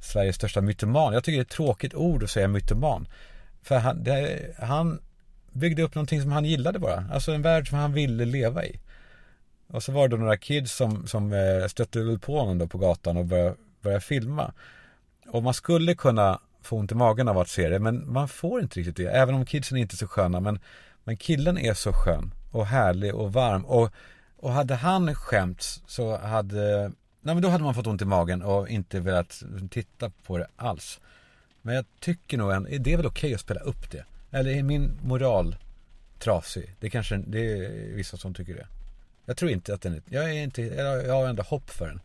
Sveriges 0.00 0.36
största 0.36 0.60
mytoman. 0.60 1.12
Jag 1.12 1.24
tycker 1.24 1.36
det 1.36 1.40
är 1.40 1.44
ett 1.44 1.48
tråkigt 1.48 1.94
ord 1.94 2.22
att 2.22 2.30
säga 2.30 2.48
mytoman. 2.48 3.08
För 3.62 3.78
han, 3.78 4.04
det, 4.04 4.40
han 4.58 5.00
byggde 5.52 5.82
upp 5.82 5.94
någonting 5.94 6.22
som 6.22 6.32
han 6.32 6.44
gillade 6.44 6.78
bara. 6.78 7.04
Alltså 7.12 7.32
en 7.32 7.42
värld 7.42 7.68
som 7.68 7.78
han 7.78 7.92
ville 7.92 8.24
leva 8.24 8.64
i. 8.64 8.80
Och 9.68 9.82
så 9.82 9.92
var 9.92 10.08
det 10.08 10.16
då 10.16 10.20
några 10.20 10.36
kids 10.36 10.72
som, 10.72 11.06
som 11.06 11.32
eh, 11.32 11.66
stötte 11.68 12.02
väl 12.02 12.18
på 12.18 12.38
honom 12.38 12.58
då 12.58 12.66
på 12.66 12.78
gatan 12.78 13.16
och 13.16 13.24
började, 13.24 13.54
började 13.82 14.00
filma. 14.00 14.52
Och 15.28 15.42
man 15.42 15.54
skulle 15.54 15.94
kunna 15.94 16.40
få 16.62 16.76
ont 16.76 16.92
i 16.92 16.94
magen 16.94 17.28
av 17.28 17.38
att 17.38 17.48
se 17.48 17.68
det, 17.68 17.78
men 17.78 18.12
man 18.12 18.28
får 18.28 18.60
inte 18.60 18.78
riktigt 18.80 18.96
det. 18.96 19.10
Även 19.10 19.34
om 19.34 19.46
kidsen 19.46 19.78
är 19.78 19.82
inte 19.82 19.94
är 19.94 19.96
så 19.96 20.06
sköna, 20.06 20.40
men, 20.40 20.58
men 21.04 21.16
killen 21.16 21.58
är 21.58 21.74
så 21.74 21.92
skön 21.92 22.34
och 22.52 22.66
härlig 22.66 23.14
och 23.14 23.32
varm. 23.32 23.64
Och, 23.64 23.92
och 24.36 24.52
hade 24.52 24.74
han 24.74 25.14
skämts 25.14 25.82
så 25.86 26.16
hade 26.16 26.92
Nej 27.26 27.34
men 27.34 27.42
då 27.42 27.48
hade 27.48 27.64
man 27.64 27.74
fått 27.74 27.86
ont 27.86 28.02
i 28.02 28.04
magen 28.04 28.42
och 28.42 28.68
inte 28.68 29.00
velat 29.00 29.42
titta 29.70 30.10
på 30.10 30.38
det 30.38 30.46
alls. 30.56 31.00
Men 31.62 31.74
jag 31.74 31.84
tycker 32.00 32.38
nog 32.38 32.52
ändå, 32.52 32.68
det 32.80 32.92
är 32.92 32.96
väl 32.96 33.06
okej 33.06 33.28
okay 33.28 33.34
att 33.34 33.40
spela 33.40 33.60
upp 33.60 33.90
det. 33.90 34.04
Eller 34.30 34.50
är 34.50 34.62
min 34.62 34.98
moral 35.02 35.56
trasig? 36.18 36.74
Det 36.80 36.90
kanske, 36.90 37.16
det 37.16 37.38
är 37.38 37.94
vissa 37.94 38.16
som 38.16 38.34
tycker 38.34 38.54
det. 38.54 38.66
Jag 39.24 39.36
tror 39.36 39.50
inte 39.50 39.74
att 39.74 39.80
den 39.80 39.94
är, 39.94 40.02
jag 40.08 40.30
är 40.30 40.42
inte, 40.42 40.62
jag 40.62 41.14
har 41.14 41.28
ändå 41.28 41.42
hopp 41.42 41.70
för 41.70 41.86
den. 41.86 42.00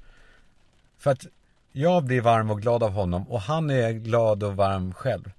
För 0.97 1.12
att 1.12 1.25
jag 1.71 2.03
blir 2.03 2.21
varm 2.21 2.49
och 2.51 2.62
glad 2.62 2.84
av 2.84 2.91
honom 2.91 3.29
och 3.29 3.41
han 3.41 3.69
är 3.69 3.91
glad 3.91 4.43
och 4.43 4.55
varm 4.55 4.93
själv. 4.93 5.31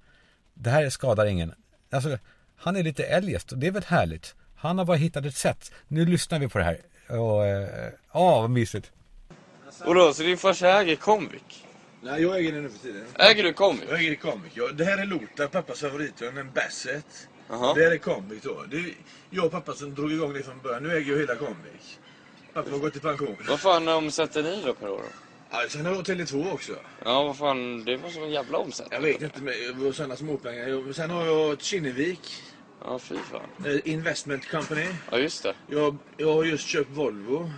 Det 0.53 0.69
här 0.69 0.89
skadar 0.89 1.25
ingen. 1.25 1.53
Alltså, 1.89 2.17
han 2.55 2.75
är 2.75 2.83
lite 2.83 3.03
eljest 3.03 3.51
och 3.51 3.57
det 3.57 3.67
är 3.67 3.71
väl 3.71 3.83
härligt. 3.83 4.35
Han 4.55 4.77
har 4.77 4.85
bara 4.85 4.97
hittat 4.97 5.25
ett 5.25 5.35
sätt. 5.35 5.71
Nu 5.87 6.05
lyssnar 6.05 6.39
vi 6.39 6.47
på 6.47 6.57
det 6.57 6.63
här. 6.63 6.77
Och, 7.07 7.45
eh, 7.45 7.91
ja, 8.13 8.41
vad 8.41 8.49
mysigt. 8.49 8.91
Och 9.81 9.95
då, 9.95 10.13
så 10.13 10.23
din 10.23 10.37
farsa 10.37 10.81
äger 10.81 10.95
Comvik? 10.95 11.67
Nej, 12.01 12.21
jag 12.21 12.37
äger 12.37 12.51
den 12.51 12.63
nu 12.63 12.69
för 12.69 12.77
tiden. 12.77 13.05
Äger 13.19 13.43
du 13.43 13.53
Comvik? 13.53 13.85
Jag 13.89 13.99
äger 13.99 14.15
Comvik. 14.15 14.51
Ja, 14.55 14.67
det 14.67 14.85
här 14.85 14.97
är 14.97 15.05
Lota, 15.05 15.47
pappas 15.47 15.79
favorithund, 15.79 16.37
en 16.37 16.51
Basset. 16.51 17.27
Jaha. 17.49 17.73
Det 17.73 17.83
här 17.83 17.91
är 17.91 17.97
Comvik 17.97 18.43
då. 18.43 18.63
Det 18.71 18.77
är 18.77 18.93
jag 19.29 19.45
och 19.45 19.51
pappa 19.51 19.73
som 19.73 19.95
drog 19.95 20.11
igång 20.11 20.33
det 20.33 20.43
från 20.43 20.61
början. 20.61 20.83
Nu 20.83 20.97
äger 20.97 21.11
jag 21.11 21.19
hela 21.19 21.35
Comvik. 21.35 21.99
Pappa 22.53 22.71
har 22.71 22.77
gått 22.77 22.95
i 22.95 22.99
pension. 22.99 23.37
Vad 23.47 23.59
fan 23.59 23.87
omsätter 23.87 24.43
ni 24.43 24.61
då 24.65 24.73
per 24.73 24.89
år? 24.89 24.97
Då? 24.97 25.03
Ja, 25.51 25.65
sen 25.69 25.85
har 25.85 25.93
jag 25.93 26.03
Tele2 26.03 26.53
också. 26.53 26.73
Ja, 27.05 27.23
vad 27.23 27.37
fan, 27.37 27.85
det 27.85 27.97
var 27.97 28.09
som 28.09 28.23
en 28.23 28.31
jävla 28.31 28.57
omsättning. 28.57 28.93
Jag 28.93 29.01
vet 29.01 29.21
inte, 29.21 29.41
med 29.41 29.95
sådana 29.95 30.15
småpengar. 30.15 30.93
Sen 30.93 31.09
har 31.09 31.25
jag 31.25 31.61
Kinnevik. 31.61 32.43
Ja, 32.85 32.99
fy 32.99 33.15
fan. 33.31 33.73
Eh, 33.73 33.93
Investment 33.93 34.49
Company. 34.51 34.87
Ja, 35.11 35.17
just 35.17 35.43
det. 35.43 35.53
Jag, 35.67 35.97
jag 36.17 36.33
har 36.33 36.43
just 36.43 36.67
köpt 36.67 36.89
Volvo. 36.89 37.51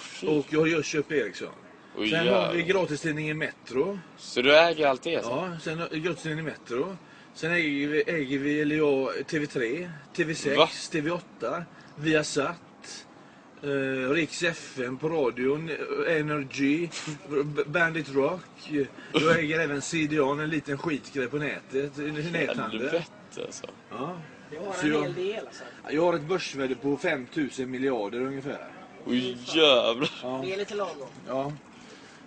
Fy. 0.00 0.26
Och 0.26 0.46
jag 0.50 0.60
har 0.60 0.66
just 0.66 0.88
köpt 0.88 1.12
Ericsson. 1.12 1.48
Oj, 1.96 2.10
Sen 2.10 2.24
jävlar. 2.24 2.46
har 2.46 2.52
vi 2.54 2.62
gratistidningen 2.62 3.38
Metro. 3.38 3.98
Så 4.16 4.42
du 4.42 4.56
äger 4.58 4.86
allt 4.86 5.02
det? 5.02 5.24
Så? 5.24 5.30
Ja, 5.30 5.58
sen 5.62 5.78
gratistidningen 6.02 6.44
Metro. 6.44 6.96
Sen 7.34 7.52
äger 7.52 7.88
vi, 7.88 8.02
äger 8.06 8.38
vi 8.38 8.60
eller 8.60 8.76
jag, 8.76 9.10
TV3, 9.14 9.90
TV6, 10.16 10.56
Va? 10.56 10.68
TV8, 10.92 11.62
Viasat. 11.96 12.56
Uh, 13.64 14.10
Riks 14.10 14.42
FM 14.42 14.96
på 14.98 15.08
radion, 15.08 15.68
eh, 15.70 16.16
Energy, 16.16 16.88
Bandit 17.66 18.14
Rock. 18.14 18.70
Jag 19.12 19.38
äger 19.38 19.60
även 19.60 19.82
CDON, 19.82 20.40
en 20.40 20.50
liten 20.50 20.78
skitgrej 20.78 21.26
på 21.28 21.36
nätet, 21.38 21.96
näthandel. 22.32 22.80
Helvete 22.80 23.04
alltså. 23.46 23.66
Ja. 23.90 24.16
Jag 24.54 24.60
har 24.60 24.72
Så 24.72 24.86
en 24.86 24.92
jag- 24.92 25.02
hel 25.02 25.14
del 25.14 25.46
alltså. 25.46 25.64
Jag 25.90 26.02
har 26.02 26.14
ett 26.14 26.22
börsvärde 26.22 26.74
på 26.74 26.96
5000 26.96 27.70
miljarder 27.70 28.20
ungefär. 28.20 28.66
Oj 29.06 29.36
jävlar. 29.44 30.42
Det 30.42 30.52
är 30.52 30.56
lite 30.58 30.74
lagom. 30.74 31.08
Ja. 31.28 31.52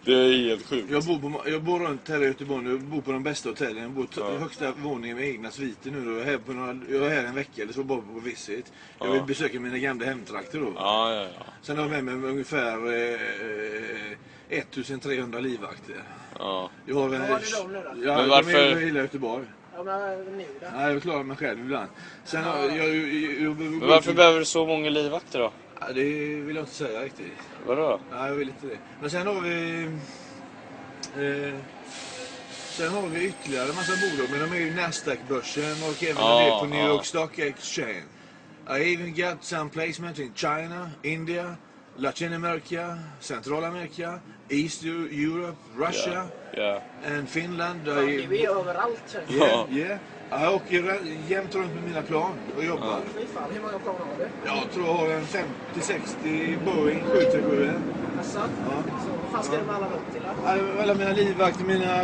Det 0.05 0.13
är 0.13 0.37
helt 0.49 0.65
sjukt. 0.65 0.91
Jag 0.91 1.03
bor, 1.03 1.19
på, 1.19 1.49
jag 1.49 1.61
bor 1.63 1.79
runt 1.79 2.09
här 2.09 2.23
i 2.23 2.25
Göteborg 2.25 2.63
nu. 2.63 2.69
Jag 2.69 2.79
bor 2.81 3.01
på 3.01 3.11
de 3.11 3.23
bästa 3.23 3.49
hotellen. 3.49 3.83
Jag 3.83 3.91
bor 3.91 4.07
Ja. 4.17 4.31
ja. 4.33 4.37
högsta 4.39 4.71
våningen 4.71 5.17
med 5.17 5.27
egna 5.29 5.51
sviter 5.51 5.91
nu. 5.91 6.11
Jag, 6.11 6.21
är 6.21 6.25
här 6.25 6.37
på 6.37 6.53
några, 6.53 6.79
jag 6.89 7.05
är 7.05 7.09
här 7.09 7.23
en 7.23 7.35
vecka 7.35 7.61
eller 7.61 7.73
så 7.73 7.83
bara 7.83 8.01
på 8.01 8.19
visit. 8.19 8.71
Jag 8.99 9.07
vill 9.07 9.15
Ja. 9.17 9.25
besöka 9.25 9.59
mina 9.59 9.77
gamla 9.77 10.05
hemtrakter 10.05 10.59
då. 10.59 10.71
Ja, 10.75 11.13
ja, 11.13 11.21
ja. 11.21 11.45
Sen 11.61 11.77
har 11.77 11.83
jag 11.83 12.03
med 12.03 12.03
mig 12.17 12.29
ungefär 12.31 12.77
eh, 12.93 14.17
1300 14.49 15.39
livvakter. 15.39 16.03
ja. 16.39 16.69
Jag 16.85 16.95
har, 16.95 17.07
Vad 17.09 17.19
har 17.19 17.39
du 17.39 17.57
dem 17.63 17.71
nu 17.73 17.81
då? 18.01 18.07
Ja, 18.07 18.15
Men 18.15 18.23
de 18.23 18.29
varför- 18.29 18.51
är 18.51 18.71
över 18.71 18.81
hela 18.81 18.99
Göteborg. 18.99 19.45
Ja, 19.75 19.83
men 19.83 20.19
nu 20.37 20.45
då? 20.61 20.67
Nej, 20.75 20.93
jag 20.93 21.01
klarar 21.01 21.23
mig 21.23 21.37
själv 21.37 21.59
ibland. 21.59 21.89
Sen 22.25 22.43
har 22.43 22.57
jag... 22.59 22.77
jag, 22.77 22.95
jag, 22.95 23.41
jag 23.41 23.59
Men 23.59 23.79
varför 23.87 24.13
behöver 24.13 24.39
du 24.39 24.45
så 24.45 24.65
många 24.65 24.89
livvakter 24.89 25.39
då? 25.39 25.51
Ja, 25.81 25.87
det 25.93 26.03
vill 26.41 26.55
jag 26.55 26.63
inte 26.63 26.73
säga 26.75 27.01
riktigt. 27.03 27.39
Vadå? 27.65 28.01
Nej, 28.11 28.27
jag 28.29 28.35
vill 28.35 28.49
inte 28.49 28.65
det. 28.67 28.79
Men 28.99 29.09
sen 29.09 29.27
har 29.27 29.41
vi... 29.41 29.83
Eh, 31.15 31.59
Sen 32.77 32.89
har 32.93 33.07
vi 33.07 33.25
ytterligare 33.25 33.69
en 33.69 33.75
massa 33.75 33.91
bolag, 34.01 34.27
men 34.31 34.39
de 34.49 34.55
är 34.55 34.59
ju 34.59 34.75
Nasdaq-börsen 34.75 35.83
och 35.83 36.03
även 36.03 36.23
Ja, 36.23 36.39
en 36.41 36.45
del 36.49 36.59
på 36.59 36.65
New 36.65 36.79
ja. 36.79 36.87
York 36.87 37.05
Stock 37.05 37.39
Exchange. 37.39 38.03
I 38.69 38.93
even 38.93 39.13
got 39.13 39.43
some 39.43 39.69
placement 39.69 40.19
in 40.19 40.33
China, 40.33 40.91
India, 41.03 41.57
Latin 41.97 42.33
America, 42.33 42.97
Centralamerika, 43.21 44.19
East 44.49 44.83
Eu- 44.83 45.09
Europe, 45.25 45.57
Russia 45.77 46.27
Ja. 46.51 46.81
and 47.05 47.29
Finland. 47.29 47.85
Fan, 47.85 48.09
I, 48.09 48.25
du 48.27 48.37
är 48.39 48.49
överallt. 48.59 49.15
det. 49.27 49.33
yeah, 49.33 49.99
yeah. 50.29 50.43
Jag 50.43 50.55
åker 50.55 50.99
jämt 51.27 51.55
runt 51.55 51.73
med 51.75 51.83
mina 51.83 52.01
plan 52.01 52.31
och 52.57 52.63
jobbar. 52.65 52.99
Fy 53.17 53.25
fan, 53.25 53.43
hur 53.53 53.61
många 53.61 53.79
plan 53.79 53.95
har 53.99 54.17
du? 54.17 54.27
Jag 54.45 54.71
tror 54.73 54.85
jag 54.85 54.93
har 54.93 55.09
en 55.09 55.25
50-60 55.25 56.57
Boeing 56.65 57.01
737. 57.03 57.71
Jaså? 58.17 58.39
Ja. 58.39 58.83
Så 59.03 59.09
vad 59.21 59.31
fan 59.31 59.43
ska 59.43 59.57
du 59.57 59.63
med 59.63 59.75
alla 59.75 59.89
dem 59.89 59.99
till 60.13 60.21
då? 60.21 60.81
Alla 60.81 60.93
mina 60.93 61.11
livvakter, 61.11 61.65
mina, 61.65 62.03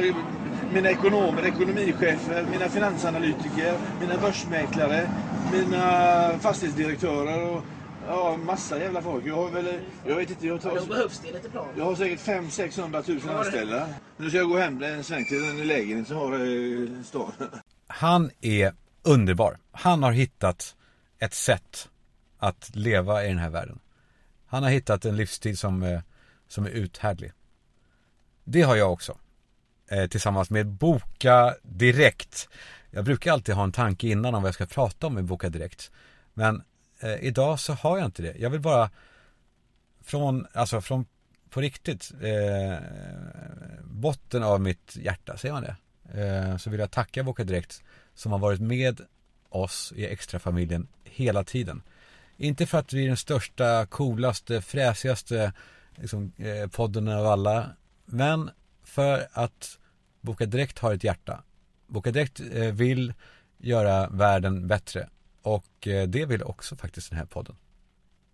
mina 0.73 0.89
ekonomer, 0.89 1.45
ekonomichefer, 1.45 2.45
mina 2.51 2.69
finansanalytiker, 2.69 3.73
mina 4.01 4.17
börsmäklare, 4.17 5.09
mina 5.53 5.83
fastighetsdirektörer 6.39 7.49
och 7.49 7.61
ja, 8.07 8.37
massa 8.45 8.79
jävla 8.79 9.01
folk. 9.01 9.25
Jag 9.25 9.35
har 9.35 9.49
väl, 9.49 9.73
jag 10.07 10.15
vet 10.15 10.29
inte, 10.29 10.47
jag, 10.47 10.59
Ja, 10.63 10.69
då 10.73 10.79
tar, 10.79 10.87
behövs 10.87 11.19
det 11.25 11.31
lite 11.31 11.49
plan. 11.49 11.65
jag 11.77 11.85
har 11.85 11.95
säkert 11.95 12.19
500 12.19 13.03
000 13.07 13.19
var 13.19 13.33
det? 13.33 13.39
anställda. 13.39 13.87
Nu 14.17 14.29
ska 14.29 14.37
jag 14.37 14.49
gå 14.49 14.57
hem 14.57 14.83
en 14.83 15.03
sväng 15.03 15.25
till 15.25 15.43
en 15.49 15.67
lägenhet 15.67 16.07
som 16.07 16.17
har 16.17 16.33
eh, 16.33 17.03
stan. 17.03 17.31
Han 18.01 18.31
är 18.41 18.73
underbar. 19.01 19.57
Han 19.71 20.03
har 20.03 20.11
hittat 20.11 20.75
ett 21.19 21.33
sätt 21.33 21.89
att 22.37 22.75
leva 22.75 23.25
i 23.25 23.27
den 23.27 23.37
här 23.37 23.49
världen. 23.49 23.79
Han 24.45 24.63
har 24.63 24.69
hittat 24.69 25.05
en 25.05 25.15
livsstil 25.15 25.57
som, 25.57 25.83
eh, 25.83 26.01
som 26.47 26.65
är 26.65 26.69
uthärdlig. 26.69 27.31
Det 28.43 28.61
har 28.61 28.75
jag 28.75 28.93
också. 28.93 29.17
Eh, 29.87 30.07
tillsammans 30.07 30.49
med 30.49 30.67
Boka 30.67 31.55
Direkt. 31.63 32.49
Jag 32.91 33.05
brukar 33.05 33.31
alltid 33.31 33.55
ha 33.55 33.63
en 33.63 33.71
tanke 33.71 34.07
innan 34.07 34.35
om 34.35 34.41
vad 34.41 34.47
jag 34.47 34.55
ska 34.55 34.65
prata 34.65 35.07
om 35.07 35.13
med 35.13 35.25
Boka 35.25 35.49
Direkt. 35.49 35.91
Men 36.33 36.63
eh, 36.99 37.15
idag 37.15 37.59
så 37.59 37.73
har 37.73 37.97
jag 37.97 38.05
inte 38.05 38.21
det. 38.21 38.35
Jag 38.37 38.49
vill 38.49 38.61
bara 38.61 38.89
från, 40.03 40.47
alltså 40.53 40.81
från 40.81 41.05
på 41.49 41.61
riktigt 41.61 42.11
eh, 42.21 42.79
botten 43.83 44.43
av 44.43 44.61
mitt 44.61 44.95
hjärta, 44.95 45.37
säger 45.37 45.53
man 45.53 45.63
det? 45.63 45.75
Eh, 46.13 46.57
så 46.57 46.69
vill 46.69 46.79
jag 46.79 46.91
tacka 46.91 47.23
Boka 47.23 47.43
Direkt 47.43 47.83
som 48.13 48.31
har 48.31 48.39
varit 48.39 48.61
med 48.61 49.01
oss 49.49 49.93
i 49.95 50.05
extrafamiljen 50.05 50.87
hela 51.03 51.43
tiden. 51.43 51.81
Inte 52.37 52.65
för 52.65 52.77
att 52.77 52.93
vi 52.93 53.03
är 53.03 53.07
den 53.07 53.17
största, 53.17 53.85
coolaste, 53.85 54.61
fräsigaste 54.61 55.53
liksom, 55.95 56.31
eh, 56.37 56.69
podden 56.69 57.07
av 57.07 57.27
alla. 57.27 57.69
Men 58.05 58.49
för 58.83 59.27
att 59.31 59.79
Boka 60.21 60.45
Direkt 60.45 60.79
har 60.79 60.93
ett 60.93 61.03
hjärta. 61.03 61.43
Boka 61.87 62.11
Direkt 62.11 62.39
eh, 62.53 62.73
vill 62.73 63.13
göra 63.57 64.09
världen 64.09 64.67
bättre. 64.67 65.09
Och 65.41 65.87
eh, 65.87 66.07
det 66.07 66.25
vill 66.25 66.43
också 66.43 66.75
faktiskt 66.75 67.09
den 67.09 67.19
här 67.19 67.25
podden. 67.25 67.55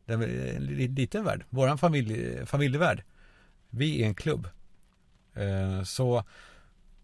Det 0.06 0.14
är 0.14 0.22
eh, 0.22 0.56
en 0.56 0.64
liten 0.96 1.24
värld. 1.24 1.46
Våran 1.50 1.78
familj, 1.78 2.26
eh, 2.26 2.46
familjevärld. 2.46 3.04
Vi 3.70 4.02
är 4.02 4.08
en 4.08 4.16
klubb. 4.16 4.50
Eh, 5.34 5.84
Så 5.84 6.24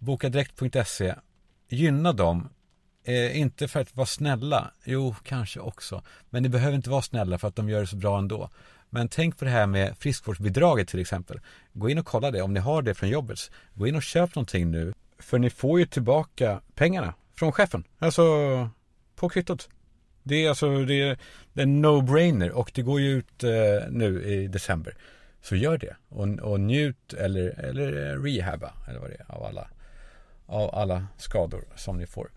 bokadirekt.se 0.03 1.15
Gynna 1.69 2.13
dem. 2.13 2.49
Eh, 3.03 3.39
inte 3.39 3.67
för 3.67 3.79
att 3.79 3.95
vara 3.95 4.07
snälla. 4.07 4.71
Jo, 4.83 5.15
kanske 5.23 5.59
också. 5.59 6.03
Men 6.29 6.43
ni 6.43 6.49
behöver 6.49 6.75
inte 6.75 6.89
vara 6.89 7.01
snälla 7.01 7.37
för 7.37 7.47
att 7.47 7.55
de 7.55 7.69
gör 7.69 7.81
det 7.81 7.87
så 7.87 7.95
bra 7.95 8.17
ändå. 8.17 8.49
Men 8.89 9.07
tänk 9.07 9.37
på 9.37 9.45
det 9.45 9.51
här 9.51 9.67
med 9.67 9.97
friskvårdsbidraget 9.97 10.87
till 10.87 10.99
exempel. 10.99 11.39
Gå 11.73 11.89
in 11.89 11.97
och 11.97 12.05
kolla 12.05 12.31
det 12.31 12.41
om 12.41 12.53
ni 12.53 12.59
har 12.59 12.81
det 12.81 12.93
från 12.93 13.09
jobbet. 13.09 13.51
Gå 13.73 13.87
in 13.87 13.95
och 13.95 14.03
köp 14.03 14.35
någonting 14.35 14.71
nu. 14.71 14.93
För 15.19 15.39
ni 15.39 15.49
får 15.49 15.79
ju 15.79 15.85
tillbaka 15.85 16.61
pengarna 16.75 17.13
från 17.35 17.51
chefen. 17.51 17.83
Alltså 17.99 18.23
på 19.15 19.29
kvittot. 19.29 19.69
Det 20.23 20.45
är 20.45 20.49
alltså 20.49 20.85
det 20.85 21.01
är, 21.01 21.17
det 21.53 21.61
är 21.61 21.63
en 21.63 21.85
no-brainer 21.85 22.49
och 22.49 22.71
det 22.73 22.81
går 22.81 23.01
ju 23.01 23.11
ut 23.11 23.43
eh, 23.43 23.49
nu 23.89 24.23
i 24.23 24.47
december. 24.47 24.95
Så 25.41 25.55
gör 25.55 25.77
det 25.77 25.95
och, 26.09 26.27
och 26.27 26.59
njut 26.59 27.13
eller, 27.13 27.59
eller 27.59 28.19
rehabba 28.19 28.73
eller 28.89 28.99
vad 28.99 29.09
det 29.09 29.15
är 29.15 29.35
av 29.35 29.43
alla, 29.43 29.67
av 30.45 30.75
alla 30.75 31.08
skador 31.17 31.63
som 31.75 31.97
ni 31.97 32.06
får. 32.06 32.32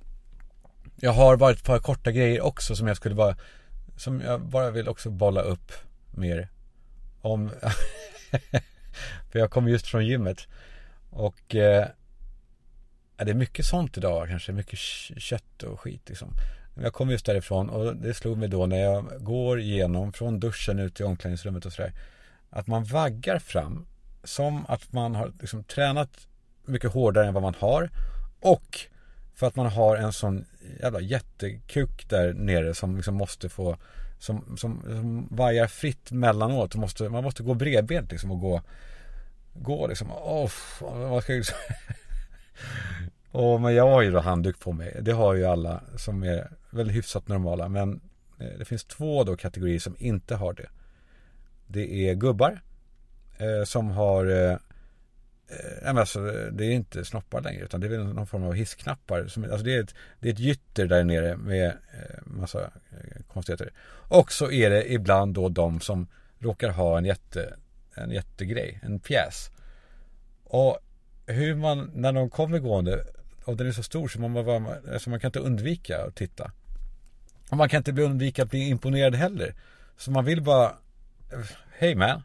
Jag 0.96 1.12
har 1.12 1.36
bara 1.36 1.50
ett 1.50 1.64
par 1.64 1.78
korta 1.78 2.12
grejer 2.12 2.40
också 2.40 2.76
som 2.76 2.86
jag 2.86 2.96
skulle 2.96 3.14
bara 3.14 3.36
som 3.96 4.20
jag 4.20 4.40
bara 4.40 4.70
vill 4.70 4.88
också 4.88 5.10
bolla 5.10 5.40
upp 5.40 5.72
mer 6.10 6.48
om 7.20 7.50
för 9.30 9.38
jag 9.38 9.50
kommer 9.50 9.70
just 9.70 9.86
från 9.86 10.06
gymmet 10.06 10.48
och 11.10 11.54
eh, 11.54 11.88
ja, 13.16 13.24
det 13.24 13.30
är 13.30 13.34
mycket 13.34 13.66
sånt 13.66 13.96
idag 13.96 14.28
kanske, 14.28 14.52
mycket 14.52 14.78
kött 14.78 15.62
och 15.62 15.80
skit 15.80 16.08
liksom. 16.08 16.32
Jag 16.74 16.92
kom 16.92 17.10
just 17.10 17.26
därifrån 17.26 17.70
och 17.70 17.96
det 17.96 18.14
slog 18.14 18.38
mig 18.38 18.48
då 18.48 18.66
när 18.66 18.78
jag 18.78 19.24
går 19.24 19.60
igenom 19.60 20.12
från 20.12 20.40
duschen 20.40 20.78
ut 20.78 21.00
i 21.00 21.04
omklädningsrummet 21.04 21.66
och 21.66 21.72
sådär. 21.72 21.92
Att 22.50 22.66
man 22.66 22.84
vaggar 22.84 23.38
fram 23.38 23.86
som 24.24 24.66
att 24.66 24.92
man 24.92 25.14
har 25.14 25.32
liksom 25.40 25.64
tränat 25.64 26.28
mycket 26.66 26.92
hårdare 26.92 27.26
än 27.26 27.34
vad 27.34 27.42
man 27.42 27.54
har. 27.58 27.90
Och 28.40 28.80
för 29.34 29.46
att 29.46 29.56
man 29.56 29.66
har 29.66 29.96
en 29.96 30.12
sån 30.12 30.44
jävla 30.80 31.00
jättekuk 31.00 32.08
där 32.08 32.32
nere 32.32 32.74
som 32.74 32.96
liksom 32.96 33.14
måste 33.14 33.48
få 33.48 33.76
som, 34.18 34.56
som, 34.56 34.82
som 34.82 35.28
vajar 35.30 35.66
fritt 35.66 36.10
mellanåt. 36.10 36.74
Man 36.74 36.80
måste, 36.80 37.08
man 37.08 37.24
måste 37.24 37.42
gå 37.42 37.54
bredbent 37.54 38.10
liksom 38.10 38.30
och 38.30 38.40
gå 38.40 38.62
Gå 39.62 39.86
liksom, 39.86 40.12
åh, 40.12 40.50
vad 40.80 41.22
ska 41.22 41.32
jag 41.32 41.38
liksom 41.38 41.56
Och 43.30 43.60
men 43.60 43.74
jag 43.74 43.88
har 43.88 44.02
ju 44.02 44.10
då 44.10 44.20
handduk 44.20 44.60
på 44.60 44.72
mig. 44.72 44.96
Det 45.00 45.12
har 45.12 45.34
ju 45.34 45.44
alla 45.44 45.80
som 45.96 46.22
är 46.22 46.50
väl 46.70 46.90
hyfsat 46.90 47.28
normala. 47.28 47.68
Men 47.68 48.00
eh, 48.40 48.58
det 48.58 48.64
finns 48.64 48.84
två 48.84 49.24
då 49.24 49.36
kategorier 49.36 49.78
som 49.78 49.96
inte 49.98 50.34
har 50.34 50.52
det. 50.52 50.68
Det 51.66 52.08
är 52.08 52.14
gubbar 52.14 52.60
eh, 53.38 53.64
som 53.64 53.90
har 53.90 54.26
eh, 54.26 54.56
eh, 55.48 55.96
alltså, 55.96 56.20
det 56.52 56.64
är 56.64 56.70
inte 56.70 57.04
snoppar 57.04 57.40
längre 57.40 57.64
utan 57.64 57.80
det 57.80 57.86
är 57.86 57.90
väl 57.90 58.04
någon 58.04 58.26
form 58.26 58.44
av 58.44 58.54
hissknappar. 58.54 59.26
Som, 59.26 59.44
alltså 59.44 59.64
det, 59.64 59.74
är 59.74 59.82
ett, 59.82 59.94
det 60.20 60.28
är 60.28 60.32
ett 60.32 60.38
gytter 60.38 60.86
där 60.86 61.04
nere 61.04 61.36
med 61.36 61.66
eh, 61.66 62.20
massa 62.24 62.60
eh, 62.60 63.22
konstigheter. 63.32 63.72
Och 64.08 64.32
så 64.32 64.50
är 64.50 64.70
det 64.70 64.92
ibland 64.92 65.34
då 65.34 65.48
de 65.48 65.80
som 65.80 66.06
råkar 66.38 66.70
ha 66.70 66.98
en 66.98 67.04
jätte 67.04 67.54
en 67.96 68.10
jättegrej, 68.10 68.80
en 68.82 68.98
pjäs. 68.98 69.50
Och 70.44 70.78
hur 71.26 71.54
man, 71.54 71.90
när 71.94 72.12
de 72.12 72.30
kommer 72.30 72.58
gående 72.58 73.04
och 73.44 73.56
den 73.56 73.66
är 73.66 73.72
så 73.72 73.82
stor 73.82 74.08
så 74.08 74.20
man, 74.20 74.32
bara, 74.34 74.76
alltså 74.92 75.10
man 75.10 75.20
kan 75.20 75.28
inte 75.28 75.38
undvika 75.38 76.04
att 76.04 76.14
titta. 76.14 76.50
Och 77.50 77.56
man 77.56 77.68
kan 77.68 77.78
inte 77.78 78.02
undvika 78.02 78.42
att 78.42 78.50
bli 78.50 78.68
imponerad 78.68 79.14
heller. 79.14 79.54
Så 79.96 80.10
man 80.10 80.24
vill 80.24 80.42
bara 80.42 80.76
Hej 81.78 81.94
man 81.94 82.22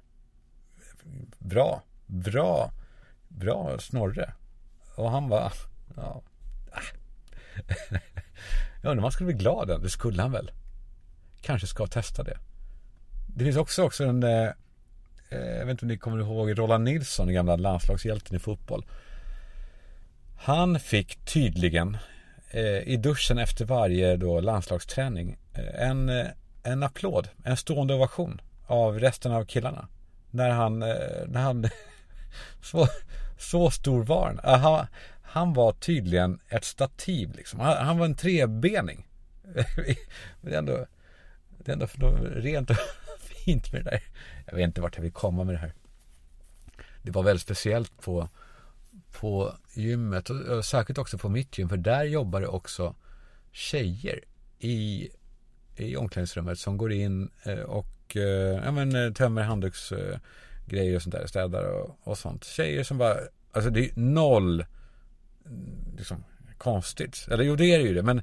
Bra, 1.39 1.83
bra, 2.05 2.71
bra 3.41 3.79
Snorre. 3.79 4.33
Och 4.95 5.11
han 5.11 5.29
bara 5.29 5.51
Ja. 5.95 6.21
Jag 8.81 8.89
undrar 8.89 8.97
om 8.97 9.03
han 9.03 9.11
skulle 9.11 9.33
bli 9.33 9.43
glad 9.43 9.69
än. 9.69 9.81
Det. 9.81 9.89
Skulle 9.89 10.21
han 10.21 10.31
väl. 10.31 10.51
Kanske 11.41 11.67
ska 11.67 11.87
testa 11.87 12.23
det. 12.23 12.37
Det 13.27 13.43
finns 13.43 13.57
också, 13.57 13.83
också 13.83 14.03
en 14.03 14.23
eh, 14.23 14.49
eh, 15.29 15.57
Jag 15.57 15.65
vet 15.65 15.69
inte 15.71 15.85
om 15.85 15.87
ni 15.87 15.97
kommer 15.97 16.19
ihåg 16.19 16.59
Roland 16.59 16.83
Nilsson, 16.83 17.25
den 17.25 17.35
gamla 17.35 17.55
landslagshjälten 17.55 18.35
i 18.35 18.39
fotboll. 18.39 18.85
Han 20.37 20.79
fick 20.79 21.25
tydligen 21.25 21.97
eh, 22.49 22.79
I 22.87 22.97
duschen 22.97 23.37
efter 23.37 23.65
varje 23.65 24.17
då 24.17 24.39
landslagsträning 24.39 25.37
eh, 25.53 25.89
En, 25.89 26.09
eh, 26.09 26.27
en 26.63 26.83
applåd, 26.83 27.29
en 27.43 27.57
stående 27.57 27.93
ovation 27.93 28.41
Av 28.67 28.99
resten 28.99 29.31
av 29.31 29.45
killarna. 29.45 29.87
När 30.31 30.49
han, 30.49 30.83
eh, 30.83 31.27
när 31.27 31.41
han 31.41 31.69
så, 32.61 32.87
så 33.41 33.71
stor 33.71 34.03
var 34.03 34.27
han. 34.27 34.39
Äh, 34.53 34.59
han 34.59 34.87
Han 35.21 35.53
var 35.53 35.73
tydligen 35.73 36.39
ett 36.49 36.63
stativ 36.63 37.35
liksom. 37.35 37.59
Han, 37.59 37.85
han 37.85 37.97
var 37.97 38.05
en 38.05 38.15
trebening. 38.15 39.07
Det 40.41 40.53
är 40.53 40.57
ändå 40.57 40.85
Det 41.57 41.71
är 41.71 41.73
ändå 41.73 41.87
rent 42.35 42.69
och 42.69 42.75
fint 43.45 43.73
med 43.73 43.83
det 43.83 43.89
där. 43.89 44.03
Jag 44.45 44.55
vet 44.55 44.63
inte 44.63 44.81
vart 44.81 44.95
jag 44.95 45.03
vill 45.03 45.11
komma 45.11 45.43
med 45.43 45.55
det 45.55 45.59
här. 45.59 45.73
Det 47.01 47.11
var 47.11 47.23
väldigt 47.23 47.41
speciellt 47.41 48.01
på 48.01 48.29
På 49.11 49.55
gymmet 49.73 50.29
och, 50.29 50.41
och 50.41 50.65
särskilt 50.65 50.97
också 50.97 51.17
på 51.17 51.29
mitt 51.29 51.57
gym 51.57 51.69
för 51.69 51.77
där 51.77 52.03
jobbar 52.03 52.41
det 52.41 52.47
också 52.47 52.95
Tjejer 53.51 54.19
i 54.59 55.09
i 55.75 55.95
omklädningsrummet 55.95 56.59
som 56.59 56.77
går 56.77 56.91
in 56.91 57.29
eh, 57.43 57.59
och 57.59 58.17
eh, 58.17 58.61
ja, 58.65 58.71
men, 58.71 58.95
eh, 58.95 59.13
tömmer 59.13 59.41
handduks 59.41 59.93
grejer 60.65 60.95
och 60.95 61.01
sånt 61.01 61.15
där, 61.15 61.27
städar 61.27 61.63
och, 61.63 61.97
och 62.03 62.17
sånt. 62.17 62.43
Tjejer 62.43 62.83
som 62.83 62.97
bara, 62.97 63.17
alltså 63.51 63.69
det 63.69 63.85
är 63.85 63.91
noll 63.95 64.65
mm, 65.45 65.95
liksom, 65.97 66.23
konstigt. 66.57 67.27
Eller 67.31 67.43
jo, 67.43 67.55
det 67.55 67.65
är 67.65 67.79
det 67.79 67.85
ju 67.85 67.93
det. 67.93 68.03
Men, 68.03 68.21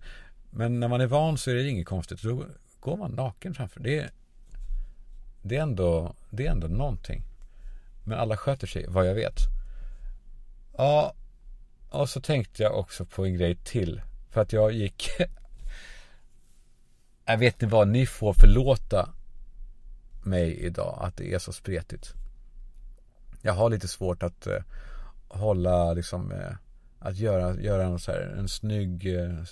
men 0.51 0.81
när 0.81 0.88
man 0.88 1.01
är 1.01 1.07
van 1.07 1.38
så 1.38 1.51
är 1.51 1.55
det 1.55 1.68
inget 1.68 1.87
konstigt. 1.87 2.22
Då 2.22 2.44
går 2.81 2.96
man 2.96 3.11
naken 3.11 3.55
framför. 3.55 3.81
Det 3.81 3.98
är, 3.98 4.11
det 5.42 5.57
är, 5.57 5.62
ändå, 5.62 6.14
det 6.31 6.46
är 6.46 6.51
ändå 6.51 6.66
någonting. 6.66 7.22
Men 8.05 8.18
alla 8.18 8.37
sköter 8.37 8.66
sig, 8.66 8.87
vad 8.88 9.09
jag 9.09 9.14
vet. 9.14 9.38
Ja, 10.77 11.14
och 11.90 12.09
så 12.09 12.20
tänkte 12.20 12.62
jag 12.62 12.79
också 12.79 13.05
på 13.05 13.24
en 13.24 13.35
grej 13.35 13.57
till. 13.64 14.03
För 14.31 14.40
att 14.40 14.53
jag 14.53 14.72
gick... 14.72 15.09
jag 17.24 17.38
vet 17.38 17.55
inte 17.55 17.74
vad, 17.74 17.88
ni 17.88 18.07
får 18.07 18.33
förlåta 18.33 19.09
mig 20.24 20.59
idag 20.59 20.98
att 21.03 21.16
det 21.16 21.35
är 21.35 21.38
så 21.38 21.53
spretigt. 21.53 22.14
Jag 23.49 23.55
har 23.55 23.71
lite 23.71 23.89
svårt 23.89 24.23
att 24.23 24.47
eh, 24.47 24.63
hålla 25.29 25.93
liksom 25.93 26.33
eh, 26.33 26.53
att 26.99 27.17
göra, 27.17 27.61
göra 27.61 27.85
en, 27.85 27.99
så 27.99 28.13
här, 28.13 28.21
en 28.21 28.49
snygg 28.49 29.17
eh, 29.17 29.43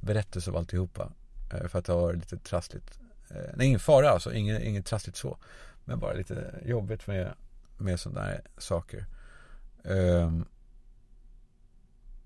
berättelse 0.00 0.50
av 0.50 0.56
alltihopa. 0.56 1.12
Eh, 1.52 1.68
för 1.68 1.78
att 1.78 1.84
det 1.84 1.92
har 1.92 2.00
varit 2.00 2.18
lite 2.18 2.38
trassligt. 2.38 2.98
Eh, 3.30 3.50
nej, 3.54 3.66
ingen 3.66 3.80
fara 3.80 4.10
alltså, 4.10 4.32
inget, 4.32 4.62
inget 4.62 4.86
trassligt 4.86 5.16
så. 5.16 5.38
Men 5.84 5.98
bara 5.98 6.12
lite 6.12 6.60
jobbigt 6.64 7.06
med, 7.06 7.34
med 7.78 8.00
sådana 8.00 8.20
här 8.20 8.40
saker. 8.58 9.06
Ehm, 9.84 10.44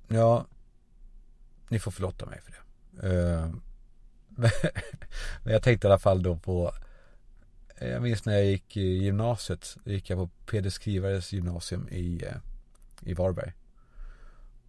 ja, 0.09 0.47
ni 1.69 1.79
får 1.79 1.91
förlåta 1.91 2.27
mig 2.27 2.41
för 2.41 2.53
det. 2.53 3.09
Ehm, 3.09 3.63
men 5.43 5.53
jag 5.53 5.63
tänkte 5.63 5.87
i 5.87 5.91
alla 5.91 5.99
fall 5.99 6.23
då 6.23 6.37
på 6.37 6.75
Eh, 7.83 7.89
jag 7.89 8.03
minns 8.03 8.25
när 8.25 8.33
jag 8.33 8.45
gick 8.45 8.77
i 8.77 8.81
gymnasiet 8.81 9.77
Då 9.85 9.91
gick 9.91 10.11
jag 10.11 10.19
på 10.19 10.29
Peder 10.47 10.71
Skrivares 10.71 11.33
gymnasium 11.33 11.89
i, 11.89 12.25
eh, 12.25 12.37
i 13.01 13.15
Varberg. 13.15 13.53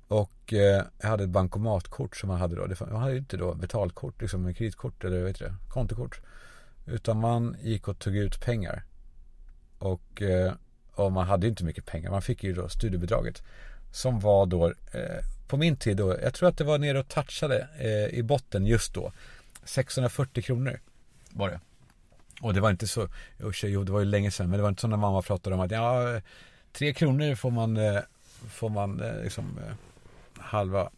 Och 0.08 0.54
eh, 0.54 0.84
jag 1.02 1.10
hade 1.10 1.24
ett 1.24 1.30
bankomatkort 1.30 2.18
som 2.18 2.30
man 2.30 2.40
hade 2.40 2.56
då. 2.56 2.86
Man 2.86 3.02
hade 3.02 3.14
ju 3.14 3.20
inte 3.20 3.38
då 3.38 3.54
betalkort, 3.54 4.22
liksom 4.22 4.42
med 4.42 4.58
kreditkort 4.58 5.04
eller 5.04 5.20
vad 5.20 5.28
heter 5.28 5.46
det, 5.46 5.56
kontokort. 5.70 6.22
Utan 6.86 7.20
man 7.20 7.58
gick 7.62 7.88
och 7.88 8.00
tog 8.00 8.16
ut 8.16 8.42
pengar. 8.42 8.84
Och, 9.80 10.22
eh, 10.22 10.54
och 10.92 11.12
man 11.12 11.28
hade 11.28 11.48
inte 11.48 11.64
mycket 11.64 11.86
pengar. 11.86 12.12
Man 12.12 12.22
fick 12.22 12.44
ju 12.44 12.54
då 12.54 12.70
studiebidraget. 12.70 13.44
Som 13.92 14.20
var 14.20 14.46
då 14.46 14.68
eh, 14.68 15.24
På 15.48 15.58
min 15.58 15.76
tid 15.76 15.98
då, 15.98 16.18
jag 16.22 16.34
tror 16.34 16.50
att 16.50 16.58
det 16.58 16.64
var 16.64 16.78
nere 16.78 17.00
och 17.00 17.08
touchade 17.08 17.68
eh, 17.80 18.20
i 18.20 18.24
botten 18.24 18.66
just 18.66 18.94
då. 18.94 19.12
640 19.64 20.44
kronor 20.44 20.80
var 21.32 21.50
det. 21.50 21.60
Och 22.44 22.54
det 22.54 22.62
var 22.62 22.70
inte 22.70 22.88
så, 22.88 23.08
usch, 23.44 23.64
jo 23.64 23.84
det 23.84 23.92
var 23.92 24.00
ju 24.00 24.06
länge 24.06 24.32
sedan, 24.32 24.50
men 24.50 24.58
det 24.58 24.64
var 24.64 24.70
inte 24.70 24.82
så 24.82 24.88
när 24.88 24.98
mamma 24.98 25.22
pratade 25.22 25.56
om 25.56 25.62
att 25.62 25.72
ja, 25.72 26.22
tre 26.72 26.94
kronor 26.94 27.36
får 27.36 27.52
man, 27.52 27.78
eh, 27.78 28.00
får 28.50 28.70
man 28.70 29.02
eh, 29.02 29.24
liksom 29.24 29.60
eh, 29.68 29.74
halva, 30.44 30.90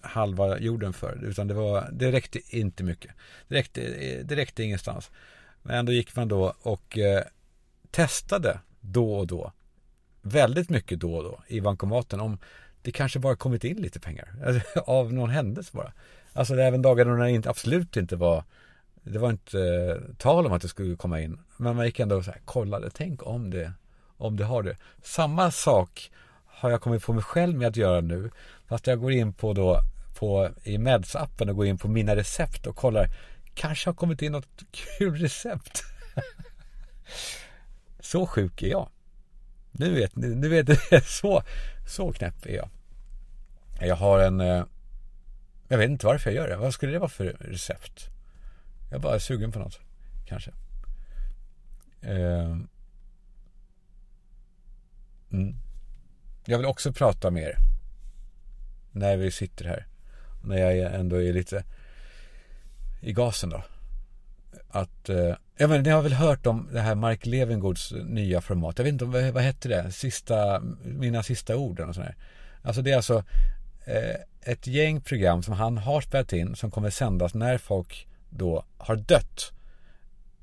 halva 0.00 0.58
jorden 0.58 0.92
för. 0.92 1.24
Utan 1.24 1.48
det 1.48 1.54
var, 1.54 1.88
det 1.92 2.12
räckte 2.12 2.56
inte 2.56 2.84
mycket. 2.84 3.10
Det 3.48 3.54
räckte, 3.54 3.80
det 4.24 4.36
räckte 4.36 4.62
ingenstans. 4.62 5.10
Men 5.62 5.76
ändå 5.76 5.92
gick 5.92 6.16
man 6.16 6.28
då 6.28 6.54
och 6.62 6.98
eh, 6.98 7.22
testade 7.90 8.60
då 8.80 9.14
och 9.14 9.26
då, 9.26 9.52
väldigt 10.22 10.70
mycket 10.70 11.00
då 11.00 11.14
och 11.14 11.24
då 11.24 11.42
i 11.46 11.60
bankomaten 11.60 12.20
om 12.20 12.38
det 12.82 12.92
kanske 12.92 13.18
bara 13.18 13.36
kommit 13.36 13.64
in 13.64 13.76
lite 13.76 14.00
pengar. 14.00 14.34
Alltså, 14.46 14.80
av 14.80 15.12
någon 15.12 15.30
händelse 15.30 15.70
bara. 15.74 15.92
Alltså 16.32 16.54
även 16.54 16.82
dagar 16.82 17.04
när 17.04 17.24
det 17.24 17.30
inte, 17.30 17.50
absolut 17.50 17.96
inte 17.96 18.16
var 18.16 18.44
det 19.02 19.18
var 19.18 19.30
inte 19.30 19.60
eh, 19.60 20.14
tal 20.18 20.46
om 20.46 20.52
att 20.52 20.62
det 20.62 20.68
skulle 20.68 20.96
komma 20.96 21.20
in. 21.20 21.38
Men 21.56 21.76
man 21.76 21.86
gick 21.86 22.00
ändå 22.00 22.16
och 22.16 22.24
så 22.24 22.30
här, 22.30 22.40
kollade, 22.44 22.90
tänk 22.90 23.26
om 23.26 23.50
det 23.50 23.72
Om 24.16 24.36
det 24.36 24.44
har 24.44 24.62
det. 24.62 24.76
Samma 25.02 25.50
sak 25.50 26.10
har 26.46 26.70
jag 26.70 26.80
kommit 26.80 27.02
på 27.02 27.12
mig 27.12 27.22
själv 27.22 27.58
med 27.58 27.68
att 27.68 27.76
göra 27.76 28.00
nu. 28.00 28.30
Fast 28.68 28.86
jag 28.86 29.00
går 29.00 29.12
in 29.12 29.32
på 29.32 29.52
då 29.52 29.80
på, 30.14 30.50
I 30.62 30.78
Meds-appen 30.78 31.50
och 31.50 31.56
går 31.56 31.66
in 31.66 31.78
på 31.78 31.88
mina 31.88 32.16
recept 32.16 32.66
och 32.66 32.76
kollar 32.76 33.08
Kanske 33.54 33.88
har 33.88 33.94
kommit 33.94 34.22
in 34.22 34.32
något 34.32 34.48
kul 34.98 35.16
recept. 35.16 35.82
Så 38.00 38.26
sjuk 38.26 38.62
är 38.62 38.68
jag. 38.68 38.88
Nu 39.70 39.94
vet 39.94 40.16
ni, 40.16 40.28
nu 40.28 40.48
vet 40.48 40.68
ni, 40.68 40.76
så, 41.04 41.42
så 41.88 42.12
knäpp 42.12 42.46
är 42.46 42.56
jag. 42.56 42.68
Jag 43.80 43.96
har 43.96 44.18
en 44.18 44.40
eh, 44.40 44.64
jag 45.68 45.78
vet 45.78 45.90
inte 45.90 46.06
varför 46.06 46.30
jag 46.30 46.36
gör 46.36 46.48
det. 46.48 46.56
Vad 46.56 46.74
skulle 46.74 46.92
det 46.92 46.98
vara 46.98 47.08
för 47.08 47.24
recept? 47.24 48.11
Jag 48.92 48.98
är 48.98 49.02
bara 49.02 49.20
sugen 49.20 49.52
på 49.52 49.58
något. 49.58 49.80
Kanske. 50.26 50.50
Ehm. 52.02 52.68
Mm. 55.32 55.56
Jag 56.44 56.58
vill 56.58 56.66
också 56.66 56.92
prata 56.92 57.30
med 57.30 57.42
er. 57.42 57.56
När 58.92 59.16
vi 59.16 59.30
sitter 59.30 59.64
här. 59.64 59.86
När 60.44 60.56
jag 60.56 60.94
ändå 60.94 61.22
är 61.22 61.32
lite 61.32 61.64
i 63.00 63.12
gasen 63.12 63.50
då. 63.50 63.64
Att, 64.68 65.08
eh, 65.08 65.34
jag 65.56 65.68
vet, 65.68 65.82
ni 65.82 65.90
har 65.90 66.02
väl 66.02 66.12
hört 66.12 66.46
om 66.46 66.68
det 66.72 66.80
här 66.80 66.94
Mark 66.94 67.26
Levengoods 67.26 67.92
nya 67.92 68.40
format. 68.40 68.78
Jag 68.78 68.84
vet 68.84 68.92
inte, 68.92 69.04
vad, 69.04 69.24
vad 69.24 69.42
hette 69.42 69.68
det? 69.68 69.92
Sista, 69.92 70.62
mina 70.84 71.22
sista 71.22 71.56
ord 71.56 71.80
och 71.80 71.94
sådär. 71.94 72.16
Alltså 72.62 72.82
det 72.82 72.90
är 72.90 72.96
alltså 72.96 73.24
Eh, 73.84 74.16
ett 74.52 74.66
gäng 74.66 75.00
program 75.00 75.42
som 75.42 75.54
han 75.54 75.78
har 75.78 76.00
spelat 76.00 76.32
in 76.32 76.56
som 76.56 76.70
kommer 76.70 76.90
sändas 76.90 77.34
när 77.34 77.58
folk 77.58 78.08
då 78.36 78.64
har 78.78 78.96
dött. 78.96 79.52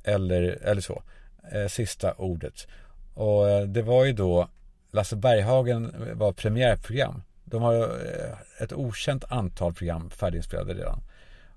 Eller, 0.03 0.41
eller 0.41 0.81
så. 0.81 1.03
Eh, 1.51 1.67
sista 1.67 2.13
ordet. 2.13 2.67
Och 3.13 3.49
eh, 3.49 3.67
det 3.67 3.81
var 3.81 4.05
ju 4.05 4.13
då 4.13 4.49
Lasse 4.91 5.15
Berghagen 5.15 6.07
eh, 6.07 6.13
var 6.13 6.33
premiärprogram. 6.33 7.21
De 7.45 7.61
har 7.61 7.75
eh, 7.75 8.63
ett 8.63 8.73
okänt 8.73 9.23
antal 9.23 9.73
program 9.73 10.09
färdiginspelade 10.09 10.73
redan. 10.73 11.01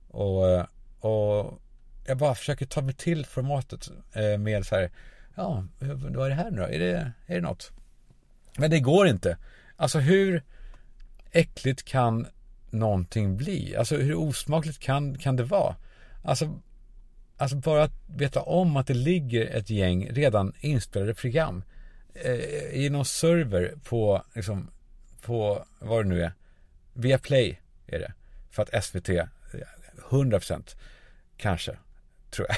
Och, 0.09 0.51
eh, 0.51 0.67
och 1.01 1.61
jag 2.07 2.19
bara 2.19 2.35
försöker 2.35 2.67
ta 2.67 2.83
mig 2.83 2.95
till 2.95 3.27
formatet 3.27 3.91
med 4.39 4.67
så 4.67 4.75
här, 4.75 4.91
ja, 5.35 5.65
vad 5.79 6.27
är 6.27 6.29
det 6.29 6.35
här 6.35 6.51
nu 6.51 6.57
då? 6.57 6.67
Är 6.67 6.79
det, 6.79 7.13
är 7.27 7.35
det 7.35 7.41
något? 7.41 7.73
Men 8.57 8.71
det 8.71 8.81
går 8.81 9.09
inte. 9.09 9.37
Alltså 9.77 9.99
hur 9.99 10.43
äckligt 11.31 11.83
kan 11.83 12.27
någonting 12.71 13.37
bli? 13.37 13.77
Alltså 13.77 13.97
hur 13.97 14.15
osmakligt 14.15 14.79
kan, 14.79 15.19
kan 15.19 15.37
det 15.37 15.45
vara? 15.45 15.77
Alltså, 16.23 16.61
alltså 17.37 17.57
bara 17.57 17.83
att 17.83 17.93
veta 18.07 18.43
om 18.43 18.77
att 18.77 18.87
det 18.87 18.95
ligger 18.95 19.47
ett 19.47 19.71
gäng 19.71 20.09
redan 20.11 20.53
inspelade 20.61 21.15
program 21.15 21.63
eh, 22.15 22.35
i 22.73 22.89
någon 22.91 23.05
server 23.05 23.75
på, 23.85 24.23
liksom, 24.35 24.71
på 25.21 25.67
vad 25.79 26.05
det 26.05 26.09
nu 26.09 26.23
är. 26.23 26.33
Via 26.93 27.19
Play 27.19 27.61
är 27.87 27.99
det. 27.99 28.13
För 28.51 28.63
att 28.63 28.85
SVT, 28.85 29.09
100% 30.11 30.53
eh, 30.53 30.61
kanske, 31.37 31.77
tror 32.31 32.47
jag. 32.49 32.57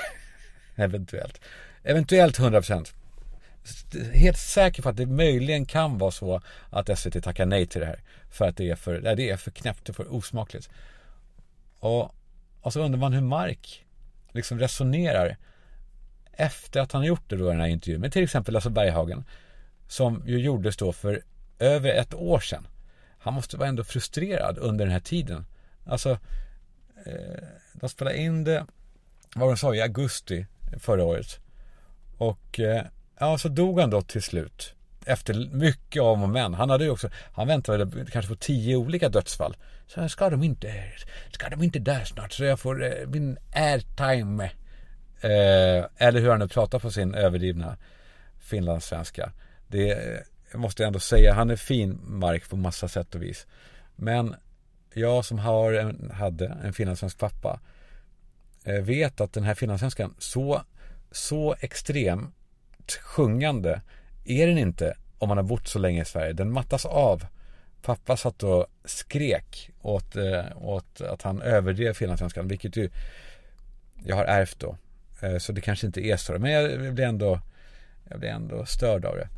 Eventuellt. 0.85 1.40
Eventuellt 1.83 2.38
100% 2.38 2.92
helt 4.12 4.38
säker 4.38 4.83
på 4.83 4.88
att 4.88 4.96
det 4.96 5.07
möjligen 5.07 5.66
kan 5.66 5.98
vara 5.98 6.11
så 6.11 6.40
att 6.70 6.98
SVT 6.98 7.24
tackar 7.24 7.46
nej 7.46 7.66
till 7.66 7.81
det 7.81 7.87
här. 7.87 8.00
För 8.31 8.48
att 8.48 8.57
det 8.57 8.70
är 8.70 8.77
för, 8.77 9.00
det 9.00 9.31
är 9.31 9.37
för 9.37 9.50
knäppt, 9.50 9.88
och 9.88 9.96
för 9.96 10.14
osmakligt. 10.14 10.70
Och, 11.79 12.14
och 12.64 12.72
så 12.72 12.81
undrar 12.81 13.00
man 13.00 13.12
hur 13.12 13.20
Mark 13.20 13.85
liksom 14.33 14.59
resonerar 14.59 15.37
efter 16.33 16.81
att 16.81 16.92
han 16.92 17.03
har 17.03 17.07
gjort 17.07 17.31
det 17.31 17.37
då 17.37 17.44
i 17.44 17.50
den 17.50 17.61
här 17.61 17.68
intervjun 17.68 18.00
med 18.00 18.12
till 18.12 18.24
exempel 18.24 18.55
Lasse 18.55 18.70
Berghagen. 18.70 19.24
Som 19.88 20.22
ju 20.27 20.38
gjordes 20.38 20.77
då 20.77 20.92
för 20.92 21.22
över 21.59 21.90
ett 21.90 22.14
år 22.14 22.40
sedan. 22.40 22.66
Han 23.18 23.35
måste 23.35 23.57
vara 23.57 23.68
ändå 23.68 23.85
frustrerad 23.85 24.59
under 24.59 24.85
den 24.85 24.92
här 24.92 25.00
tiden. 25.00 25.46
Alltså, 25.87 26.11
eh, 27.07 27.44
de 27.72 27.88
spelade 27.88 28.16
in 28.16 28.44
det, 28.44 28.66
vad 29.35 29.48
de 29.48 29.57
sa, 29.57 29.74
i 29.74 29.81
augusti 29.81 30.46
förra 30.79 31.05
året. 31.05 31.40
Och 32.18 32.61
eh, 32.61 32.85
Ja, 33.18 33.38
så 33.38 33.48
dog 33.48 33.81
han 33.81 33.90
då 33.90 34.03
till 34.03 34.22
slut. 34.22 34.74
Efter 35.07 35.49
mycket 35.53 36.03
om 36.03 36.23
och 36.23 36.29
men. 36.29 36.55
Han 36.55 36.71
hade 36.71 36.85
ju 36.85 36.90
också, 36.90 37.11
han 37.33 37.49
väntade 37.49 38.07
kanske 38.11 38.29
på 38.29 38.37
tio 38.37 38.77
olika 38.77 39.09
dödsfall. 39.09 39.57
Så 39.87 40.09
ska 40.09 40.31
de 40.31 40.43
inte, 40.43 40.93
ska 41.33 41.49
de 41.49 41.62
inte 41.62 41.79
dö 41.79 42.05
snart 42.05 42.33
så 42.33 42.45
jag 42.45 42.61
får 42.61 42.85
eh, 42.85 43.07
min 43.07 43.38
airtime. 43.55 44.45
Eh, 45.21 45.85
eller 45.97 46.21
hur 46.21 46.31
han 46.31 46.38
nu 46.38 46.49
pratar 46.49 46.79
på 46.79 46.90
sin 46.90 47.14
överdrivna 47.14 47.77
finlandssvenska. 48.38 49.33
Det 49.67 49.90
eh, 49.90 50.59
måste 50.59 50.83
jag 50.83 50.87
ändå 50.87 51.01
säga, 51.01 51.35
han 51.35 51.51
är 51.51 51.57
fin 51.57 52.01
Mark 52.03 52.49
på 52.49 52.57
massa 52.57 52.88
sätt 52.88 53.14
och 53.14 53.23
vis. 53.23 53.47
Men 53.97 54.35
jag 54.95 55.25
som 55.25 55.38
har 55.38 55.73
en, 55.73 56.11
hade 56.14 56.47
en 56.47 56.73
finlandssvensk 56.73 57.19
pappa 57.19 57.61
eh, 58.64 58.83
vet 58.83 59.21
att 59.21 59.33
den 59.33 59.45
här 59.45 59.55
finlandssvenskan 59.55 60.14
så, 60.19 60.62
så 61.11 61.55
extremt 61.61 62.35
sjungande 63.03 63.81
är 64.25 64.47
den 64.47 64.59
inte 64.59 64.97
om 65.19 65.29
man 65.29 65.39
har 65.39 65.45
bott 65.45 65.69
så 65.69 65.79
länge 65.79 66.03
i 66.03 66.05
Sverige. 66.05 66.33
Den 66.33 66.53
mattas 66.53 66.85
av. 66.85 67.27
Pappa 67.83 68.17
satt 68.17 68.43
och 68.43 68.67
skrek 68.85 69.71
åt, 69.83 70.17
eh, 70.17 70.45
åt 70.57 71.01
att 71.01 71.23
han 71.23 71.43
överdrev 71.43 71.93
finlandssvenskan, 71.93 72.49
vilket 72.49 72.77
ju 72.77 72.91
jag 74.05 74.17
har 74.17 74.25
ärvt 74.25 74.59
då. 74.59 74.77
Eh, 75.21 75.39
så 75.39 75.53
det 75.53 75.61
kanske 75.61 75.87
inte 75.87 76.07
är 76.07 76.17
så. 76.17 76.39
Men 76.39 76.51
jag 76.51 76.95
blir 76.95 77.05
ändå, 77.05 77.41
jag 78.09 78.21
blir 78.21 78.31
ändå 78.31 78.67
störd 78.67 79.05
av 79.05 79.17
det. 79.17 79.29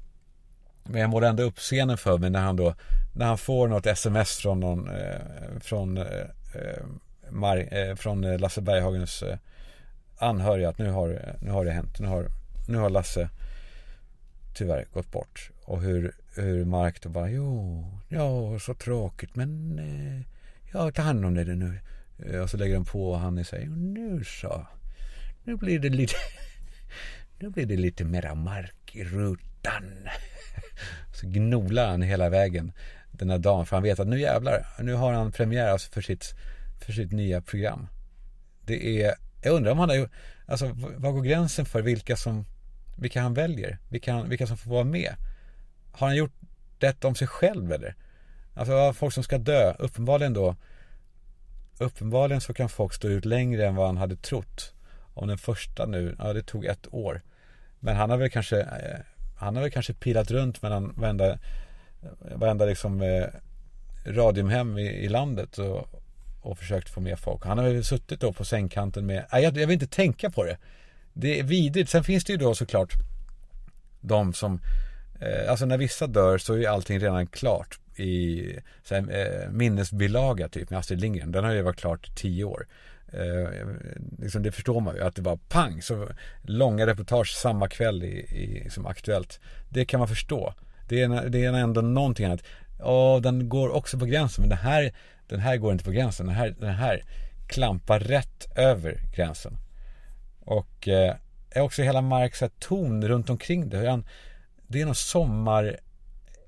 Men 0.85 1.01
jag 1.01 1.11
målade 1.11 1.31
ändå 1.31 1.43
upp 1.43 1.59
scenen 1.59 1.99
för 1.99 2.19
mig 2.19 2.31
när 2.31 2.41
han 2.41 2.57
då, 2.57 2.75
när 3.15 3.27
han 3.27 3.39
får 3.39 3.69
något 3.69 3.87
sms 3.87 4.37
från 4.37 4.61
någon, 4.61 4.89
eh, 4.89 5.21
från, 5.61 5.97
eh, 5.97 6.05
Mar, 7.31 7.97
från 7.97 8.37
Lasse 8.37 8.61
Berghagens 8.61 9.25
anhöriga 10.19 10.69
att 10.69 10.79
nu 10.79 10.91
har, 10.91 11.37
nu 11.41 11.51
har 11.51 11.65
det 11.65 11.71
hänt. 11.71 12.01
Nu 12.01 12.07
har, 12.07 12.27
nu 12.69 12.79
har 12.79 12.91
Lasse 12.91 13.29
tyvärr 14.57 14.85
gått 14.93 15.11
bort. 15.11 15.51
Och 15.65 15.81
hur, 15.81 16.15
hur 16.35 16.65
Mark 16.65 17.03
då 17.03 17.09
bara, 17.09 17.31
jo, 17.31 17.85
ja, 18.09 18.59
så 18.59 18.75
tråkigt, 18.75 19.37
men 19.37 19.79
eh, 19.79 20.27
ja, 20.73 20.91
ta 20.91 21.03
hand 21.03 21.25
om 21.25 21.35
det 21.35 21.45
nu. 21.45 21.79
Eh, 22.19 22.41
och 22.41 22.51
så 22.51 22.57
lägger 22.57 22.75
han 22.75 22.85
på 22.85 23.11
och 23.11 23.19
han 23.19 23.45
säger, 23.45 23.67
nu 23.67 24.25
så, 24.25 24.67
nu 25.45 25.57
blir 25.57 25.79
det 25.79 25.89
lite, 25.89 26.15
nu 27.39 27.51
blir 27.51 27.67
det 27.67 27.77
lite 27.77 28.05
mera 28.05 28.35
mark 28.35 28.97
i 28.97 29.05
rutan. 29.05 29.85
Så 31.15 31.27
gnolar 31.27 31.91
han 31.91 32.03
hela 32.03 32.29
vägen 32.29 32.73
den 33.11 33.31
här 33.31 33.39
dagen, 33.39 33.67
för 33.67 33.77
han 33.77 33.83
vet 33.83 34.01
att 34.01 34.09
nu 34.09 34.21
jävlar, 34.21 34.67
nu 34.81 34.95
har 34.95 35.13
han 35.13 35.33
premiär 35.33 35.69
alltså 35.69 35.93
för 35.93 36.01
sitt, 36.01 36.35
för 36.81 36.93
sitt 36.93 37.13
nya 37.13 37.41
program. 37.41 37.87
Det 38.65 39.03
är, 39.03 39.15
jag 39.43 39.55
undrar 39.55 39.73
om 39.73 39.79
han 39.79 39.89
har 39.89 39.97
gjort, 39.97 40.11
alltså 40.47 40.71
vad 40.75 41.13
går 41.13 41.23
gränsen 41.23 41.67
för 41.67 41.83
vilka 41.83 42.17
som, 42.17 42.45
vilka 42.97 43.23
han 43.23 43.35
väljer? 43.35 43.79
Vilka, 43.89 44.13
han, 44.13 44.29
vilka 44.29 44.47
som 44.47 44.57
får 44.57 44.71
vara 44.71 44.85
med? 44.85 45.15
Har 45.93 46.07
han 46.07 46.17
gjort 46.17 46.35
detta 46.79 47.09
om 47.09 47.15
sig 47.15 47.29
själv 47.29 47.73
eller? 47.73 47.95
Alltså 48.55 48.93
folk 48.93 49.15
som 49.15 49.23
ska 49.23 49.39
dö, 49.39 49.75
uppenbarligen 49.79 50.33
då 50.33 50.57
Uppenbarligen 51.79 52.41
så 52.41 52.55
kan 52.55 52.69
folk 52.69 52.95
stå 52.95 53.09
ut 53.09 53.25
längre 53.25 53.67
än 53.67 53.75
vad 53.75 53.87
han 53.87 53.97
hade 53.97 54.17
trott 54.17 54.75
Om 55.15 55.29
den 55.29 55.39
första 55.39 55.87
nu, 55.87 56.17
ja 56.19 56.33
det 56.33 56.43
tog 56.43 56.65
ett 56.65 56.95
år 56.95 57.23
Men 57.81 57.97
han 57.97 58.11
har 58.11 58.17
väl 58.17 58.31
kanske 58.31 58.61
eh, 58.61 59.01
Han 59.37 59.57
har 59.57 59.63
väl 59.63 59.71
kanske 59.71 59.95
pilat 59.95 60.31
runt 60.31 60.63
mellan 60.63 60.95
varenda 60.97 61.39
Varenda 62.35 62.65
liksom 62.65 63.03
eh, 63.03 63.27
Radiumhem 64.07 64.79
i, 64.79 64.87
i 64.87 65.09
landet 65.09 65.59
och, 65.59 66.03
och 66.43 66.59
försökt 66.59 66.89
få 66.89 67.01
med 67.01 67.19
folk 67.19 67.45
Han 67.45 67.59
har 67.59 67.65
väl 67.69 67.85
suttit 67.85 68.21
då 68.21 68.33
på 68.33 68.45
sängkanten 68.45 69.07
med 69.07 69.27
Nej 69.33 69.43
jag, 69.43 69.57
jag 69.57 69.67
vill 69.67 69.75
inte 69.83 69.87
tänka 69.87 70.31
på 70.31 70.45
det 70.45 70.59
det 71.19 71.41
är 71.41 71.43
vidrigt, 71.43 71.91
sen 71.91 72.05
finns 72.05 72.25
det 72.25 72.33
ju 72.33 72.39
då 72.39 72.55
såklart 72.55 72.93
De 74.01 74.33
som 74.33 74.61
eh, 75.21 75.51
Alltså 75.51 75.67
när 75.67 75.79
vissa 75.79 76.07
dör 76.07 76.39
så 76.39 76.55
är 76.55 76.69
allting 76.69 76.99
redan 77.01 77.27
klart 77.27 77.79
i 77.97 78.43
så 78.83 78.95
här, 78.95 79.01
eh, 79.01 79.51
minnesbilaga 79.51 80.49
typ 80.49 80.71
med 80.71 80.79
Astrid 80.79 81.01
Lindgren. 81.01 81.33
Den 81.33 81.45
har 81.45 81.53
ju 81.53 81.63
varit 81.63 81.81
klart 81.81 82.09
i 82.09 82.13
tio 82.13 82.45
år. 82.45 82.67
Eh, 83.13 83.49
liksom 84.19 84.43
det 84.43 84.53
förstår 84.53 84.81
man 84.81 84.95
ju 84.95 85.03
att 85.03 85.17
det 85.17 85.23
var 85.23 85.37
pang 85.37 85.83
så 85.83 86.09
långa 86.43 86.87
reportage 86.87 87.37
samma 87.37 87.69
kväll 87.69 88.03
i, 88.03 88.17
i, 88.19 88.71
som 88.71 88.87
Aktuellt. 88.87 89.41
Det 89.69 89.85
kan 89.85 90.01
man 90.01 90.09
förstå. 90.09 90.55
Det 90.89 91.03
är, 91.03 91.29
det 91.29 91.45
är 91.45 91.53
ändå 91.53 91.81
någonting 91.81 92.27
annat. 92.27 92.45
Ja, 92.79 93.21
den 93.23 93.49
går 93.49 93.69
också 93.69 93.99
på 93.99 94.05
gränsen 94.05 94.43
men 94.43 94.49
den 94.49 94.59
här, 94.59 94.93
den 95.29 95.41
här 95.41 95.57
går 95.57 95.73
inte 95.73 95.85
på 95.85 95.91
gränsen. 95.91 96.27
Den 96.27 96.35
här, 96.35 96.55
den 96.61 96.75
här 96.75 97.05
klampar 97.47 98.01
rätt 98.01 98.47
över 98.57 99.01
gränsen. 99.17 99.59
Och 100.47 100.89
eh, 100.89 101.15
också 101.57 101.83
hela 101.83 102.01
Marks 102.01 102.43
ton 102.59 103.09
runt 103.09 103.31
omkring 103.31 103.69
det. 103.69 103.77
Hur 103.77 103.87
han, 103.87 104.07
det 104.67 104.81
är 104.81 104.87
någon 104.87 104.95
sommar 104.95 105.79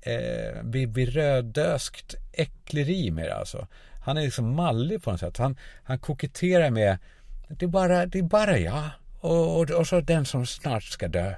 eh, 0.01 0.63
Bibi 0.63 1.05
Rödöskt 1.05 2.15
äckleri 2.33 3.11
med 3.11 3.25
det 3.25 3.35
alltså. 3.35 3.67
Han 4.01 4.17
är 4.17 4.21
liksom 4.21 4.55
mallig 4.55 5.03
på 5.03 5.11
något 5.11 5.19
sätt. 5.19 5.37
Han, 5.37 5.57
han 5.83 5.99
koketterar 5.99 6.69
med 6.69 6.97
det 7.49 7.65
är 7.65 7.69
bara, 7.69 8.05
det 8.05 8.19
är 8.19 8.23
bara 8.23 8.57
jag 8.57 8.89
och, 9.19 9.59
och, 9.59 9.71
och 9.71 9.87
så 9.87 10.01
den 10.01 10.25
som 10.25 10.45
snart 10.45 10.83
ska 10.83 11.07
dö 11.07 11.33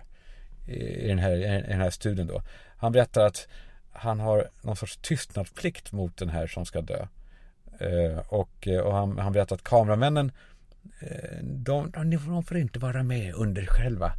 i 0.67 1.07
den 1.07 1.19
här, 1.19 1.31
i 1.31 1.67
den 1.67 1.81
här 1.81 1.89
studien 1.89 2.27
då. 2.27 2.41
Han 2.77 2.91
berättar 2.91 3.25
att 3.25 3.47
han 3.91 4.19
har 4.19 4.49
någon 4.61 4.75
sorts 4.75 4.97
tystnadsplikt 4.97 5.91
mot 5.91 6.17
den 6.17 6.29
här 6.29 6.47
som 6.47 6.65
ska 6.65 6.81
dö. 6.81 7.07
Eh, 7.79 8.17
och 8.27 8.67
och 8.83 8.95
han, 8.95 9.17
han 9.17 9.33
berättar 9.33 9.55
att 9.55 9.63
kameramännen 9.63 10.25
eh, 10.27 10.33
Eh, 10.99 11.43
de, 11.43 11.91
de, 11.91 12.09
de 12.09 12.43
får 12.43 12.57
inte 12.57 12.79
vara 12.79 13.03
med 13.03 13.33
under 13.33 13.65
själva 13.65 14.13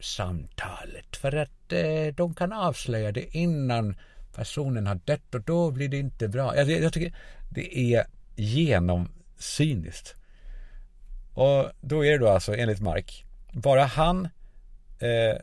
samtalet. 0.00 1.16
För 1.16 1.36
att 1.36 1.72
eh, 1.72 2.14
de 2.14 2.34
kan 2.34 2.52
avslöja 2.52 3.12
det 3.12 3.36
innan 3.36 3.96
personen 4.34 4.86
har 4.86 4.94
dött 4.94 5.34
och 5.34 5.40
då 5.40 5.70
blir 5.70 5.88
det 5.88 5.98
inte 5.98 6.28
bra. 6.28 6.56
Jag, 6.56 6.70
jag 6.70 6.92
tycker 6.92 7.14
det 7.50 7.78
är 7.78 8.06
genomsyniskt. 8.36 10.14
Och 11.34 11.70
då 11.80 12.04
är 12.04 12.10
det 12.10 12.18
då 12.18 12.28
alltså 12.28 12.56
enligt 12.56 12.80
Mark 12.80 13.24
bara 13.52 13.84
han, 13.84 14.28
eh, 14.98 15.38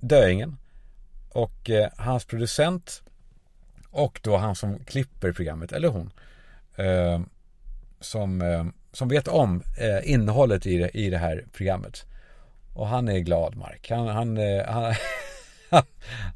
döingen 0.00 0.56
och 1.28 1.70
eh, 1.70 1.90
hans 1.96 2.24
producent 2.24 3.02
och 3.90 4.20
då 4.22 4.36
han 4.36 4.56
som 4.56 4.78
klipper 4.78 5.32
programmet, 5.32 5.72
eller 5.72 5.88
hon, 5.88 6.12
eh, 6.76 7.20
som, 8.00 8.42
eh, 8.42 8.64
som 8.92 9.08
vet 9.08 9.28
om 9.28 9.62
eh, 9.78 10.12
innehållet 10.12 10.66
i 10.66 10.78
det, 10.78 10.90
i 10.98 11.10
det 11.10 11.18
här 11.18 11.44
programmet. 11.52 12.06
Och 12.74 12.88
han 12.88 13.08
är 13.08 13.18
glad 13.18 13.56
Mark. 13.56 13.90
Han, 13.90 14.06
han, 14.08 14.36
eh, 14.36 14.66
han, 14.66 14.94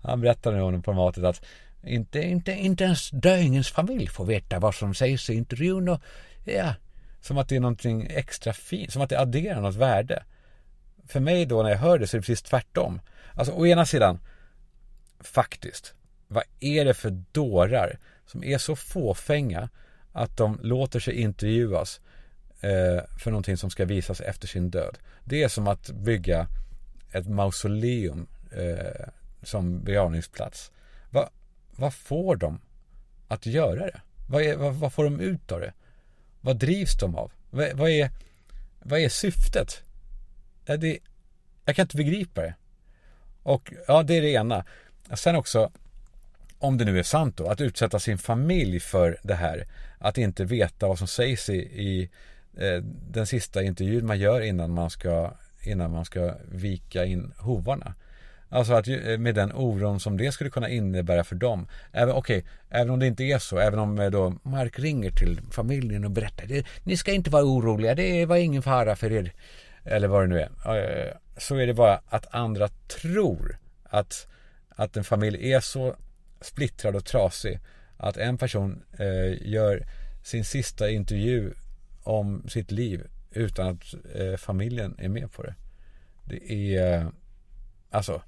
han 0.02 0.20
berättar 0.20 0.52
nu 0.52 0.60
honom 0.60 0.82
på 0.82 0.92
matet 0.92 1.24
att 1.24 1.44
inte, 1.82 2.22
inte, 2.22 2.52
inte 2.52 2.84
ens 2.84 3.10
döingens 3.10 3.70
familj 3.70 4.06
får 4.06 4.24
veta 4.24 4.58
vad 4.58 4.74
som 4.74 4.94
sägs 4.94 5.30
i 5.30 5.34
intervjun 5.34 5.88
och 5.88 6.00
ja, 6.44 6.74
som 7.20 7.38
att 7.38 7.48
det 7.48 7.56
är 7.56 7.60
någonting 7.60 8.06
extra 8.10 8.52
fint, 8.52 8.92
som 8.92 9.02
att 9.02 9.10
det 9.10 9.20
adderar 9.20 9.60
något 9.60 9.74
värde. 9.74 10.22
För 11.06 11.20
mig 11.20 11.46
då 11.46 11.62
när 11.62 11.70
jag 11.70 11.78
hör 11.78 11.98
det 11.98 12.06
så 12.06 12.16
är 12.16 12.18
det 12.18 12.22
precis 12.22 12.42
tvärtom. 12.42 13.00
Alltså 13.34 13.52
å 13.52 13.66
ena 13.66 13.86
sidan, 13.86 14.18
faktiskt, 15.20 15.94
vad 16.28 16.44
är 16.60 16.84
det 16.84 16.94
för 16.94 17.22
dårar 17.32 17.98
som 18.26 18.44
är 18.44 18.58
så 18.58 18.76
fåfänga 18.76 19.68
att 20.12 20.36
de 20.36 20.58
låter 20.62 21.00
sig 21.00 21.20
intervjuas 21.20 22.00
Eh, 22.60 23.02
för 23.18 23.30
någonting 23.30 23.56
som 23.56 23.70
ska 23.70 23.84
visas 23.84 24.20
efter 24.20 24.48
sin 24.48 24.70
död. 24.70 24.98
Det 25.24 25.42
är 25.42 25.48
som 25.48 25.68
att 25.68 25.90
bygga 25.90 26.48
ett 27.12 27.28
mausoleum 27.28 28.26
eh, 28.50 29.08
som 29.42 29.84
begravningsplats. 29.84 30.72
Va, 31.10 31.30
vad 31.76 31.94
får 31.94 32.36
de 32.36 32.60
att 33.28 33.46
göra 33.46 33.86
det? 33.86 34.00
Vad, 34.28 34.42
är, 34.42 34.56
vad, 34.56 34.74
vad, 34.74 34.92
får 34.92 35.04
de 35.04 35.20
ut 35.20 35.52
av 35.52 35.60
det? 35.60 35.72
Vad 36.40 36.56
drivs 36.56 36.98
de 36.98 37.16
av? 37.16 37.32
Vad, 37.50 37.72
vad 37.72 37.90
är, 37.90 38.10
vad 38.82 39.00
är 39.00 39.08
syftet? 39.08 39.82
Är 40.66 40.76
det, 40.76 40.98
jag 41.64 41.76
kan 41.76 41.82
inte 41.82 41.96
begripa 41.96 42.42
det. 42.42 42.54
Och 43.42 43.72
ja, 43.86 44.02
det 44.02 44.14
är 44.14 44.22
det 44.22 44.30
ena. 44.30 44.64
Sen 45.14 45.36
också, 45.36 45.70
om 46.58 46.78
det 46.78 46.84
nu 46.84 46.98
är 46.98 47.02
sant 47.02 47.36
då, 47.36 47.48
att 47.48 47.60
utsätta 47.60 47.98
sin 47.98 48.18
familj 48.18 48.80
för 48.80 49.18
det 49.22 49.34
här. 49.34 49.66
Att 49.98 50.18
inte 50.18 50.44
veta 50.44 50.88
vad 50.88 50.98
som 50.98 51.08
sägs 51.08 51.48
i, 51.48 51.56
i 51.56 52.10
Eh, 52.56 52.82
den 53.10 53.26
sista 53.26 53.62
intervjun 53.62 54.06
man 54.06 54.18
gör 54.18 54.40
innan 54.40 54.70
man 54.70 54.90
ska, 54.90 55.32
innan 55.62 55.90
man 55.90 56.04
ska 56.04 56.34
vika 56.48 57.04
in 57.04 57.32
hovarna. 57.38 57.94
Alltså 58.48 58.72
att 58.72 58.88
eh, 58.88 59.18
med 59.18 59.34
den 59.34 59.52
oron 59.52 60.00
som 60.00 60.16
det 60.16 60.32
skulle 60.32 60.50
kunna 60.50 60.68
innebära 60.68 61.24
för 61.24 61.36
dem. 61.36 61.68
Även, 61.92 62.14
okej, 62.14 62.44
även 62.70 62.90
om 62.90 62.98
det 62.98 63.06
inte 63.06 63.24
är 63.24 63.38
så, 63.38 63.58
även 63.58 63.78
om 63.78 63.98
eh, 63.98 64.10
då 64.10 64.34
Mark 64.42 64.78
ringer 64.78 65.10
till 65.10 65.40
familjen 65.50 66.04
och 66.04 66.10
berättar 66.10 66.64
Ni 66.82 66.96
ska 66.96 67.12
inte 67.12 67.30
vara 67.30 67.44
oroliga, 67.44 67.94
det 67.94 68.26
var 68.26 68.36
ingen 68.36 68.62
fara 68.62 68.96
för 68.96 69.12
er. 69.12 69.32
Eller 69.84 70.08
vad 70.08 70.22
det 70.22 70.26
nu 70.26 70.40
är. 70.40 71.18
Så 71.38 71.56
är 71.56 71.66
det 71.66 71.74
bara 71.74 72.00
att 72.08 72.34
andra 72.34 72.68
tror 72.68 73.58
att, 73.84 74.26
att 74.68 74.96
en 74.96 75.04
familj 75.04 75.52
är 75.52 75.60
så 75.60 75.96
splittrad 76.40 76.96
och 76.96 77.04
trasig. 77.04 77.58
Att 77.96 78.16
en 78.16 78.38
person 78.38 78.82
eh, 78.98 79.48
gör 79.48 79.86
sin 80.22 80.44
sista 80.44 80.90
intervju 80.90 81.54
om 82.06 82.48
sitt 82.48 82.70
liv 82.70 83.06
utan 83.30 83.68
att 83.68 83.94
eh, 84.14 84.36
familjen 84.36 84.94
är 84.98 85.08
med 85.08 85.32
på 85.32 85.42
det. 85.42 85.54
Det 86.24 86.52
är, 86.76 87.12
alltså, 87.90 88.22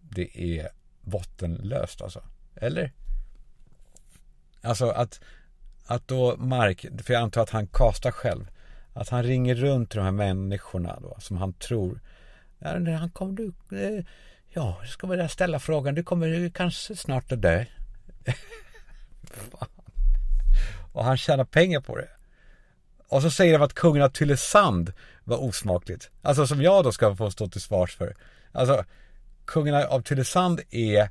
det 0.00 0.40
är 0.40 0.68
bottenlöst 1.00 2.02
alltså. 2.02 2.22
Eller? 2.54 2.92
Alltså 4.62 4.90
att, 4.90 5.20
att 5.86 6.08
då 6.08 6.36
Mark, 6.36 6.86
för 7.02 7.12
jag 7.12 7.22
antar 7.22 7.42
att 7.42 7.50
han 7.50 7.66
kastar 7.66 8.10
själv, 8.10 8.50
att 8.92 9.08
han 9.08 9.22
ringer 9.22 9.54
runt 9.54 9.90
till 9.90 9.98
de 9.98 10.04
här 10.04 10.12
människorna 10.12 10.98
då, 11.00 11.16
som 11.20 11.36
han 11.36 11.52
tror, 11.52 12.00
han 12.60 13.10
kommer 13.10 13.32
du, 13.32 13.52
eh, 13.78 14.04
ja, 14.48 14.78
jag 14.80 14.88
ska 14.88 15.06
väl 15.06 15.28
ställa 15.28 15.58
frågan, 15.58 15.94
du 15.94 16.02
kommer 16.02 16.50
kanske 16.50 16.96
snart 16.96 17.32
att 17.32 17.42
dö. 17.42 17.64
Fan. 19.24 19.68
Och 20.92 21.04
han 21.04 21.16
tjänar 21.16 21.44
pengar 21.44 21.80
på 21.80 21.96
det. 21.96 22.08
Och 23.12 23.22
så 23.22 23.30
säger 23.30 23.58
de 23.58 23.64
att 23.64 23.74
kungen 23.74 24.02
av 24.02 24.08
Tylösand 24.08 24.92
var 25.24 25.42
osmakligt. 25.42 26.10
Alltså 26.22 26.46
som 26.46 26.62
jag 26.62 26.84
då 26.84 26.92
ska 26.92 27.16
få 27.16 27.30
stå 27.30 27.48
till 27.48 27.60
svars 27.60 27.96
för. 27.96 28.16
Alltså, 28.52 28.84
kungen 29.44 29.74
av 29.74 30.02
Tylösand 30.02 30.60
är 30.70 31.08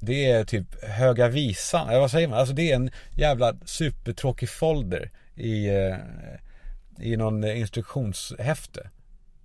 det 0.00 0.30
är 0.30 0.44
typ 0.44 0.84
Höga 0.84 1.28
Visan, 1.28 1.88
eller 1.88 2.00
vad 2.00 2.10
säger 2.10 2.28
man? 2.28 2.38
Alltså 2.38 2.54
det 2.54 2.70
är 2.72 2.76
en 2.76 2.90
jävla 3.10 3.56
supertråkig 3.64 4.50
folder 4.50 5.10
i, 5.34 5.68
eh, 5.68 5.96
i 7.00 7.16
någon 7.16 7.44
instruktionshäfte 7.44 8.90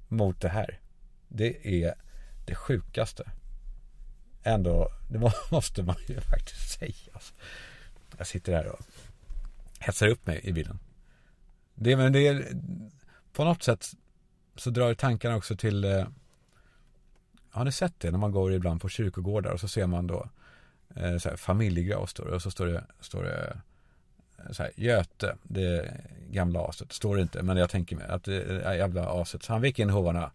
mot 0.08 0.42
det 0.42 0.50
här. 0.50 0.80
Det 1.28 1.84
är 1.84 1.94
det 2.46 2.56
sjukaste. 2.56 3.32
Ändå, 4.44 4.90
det 5.10 5.32
måste 5.52 5.84
man 5.84 5.98
ju 6.08 6.22
faktiskt 6.22 6.80
säga. 6.80 7.20
Jag 8.18 8.28
sitter 8.28 8.54
här 8.54 8.68
och 8.68 8.80
hetsar 9.80 10.08
upp 10.08 10.28
mig 10.28 10.40
i 10.44 10.54
bilen. 10.54 10.80
Det, 11.76 11.96
men 11.96 12.14
det 12.14 12.28
är, 12.28 12.48
på 13.34 13.44
något 13.44 13.64
sätt 13.64 13.92
så 14.56 14.70
drar 14.70 14.94
tankarna 14.94 15.36
också 15.36 15.56
till 15.56 15.84
eh, 15.84 16.06
har 17.50 17.66
ni 17.66 17.72
sett 17.72 18.00
det 18.00 18.12
när 18.12 18.18
man 18.18 18.32
går 18.32 18.54
ibland 18.54 18.82
på 18.82 18.90
kyrkogårdar 18.90 19.52
och 19.52 19.60
så 19.60 19.68
ser 19.68 19.88
man 19.88 20.08
då 20.08 20.30
eh, 20.96 21.18
så 21.18 21.30
här, 21.30 21.36
familjegrav 21.36 22.06
står 22.06 22.26
det 22.26 22.36
och 22.36 22.42
så 22.42 22.52
står 22.52 22.66
det, 22.66 22.84
står 23.00 23.24
det 23.24 23.58
eh, 24.38 24.52
så 24.52 24.64
här, 24.64 24.72
Göte, 24.76 25.36
det 25.44 25.94
gamla 26.32 26.68
aset, 26.68 26.94
står 26.94 27.16
det 27.16 27.22
inte, 27.22 27.44
men 27.44 27.58
jag 27.58 27.70
tänker 27.70 27.96
mig 27.96 28.08
att 28.08 28.24
det 28.24 28.44
är 28.44 28.74
jävla 28.74 29.22
aset. 29.22 29.44
Så 29.44 29.54
han 29.54 29.62
vek 29.62 29.80
in 29.80 29.90
hovarna 29.90 30.32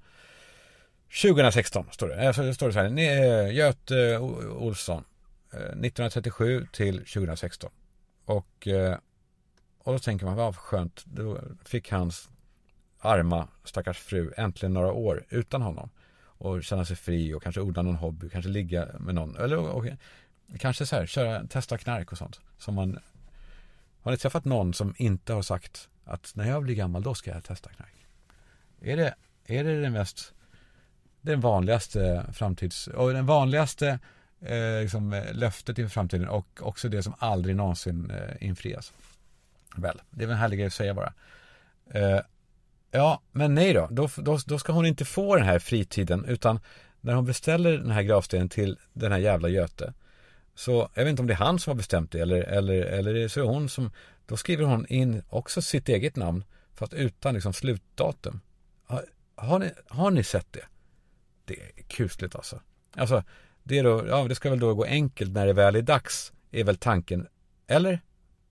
2016 1.23 1.87
står 1.91 2.09
det. 2.09 2.15
Eh, 2.15 2.33
så 2.33 2.55
står 2.55 2.67
det 2.67 2.73
så 2.73 2.79
här, 2.79 2.99
eh, 2.99 3.55
Göte 3.55 4.19
Olsson, 4.19 5.05
1937 5.51 6.67
till 6.73 6.99
2016. 6.99 7.71
Och, 8.25 8.69
eh, 8.69 8.97
och 9.89 9.95
då 9.95 9.99
tänker 9.99 10.27
man, 10.27 10.37
vad 10.37 10.57
skönt, 10.57 11.05
då 11.07 11.41
fick 11.65 11.91
hans 11.91 12.29
arma 12.99 13.49
stackars 13.65 13.99
fru 13.99 14.33
äntligen 14.37 14.73
några 14.73 14.93
år 14.93 15.25
utan 15.29 15.63
honom. 15.63 15.91
Och 16.21 16.65
känna 16.65 16.85
sig 16.85 16.97
fri 16.97 17.35
och 17.35 17.43
kanske 17.43 17.61
odla 17.61 17.83
någon 17.83 17.97
hobby, 17.97 18.29
kanske 18.29 18.51
ligga 18.51 18.89
med 18.99 19.15
någon. 19.15 19.37
Eller 19.37 19.57
och, 19.57 19.77
och, 19.77 19.87
kanske 20.59 20.87
så 20.87 20.97
här, 20.97 21.07
köra, 21.07 21.47
testa 21.47 21.79
knark 21.79 22.13
och 22.13 22.19
sånt. 22.19 22.41
Som 22.59 22.75
man, 22.75 22.99
har 24.03 24.11
ni 24.11 24.19
träffat 24.19 24.45
någon 24.45 24.75
som 24.75 24.95
inte 24.97 25.33
har 25.33 25.43
sagt 25.43 25.89
att 26.05 26.33
när 26.35 26.49
jag 26.49 26.63
blir 26.63 26.75
gammal 26.75 27.03
då 27.03 27.15
ska 27.15 27.31
jag 27.31 27.45
testa 27.45 27.71
knark? 27.71 28.07
Är 28.81 28.97
det, 28.97 29.15
är 29.45 29.65
det 29.65 29.81
den 29.81 29.93
mest, 29.93 30.35
den 31.21 31.41
vanligaste 31.41 32.27
framtids, 32.33 32.87
och 32.87 33.13
den 33.13 33.27
vanligaste 33.27 33.99
eh, 34.41 34.81
liksom, 34.83 35.13
eh, 35.13 35.35
löftet 35.35 35.79
inför 35.79 35.91
framtiden 35.91 36.29
och 36.29 36.61
också 36.63 36.89
det 36.89 37.03
som 37.03 37.15
aldrig 37.19 37.57
någonsin 37.57 38.11
eh, 38.11 38.47
infrias? 38.49 38.93
Väl, 39.77 40.01
det 40.11 40.23
är 40.23 40.27
väl 40.27 40.35
en 40.35 40.41
härlig 40.41 40.59
grej 40.59 40.67
att 40.67 40.73
säga 40.73 40.95
bara. 40.95 41.13
Eh, 41.91 42.21
Ja, 42.91 43.23
men 43.33 43.55
nej 43.55 43.73
då. 43.73 43.89
Då, 43.91 44.09
då. 44.17 44.39
då 44.47 44.59
ska 44.59 44.73
hon 44.73 44.87
inte 44.87 45.05
få 45.05 45.37
den 45.37 45.45
här 45.45 45.59
fritiden 45.59 46.25
utan 46.25 46.61
när 47.01 47.15
hon 47.15 47.25
beställer 47.25 47.79
den 47.79 47.91
här 47.91 48.03
gravstenen 48.03 48.49
till 48.49 48.79
den 48.93 49.13
här 49.13 49.19
jävla 49.19 49.49
Göte 49.49 49.93
så, 50.55 50.91
jag 50.95 51.05
vet 51.05 51.11
inte 51.11 51.23
om 51.23 51.27
det 51.27 51.35
är 51.35 51.39
han 51.39 51.59
som 51.59 51.71
har 51.71 51.77
bestämt 51.77 52.13
det 52.13 52.21
eller, 52.21 52.41
eller, 52.41 52.83
eller 52.83 53.29
så 53.29 53.41
är 53.41 53.45
hon 53.45 53.69
som 53.69 53.91
Då 54.27 54.37
skriver 54.37 54.65
hon 54.65 54.87
in 54.87 55.23
också 55.29 55.63
sitt 55.63 55.89
eget 55.89 56.17
namn 56.17 56.45
fast 56.75 56.93
utan 56.93 57.35
liksom 57.35 57.53
slutdatum 57.53 58.41
har, 58.85 59.05
har, 59.35 59.59
ni, 59.59 59.71
har 59.89 60.11
ni 60.11 60.25
sett 60.25 60.53
det? 60.53 60.65
Det 61.45 61.55
är 61.55 61.83
kusligt 61.83 62.35
alltså 62.35 62.61
Alltså, 62.97 63.25
det 63.63 63.79
är 63.79 63.85
då, 63.85 64.07
ja 64.09 64.25
det 64.29 64.35
ska 64.35 64.51
väl 64.51 64.61
då 64.61 64.75
gå 64.75 64.85
enkelt 64.85 65.33
när 65.33 65.47
det 65.47 65.53
väl 65.53 65.77
är 65.77 65.83
dags 65.83 66.33
Är 66.51 66.65
väl 66.65 66.77
tanken 66.77 67.27
Eller? 67.67 68.01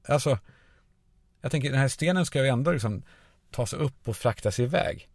Alltså 0.08 0.38
jag 1.48 1.52
tänker 1.52 1.72
den 1.72 1.80
här 1.80 1.88
stenen 1.88 2.26
ska 2.26 2.44
ju 2.44 2.48
ändå 2.48 2.72
liksom 2.72 3.04
tas 3.52 3.74
upp 3.74 4.08
och 4.08 4.18
fraktas 4.18 4.60
iväg. 4.60 5.10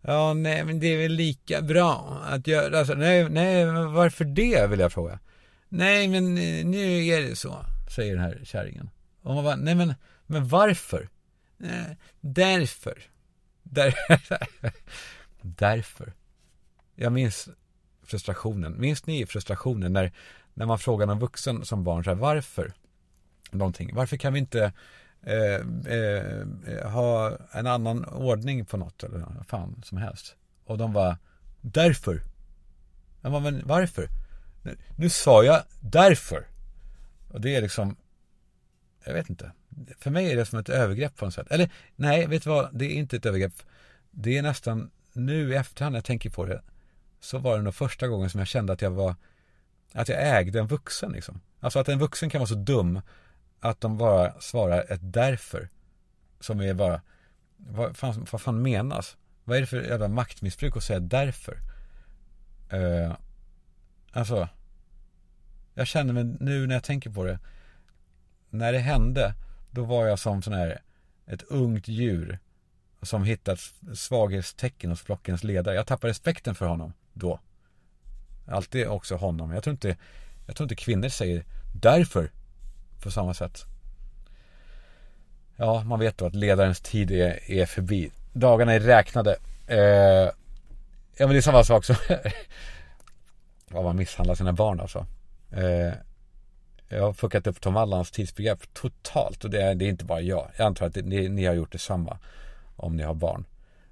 Ja, 0.00 0.34
nej, 0.34 0.64
men 0.64 0.80
det 0.80 0.86
är 0.86 0.98
väl 0.98 1.12
lika 1.12 1.62
bra 1.62 2.22
att 2.24 2.46
göra, 2.46 2.78
alltså, 2.78 2.94
nej, 2.94 3.28
nej, 3.28 3.66
men 3.66 3.92
varför 3.92 4.24
det 4.24 4.66
vill 4.66 4.80
jag 4.80 4.92
fråga. 4.92 5.18
Nej, 5.68 6.08
men 6.08 6.38
eh, 6.38 6.66
nu 6.66 7.06
är 7.06 7.20
det 7.22 7.36
så, 7.36 7.66
säger 7.94 8.14
den 8.14 8.22
här 8.22 8.40
kärringen. 8.44 8.90
Och 9.22 9.34
man 9.34 9.44
bara, 9.44 9.56
nej 9.56 9.74
men, 9.74 9.94
men 10.26 10.48
varför? 10.48 11.08
Nej, 11.56 11.96
därför. 12.20 13.02
Där, 13.62 13.94
därför. 15.40 16.12
Jag 16.94 17.12
minns 17.12 17.48
frustrationen. 18.02 18.80
Minns 18.80 19.06
ni 19.06 19.26
frustrationen 19.26 19.92
när, 19.92 20.12
när 20.54 20.66
man 20.66 20.78
frågar 20.78 21.06
någon 21.06 21.18
vuxen 21.18 21.64
som 21.64 21.84
barn 21.84 22.04
så 22.04 22.10
här, 22.10 22.16
varför? 22.16 22.72
Någonting. 23.50 23.94
Varför 23.94 24.16
kan 24.16 24.32
vi 24.32 24.38
inte 24.38 24.72
Eh, 25.26 25.60
eh, 25.86 26.42
eh, 26.66 26.90
ha 26.90 27.38
en 27.52 27.66
annan 27.66 28.04
ordning 28.04 28.64
på 28.64 28.76
något 28.76 29.02
eller 29.02 29.18
vad 29.18 29.46
fan 29.46 29.82
som 29.84 29.98
helst. 29.98 30.36
Och 30.64 30.78
de 30.78 30.92
var 30.92 31.16
därför. 31.60 32.22
Jag 33.20 33.32
bara, 33.32 33.40
men 33.40 33.62
varför? 33.64 34.08
Nu, 34.62 34.76
nu 34.96 35.10
sa 35.10 35.44
jag 35.44 35.62
därför. 35.80 36.46
Och 37.28 37.40
det 37.40 37.54
är 37.54 37.62
liksom, 37.62 37.96
jag 39.04 39.14
vet 39.14 39.30
inte. 39.30 39.52
För 39.98 40.10
mig 40.10 40.32
är 40.32 40.36
det 40.36 40.46
som 40.46 40.58
ett 40.58 40.68
övergrepp 40.68 41.16
på 41.16 41.24
något 41.24 41.34
sätt. 41.34 41.46
Eller 41.50 41.70
nej, 41.96 42.26
vet 42.26 42.42
du 42.44 42.50
vad? 42.50 42.68
Det 42.72 42.84
är 42.84 42.94
inte 42.94 43.16
ett 43.16 43.26
övergrepp. 43.26 43.62
Det 44.10 44.38
är 44.38 44.42
nästan 44.42 44.90
nu 45.12 45.52
i 45.52 45.56
efterhand 45.56 45.92
när 45.92 45.98
jag 45.98 46.04
tänker 46.04 46.30
på 46.30 46.44
det. 46.44 46.62
Så 47.20 47.38
var 47.38 47.56
det 47.56 47.62
nog 47.62 47.74
första 47.74 48.08
gången 48.08 48.30
som 48.30 48.38
jag 48.38 48.48
kände 48.48 48.72
att 48.72 48.82
jag 48.82 48.90
var, 48.90 49.14
att 49.92 50.08
jag 50.08 50.38
ägde 50.38 50.60
en 50.60 50.66
vuxen 50.66 51.12
liksom. 51.12 51.40
Alltså 51.60 51.78
att 51.78 51.88
en 51.88 51.98
vuxen 51.98 52.30
kan 52.30 52.38
vara 52.38 52.48
så 52.48 52.54
dum 52.54 53.00
att 53.60 53.80
de 53.80 53.96
bara 53.96 54.40
svarar 54.40 54.92
ett 54.92 55.00
därför. 55.02 55.68
Som 56.40 56.60
är 56.60 56.74
bara, 56.74 57.00
vad 57.56 57.96
fan, 57.96 58.26
vad 58.32 58.40
fan 58.40 58.62
menas? 58.62 59.16
Vad 59.44 59.56
är 59.56 59.60
det 59.60 59.66
för 59.66 59.82
jävla 59.82 60.08
maktmissbruk 60.08 60.76
att 60.76 60.84
säga 60.84 61.00
därför? 61.00 61.58
Uh, 62.72 63.12
alltså, 64.12 64.48
jag 65.74 65.86
känner 65.86 66.12
mig 66.12 66.24
nu 66.24 66.66
när 66.66 66.74
jag 66.74 66.84
tänker 66.84 67.10
på 67.10 67.24
det. 67.24 67.38
När 68.50 68.72
det 68.72 68.78
hände, 68.78 69.34
då 69.70 69.84
var 69.84 70.06
jag 70.06 70.18
som 70.18 70.42
sån 70.42 70.52
här, 70.52 70.80
ett 71.26 71.42
ungt 71.42 71.88
djur. 71.88 72.38
Som 73.02 73.24
hittat 73.24 73.58
svaghetstecken 73.94 74.90
hos 74.90 75.00
flockens 75.00 75.44
ledare. 75.44 75.74
Jag 75.74 75.86
tappade 75.86 76.10
respekten 76.10 76.54
för 76.54 76.66
honom 76.66 76.92
då. 77.12 77.40
Alltid 78.46 78.86
också 78.86 79.16
honom. 79.16 79.50
Jag 79.50 79.62
tror 79.62 79.72
inte, 79.72 79.96
jag 80.46 80.56
tror 80.56 80.64
inte 80.64 80.74
kvinnor 80.74 81.08
säger 81.08 81.44
därför 81.74 82.30
på 83.06 83.12
samma 83.12 83.34
sätt. 83.34 83.64
Ja, 85.56 85.82
man 85.84 85.98
vet 85.98 86.18
då 86.18 86.26
att 86.26 86.34
ledarens 86.34 86.80
tid 86.80 87.10
är, 87.10 87.50
är 87.50 87.66
förbi. 87.66 88.10
Dagarna 88.32 88.72
är 88.72 88.80
räknade. 88.80 89.36
Eh, 89.66 89.78
ja, 91.16 91.26
men 91.26 91.28
det 91.28 91.36
är 91.36 91.40
samma 91.40 91.64
sak 91.64 91.84
som 91.84 91.96
vad 93.70 93.84
man 93.84 93.96
misshandlar 93.96 94.34
sina 94.34 94.52
barn 94.52 94.80
alltså. 94.80 95.06
Eh, 95.50 95.92
jag 96.88 97.02
har 97.02 97.12
fuckat 97.12 97.46
upp 97.46 97.60
Tom 97.60 97.76
Allans 97.76 98.10
tidsbegrepp 98.10 98.74
totalt 98.74 99.44
och 99.44 99.50
det 99.50 99.62
är, 99.62 99.74
det 99.74 99.84
är 99.84 99.88
inte 99.88 100.04
bara 100.04 100.20
jag. 100.20 100.50
Jag 100.56 100.66
antar 100.66 100.86
att 100.86 100.94
det, 100.94 101.02
ni, 101.02 101.28
ni 101.28 101.44
har 101.44 101.54
gjort 101.54 101.72
detsamma 101.72 102.18
om 102.76 102.96
ni 102.96 103.02
har 103.02 103.14
barn. 103.14 103.44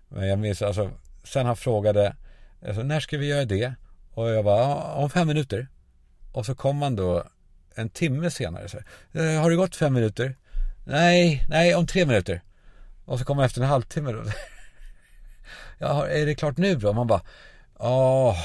Men 0.09 0.29
jag 0.29 0.39
minns 0.39 0.63
alltså, 0.63 0.91
sen 1.25 1.47
han 1.47 1.57
frågade, 1.57 2.17
alltså, 2.67 2.83
när 2.83 3.01
ska 3.01 3.19
vi 3.19 3.27
göra 3.27 3.45
det? 3.45 3.75
Och 4.15 4.29
jag 4.29 4.45
bara, 4.45 4.95
om 4.95 5.11
fem 5.11 5.29
minuter. 5.29 5.69
Och 6.33 6.47
så 6.47 6.55
kom 6.55 6.77
man 6.77 6.97
då 6.97 7.25
en 7.75 7.89
timme 7.89 8.31
senare 8.31 8.69
så 8.69 8.79
här, 9.13 9.35
eh, 9.35 9.41
Har 9.41 9.51
det 9.51 9.57
gått 9.57 9.77
fem 9.77 9.95
minuter? 9.95 10.37
Nej, 10.85 11.47
nej 11.49 11.75
om 11.75 11.87
tre 11.87 12.07
minuter. 12.07 12.43
Och 13.05 13.19
så 13.19 13.25
kommer 13.25 13.37
man 13.37 13.47
efter 13.47 13.61
en 13.61 13.69
halvtimme 13.69 14.13
då. 14.13 14.23
Ja, 15.79 16.07
är 16.07 16.27
det 16.27 16.35
klart 16.35 16.57
nu 16.57 16.75
då? 16.75 16.93
Man 16.93 17.07
bara, 17.07 17.23
ja. 17.79 18.37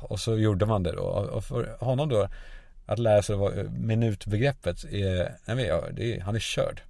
Och 0.00 0.20
så 0.20 0.36
gjorde 0.36 0.66
man 0.66 0.82
det 0.82 0.92
då. 0.92 1.02
Och 1.02 1.44
för 1.44 1.76
honom 1.80 2.08
då, 2.08 2.28
att 2.86 2.98
lära 2.98 3.22
sig 3.22 3.36
minutbegreppet 3.70 4.84
är, 4.84 5.36
nej 5.44 5.56
men 5.56 5.94
det 5.94 6.16
är, 6.16 6.20
han 6.20 6.34
är 6.34 6.38
körd. 6.38 6.82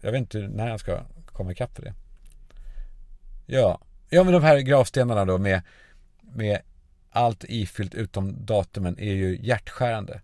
Jag 0.00 0.12
vet 0.12 0.18
inte 0.18 0.38
när 0.38 0.68
han 0.68 0.78
ska 0.78 1.00
komma 1.26 1.52
ikapp 1.52 1.76
för 1.76 1.82
det. 1.82 1.94
Ja, 3.46 3.80
ja 4.08 4.24
men 4.24 4.32
de 4.32 4.42
här 4.42 4.58
gravstenarna 4.58 5.24
då 5.24 5.38
med, 5.38 5.62
med 6.20 6.60
allt 7.10 7.44
ifyllt 7.48 7.94
utom 7.94 8.44
datumen 8.44 8.98
är 8.98 9.12
ju 9.12 9.38
hjärtskärande. 9.42 10.20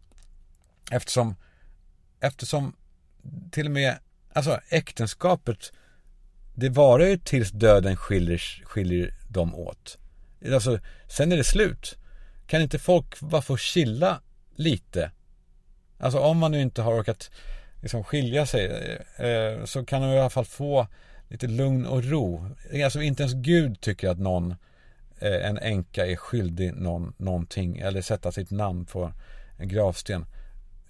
Eftersom, 0.90 1.34
eftersom 2.20 2.76
till 3.50 3.66
och 3.66 3.72
med, 3.72 3.98
alltså 4.32 4.60
äktenskapet, 4.68 5.72
det 6.54 6.68
varar 6.68 7.06
ju 7.06 7.18
tills 7.18 7.50
döden 7.50 7.96
skiljer, 7.96 8.62
skiljer 8.64 9.14
dem 9.28 9.54
åt. 9.54 9.98
Alltså, 10.52 10.78
sen 11.08 11.32
är 11.32 11.36
det 11.36 11.44
slut. 11.44 11.98
Kan 12.46 12.62
inte 12.62 12.78
folk 12.78 13.20
bara 13.20 13.42
få 13.42 13.56
chilla 13.56 14.20
lite? 14.54 15.10
Alltså 15.98 16.18
om 16.18 16.38
man 16.38 16.52
nu 16.52 16.60
inte 16.60 16.82
har 16.82 17.00
orkat 17.00 17.30
liksom 17.82 18.04
skilja 18.04 18.46
sig 18.46 18.66
eh, 19.16 19.64
så 19.64 19.84
kan 19.84 20.02
de 20.02 20.08
i 20.08 20.18
alla 20.18 20.30
fall 20.30 20.44
få 20.44 20.86
lite 21.28 21.46
lugn 21.46 21.86
och 21.86 22.04
ro. 22.04 22.48
Alltså 22.84 23.02
inte 23.02 23.22
ens 23.22 23.34
Gud 23.34 23.80
tycker 23.80 24.08
att 24.08 24.18
någon, 24.18 24.50
eh, 25.18 25.48
en 25.48 25.58
änka 25.58 26.06
är 26.06 26.16
skyldig 26.16 26.74
någon, 26.74 27.14
någonting 27.16 27.78
eller 27.78 28.02
sätta 28.02 28.32
sitt 28.32 28.50
namn 28.50 28.84
på 28.84 29.12
en 29.58 29.68
gravsten. 29.68 30.26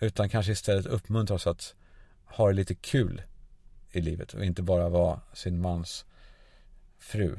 Utan 0.01 0.28
kanske 0.28 0.53
istället 0.53 0.86
uppmuntra 0.86 1.34
oss 1.34 1.47
att 1.47 1.74
ha 2.24 2.49
det 2.49 2.53
lite 2.53 2.74
kul 2.74 3.22
i 3.90 4.01
livet 4.01 4.34
och 4.34 4.44
inte 4.44 4.62
bara 4.62 4.88
vara 4.88 5.20
sin 5.32 5.61
mans 5.61 6.05
fru. 6.99 7.38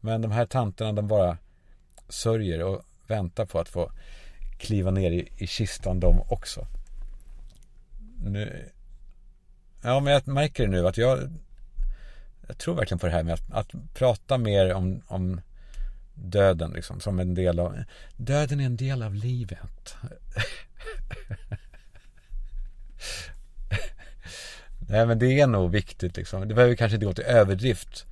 Men 0.00 0.22
de 0.22 0.30
här 0.30 0.46
tanterna 0.46 0.92
de 0.92 1.08
bara 1.08 1.38
sörjer 2.08 2.62
och 2.62 2.82
väntar 3.06 3.46
på 3.46 3.58
att 3.58 3.68
få 3.68 3.92
kliva 4.58 4.90
ner 4.90 5.10
i, 5.10 5.28
i 5.36 5.46
kistan 5.46 6.00
de 6.00 6.20
också. 6.20 6.66
Nu, 8.24 8.70
ja 9.82 10.00
men 10.00 10.12
jag 10.12 10.28
märker 10.28 10.62
det 10.62 10.70
nu 10.70 10.86
att 10.86 10.96
jag 10.96 11.18
jag 12.50 12.58
tror 12.58 12.74
verkligen 12.74 12.98
på 12.98 13.06
det 13.06 13.12
här 13.12 13.22
med 13.22 13.34
att, 13.34 13.52
att 13.52 13.94
prata 13.94 14.38
mer 14.38 14.72
om, 14.74 15.02
om 15.06 15.40
döden 16.14 16.70
liksom 16.70 17.00
som 17.00 17.20
en 17.20 17.34
del 17.34 17.58
av 17.58 17.78
döden 18.16 18.60
är 18.60 18.66
en 18.66 18.76
del 18.76 19.02
av 19.02 19.14
livet. 19.14 19.96
Nej 24.88 25.06
men 25.06 25.18
det 25.18 25.40
är 25.40 25.46
nog 25.46 25.70
viktigt 25.70 26.16
liksom. 26.16 26.48
Det 26.48 26.54
behöver 26.54 26.74
kanske 26.74 26.94
inte 26.94 27.06
gå 27.06 27.12
till 27.12 27.24
överdrift. 27.24 28.06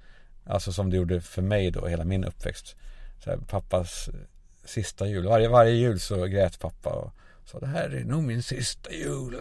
Alltså 0.45 0.73
som 0.73 0.91
det 0.91 0.97
gjorde 0.97 1.21
för 1.21 1.43
mig 1.43 1.71
då, 1.71 1.87
hela 1.87 2.05
min 2.05 2.25
uppväxt. 2.25 2.77
Så 3.25 3.31
här, 3.31 3.39
pappas 3.39 4.11
sista 4.65 5.07
jul. 5.07 5.27
Varje, 5.27 5.49
varje 5.49 5.73
jul 5.73 6.01
så 6.01 6.27
grät 6.27 6.59
pappa 6.59 6.91
och 6.91 7.13
sa 7.45 7.59
det 7.59 7.67
här 7.67 7.91
är 7.91 8.05
nog 8.05 8.23
min 8.23 8.43
sista 8.43 8.93
jul. 8.93 9.37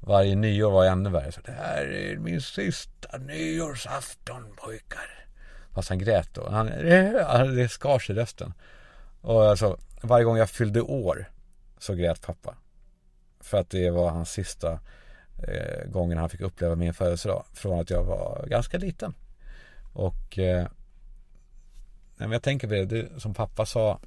Varje 0.00 0.34
nyår 0.34 0.70
var 0.70 0.84
ännu 0.84 1.10
värre. 1.10 1.32
Så 1.32 1.40
det 1.40 1.52
här 1.52 1.84
är 1.84 2.16
min 2.16 2.40
sista 2.40 3.18
nyårsafton 3.18 4.54
pojkar. 4.56 5.26
Fast 5.74 5.88
han 5.88 5.98
grät 5.98 6.28
då. 6.34 6.48
Han, 6.48 6.66
det 7.56 7.68
skar 7.68 7.98
sig 7.98 8.14
rösten. 8.16 8.52
Och 9.20 9.44
alltså, 9.44 9.78
varje 10.02 10.24
gång 10.24 10.36
jag 10.36 10.50
fyllde 10.50 10.80
år 10.80 11.30
så 11.78 11.94
grät 11.94 12.20
pappa. 12.20 12.56
För 13.42 13.60
att 13.60 13.70
det 13.70 13.90
var 13.90 14.10
hans 14.10 14.30
sista 14.30 14.80
eh, 15.48 15.90
gången 15.90 16.18
han 16.18 16.30
fick 16.30 16.40
uppleva 16.40 16.74
min 16.74 16.94
födelsedag. 16.94 17.44
Från 17.52 17.80
att 17.80 17.90
jag 17.90 18.04
var 18.04 18.46
ganska 18.48 18.78
liten. 18.78 19.14
Och 19.92 20.38
eh, 20.38 20.66
jag 22.18 22.42
tänker 22.42 22.68
på 22.68 22.74
det, 22.74 22.84
det, 22.84 23.20
som 23.20 23.34
pappa 23.34 23.66
sa 23.66 24.00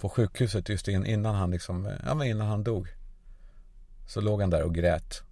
på 0.00 0.08
sjukhuset 0.08 0.68
just 0.68 0.88
innan 0.88 1.34
han 1.34 1.50
liksom, 1.50 1.92
ja 2.04 2.14
men 2.14 2.26
innan 2.26 2.46
han 2.46 2.64
dog. 2.64 2.88
Så 4.06 4.20
låg 4.20 4.40
han 4.40 4.50
där 4.50 4.62
och 4.62 4.74
grät. 4.74 5.22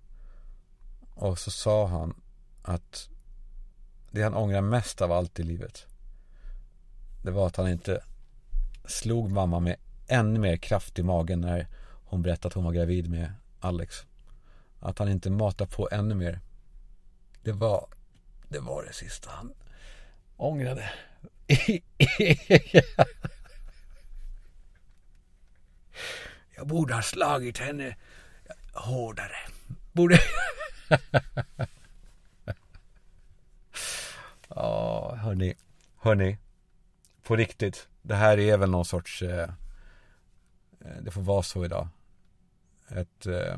Och 1.15 1.39
så 1.39 1.51
sa 1.51 1.87
han 1.87 2.15
att 2.63 3.09
det 4.11 4.23
han 4.23 4.35
ångrar 4.35 4.61
mest 4.61 5.01
av 5.01 5.13
allt 5.13 5.41
i 5.41 5.43
livet. 5.43 5.87
Det 7.23 7.31
var 7.31 7.47
att 7.47 7.57
han 7.57 7.69
inte 7.69 8.01
slog 8.85 9.31
mamma 9.31 9.61
med 9.61 9.77
ännu 10.07 10.39
mer 10.39 10.57
kraft 10.57 10.99
i 10.99 11.03
magen 11.03 11.41
när 11.41 11.69
hon 12.09 12.23
berättade 12.23 12.49
att 12.49 12.55
hon 12.55 12.65
var 12.65 12.73
gravid 12.73 13.11
med 13.11 13.33
Alex. 13.61 14.07
Att 14.81 14.99
han 14.99 15.09
inte 15.09 15.31
matade 15.31 15.71
på 15.71 15.89
ännu 15.93 16.15
mer. 16.15 16.41
Det 17.43 17.53
var 17.53 17.87
det, 18.49 18.59
var 18.59 18.83
det 18.83 18.93
sista 18.93 19.31
han 19.31 19.55
ångrade. 20.37 20.91
Jag 26.57 26.67
borde 26.67 26.95
ha 26.95 27.03
slagit 27.03 27.59
henne 27.59 27.97
hårdare. 28.75 29.37
Borde... 29.93 30.19
Ja, 34.49 35.15
hörni. 35.15 35.55
Hörni. 35.97 36.39
På 37.23 37.37
riktigt. 37.37 37.89
Det 38.03 38.15
här 38.15 38.39
är 38.39 38.57
väl 38.57 38.71
någon 38.71 38.85
sorts... 38.85 39.23
Eh, 39.23 39.51
eh 40.81 40.97
det 41.03 41.11
får 41.11 41.23
vara 41.23 41.43
så 41.43 41.65
idag. 41.65 41.89
Ett, 42.89 43.27
eh, 43.27 43.57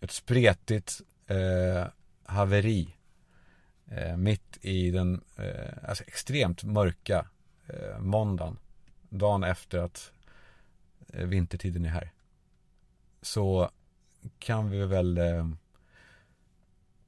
ett 0.00 0.10
spretigt 0.10 1.00
eh, 1.26 1.86
haveri. 2.24 2.96
Eh, 3.86 4.16
mitt 4.16 4.58
i 4.60 4.90
den 4.90 5.20
eh, 5.36 5.88
alltså 5.88 6.04
extremt 6.04 6.64
mörka 6.64 7.26
eh, 7.66 7.98
måndagen. 7.98 8.58
Dagen 9.08 9.44
efter 9.44 9.78
att 9.78 10.12
eh, 11.08 11.26
vintertiden 11.26 11.84
är 11.84 11.88
här. 11.88 12.12
Så 13.22 13.70
kan 14.38 14.70
vi 14.70 14.86
väl 14.86 15.18
eh, 15.18 15.48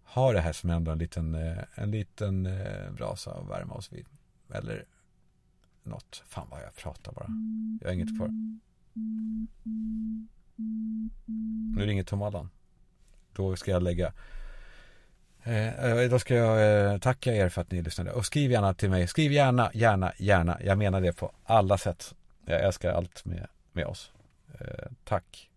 ha 0.03 0.33
det 0.33 0.41
här 0.41 0.53
som 0.53 0.71
ändå 0.71 0.91
en 0.91 0.99
liten, 0.99 1.35
eh, 1.35 1.65
en 1.75 1.91
liten 1.91 2.47
eh, 2.47 2.91
brasa 2.91 3.35
att 3.35 3.49
värma 3.49 3.75
oss 3.75 3.93
vid. 3.93 4.07
Eller 4.51 4.85
något. 5.83 6.23
Fan 6.27 6.47
vad 6.51 6.63
jag 6.63 6.75
pratar 6.75 7.13
bara. 7.13 7.29
Jag 7.81 7.89
har 7.89 7.95
inget 7.95 8.17
kvar. 8.19 8.31
Nu 11.77 11.87
ringer 11.87 12.05
Tom 12.05 12.23
Allan. 12.23 12.51
Då 13.33 13.57
ska 13.57 13.71
jag 13.71 13.83
lägga 13.83 14.13
eh, 15.43 15.85
eh 15.85 16.11
Då 16.11 16.19
ska 16.19 16.35
jag 16.35 16.93
eh, 16.93 16.99
tacka 16.99 17.35
er 17.35 17.49
för 17.49 17.61
att 17.61 17.71
ni 17.71 17.83
lyssnade. 17.83 18.13
Och 18.13 18.27
skriv 18.27 18.51
gärna 18.51 18.75
till 18.75 18.91
mig. 18.91 19.07
Skriv 19.07 19.33
gärna, 19.33 19.71
gärna, 19.75 20.13
gärna. 20.19 20.59
Jag 20.65 20.79
menar 20.79 21.01
det 21.01 21.13
på 21.13 21.33
alla 21.45 21.79
sätt. 21.79 22.15
Jag 22.45 22.65
älskar 22.65 22.93
allt 22.93 23.25
med, 23.25 23.47
med 23.73 23.87
oss. 23.87 24.13
Eh, 24.61 24.91
tack. 25.05 25.48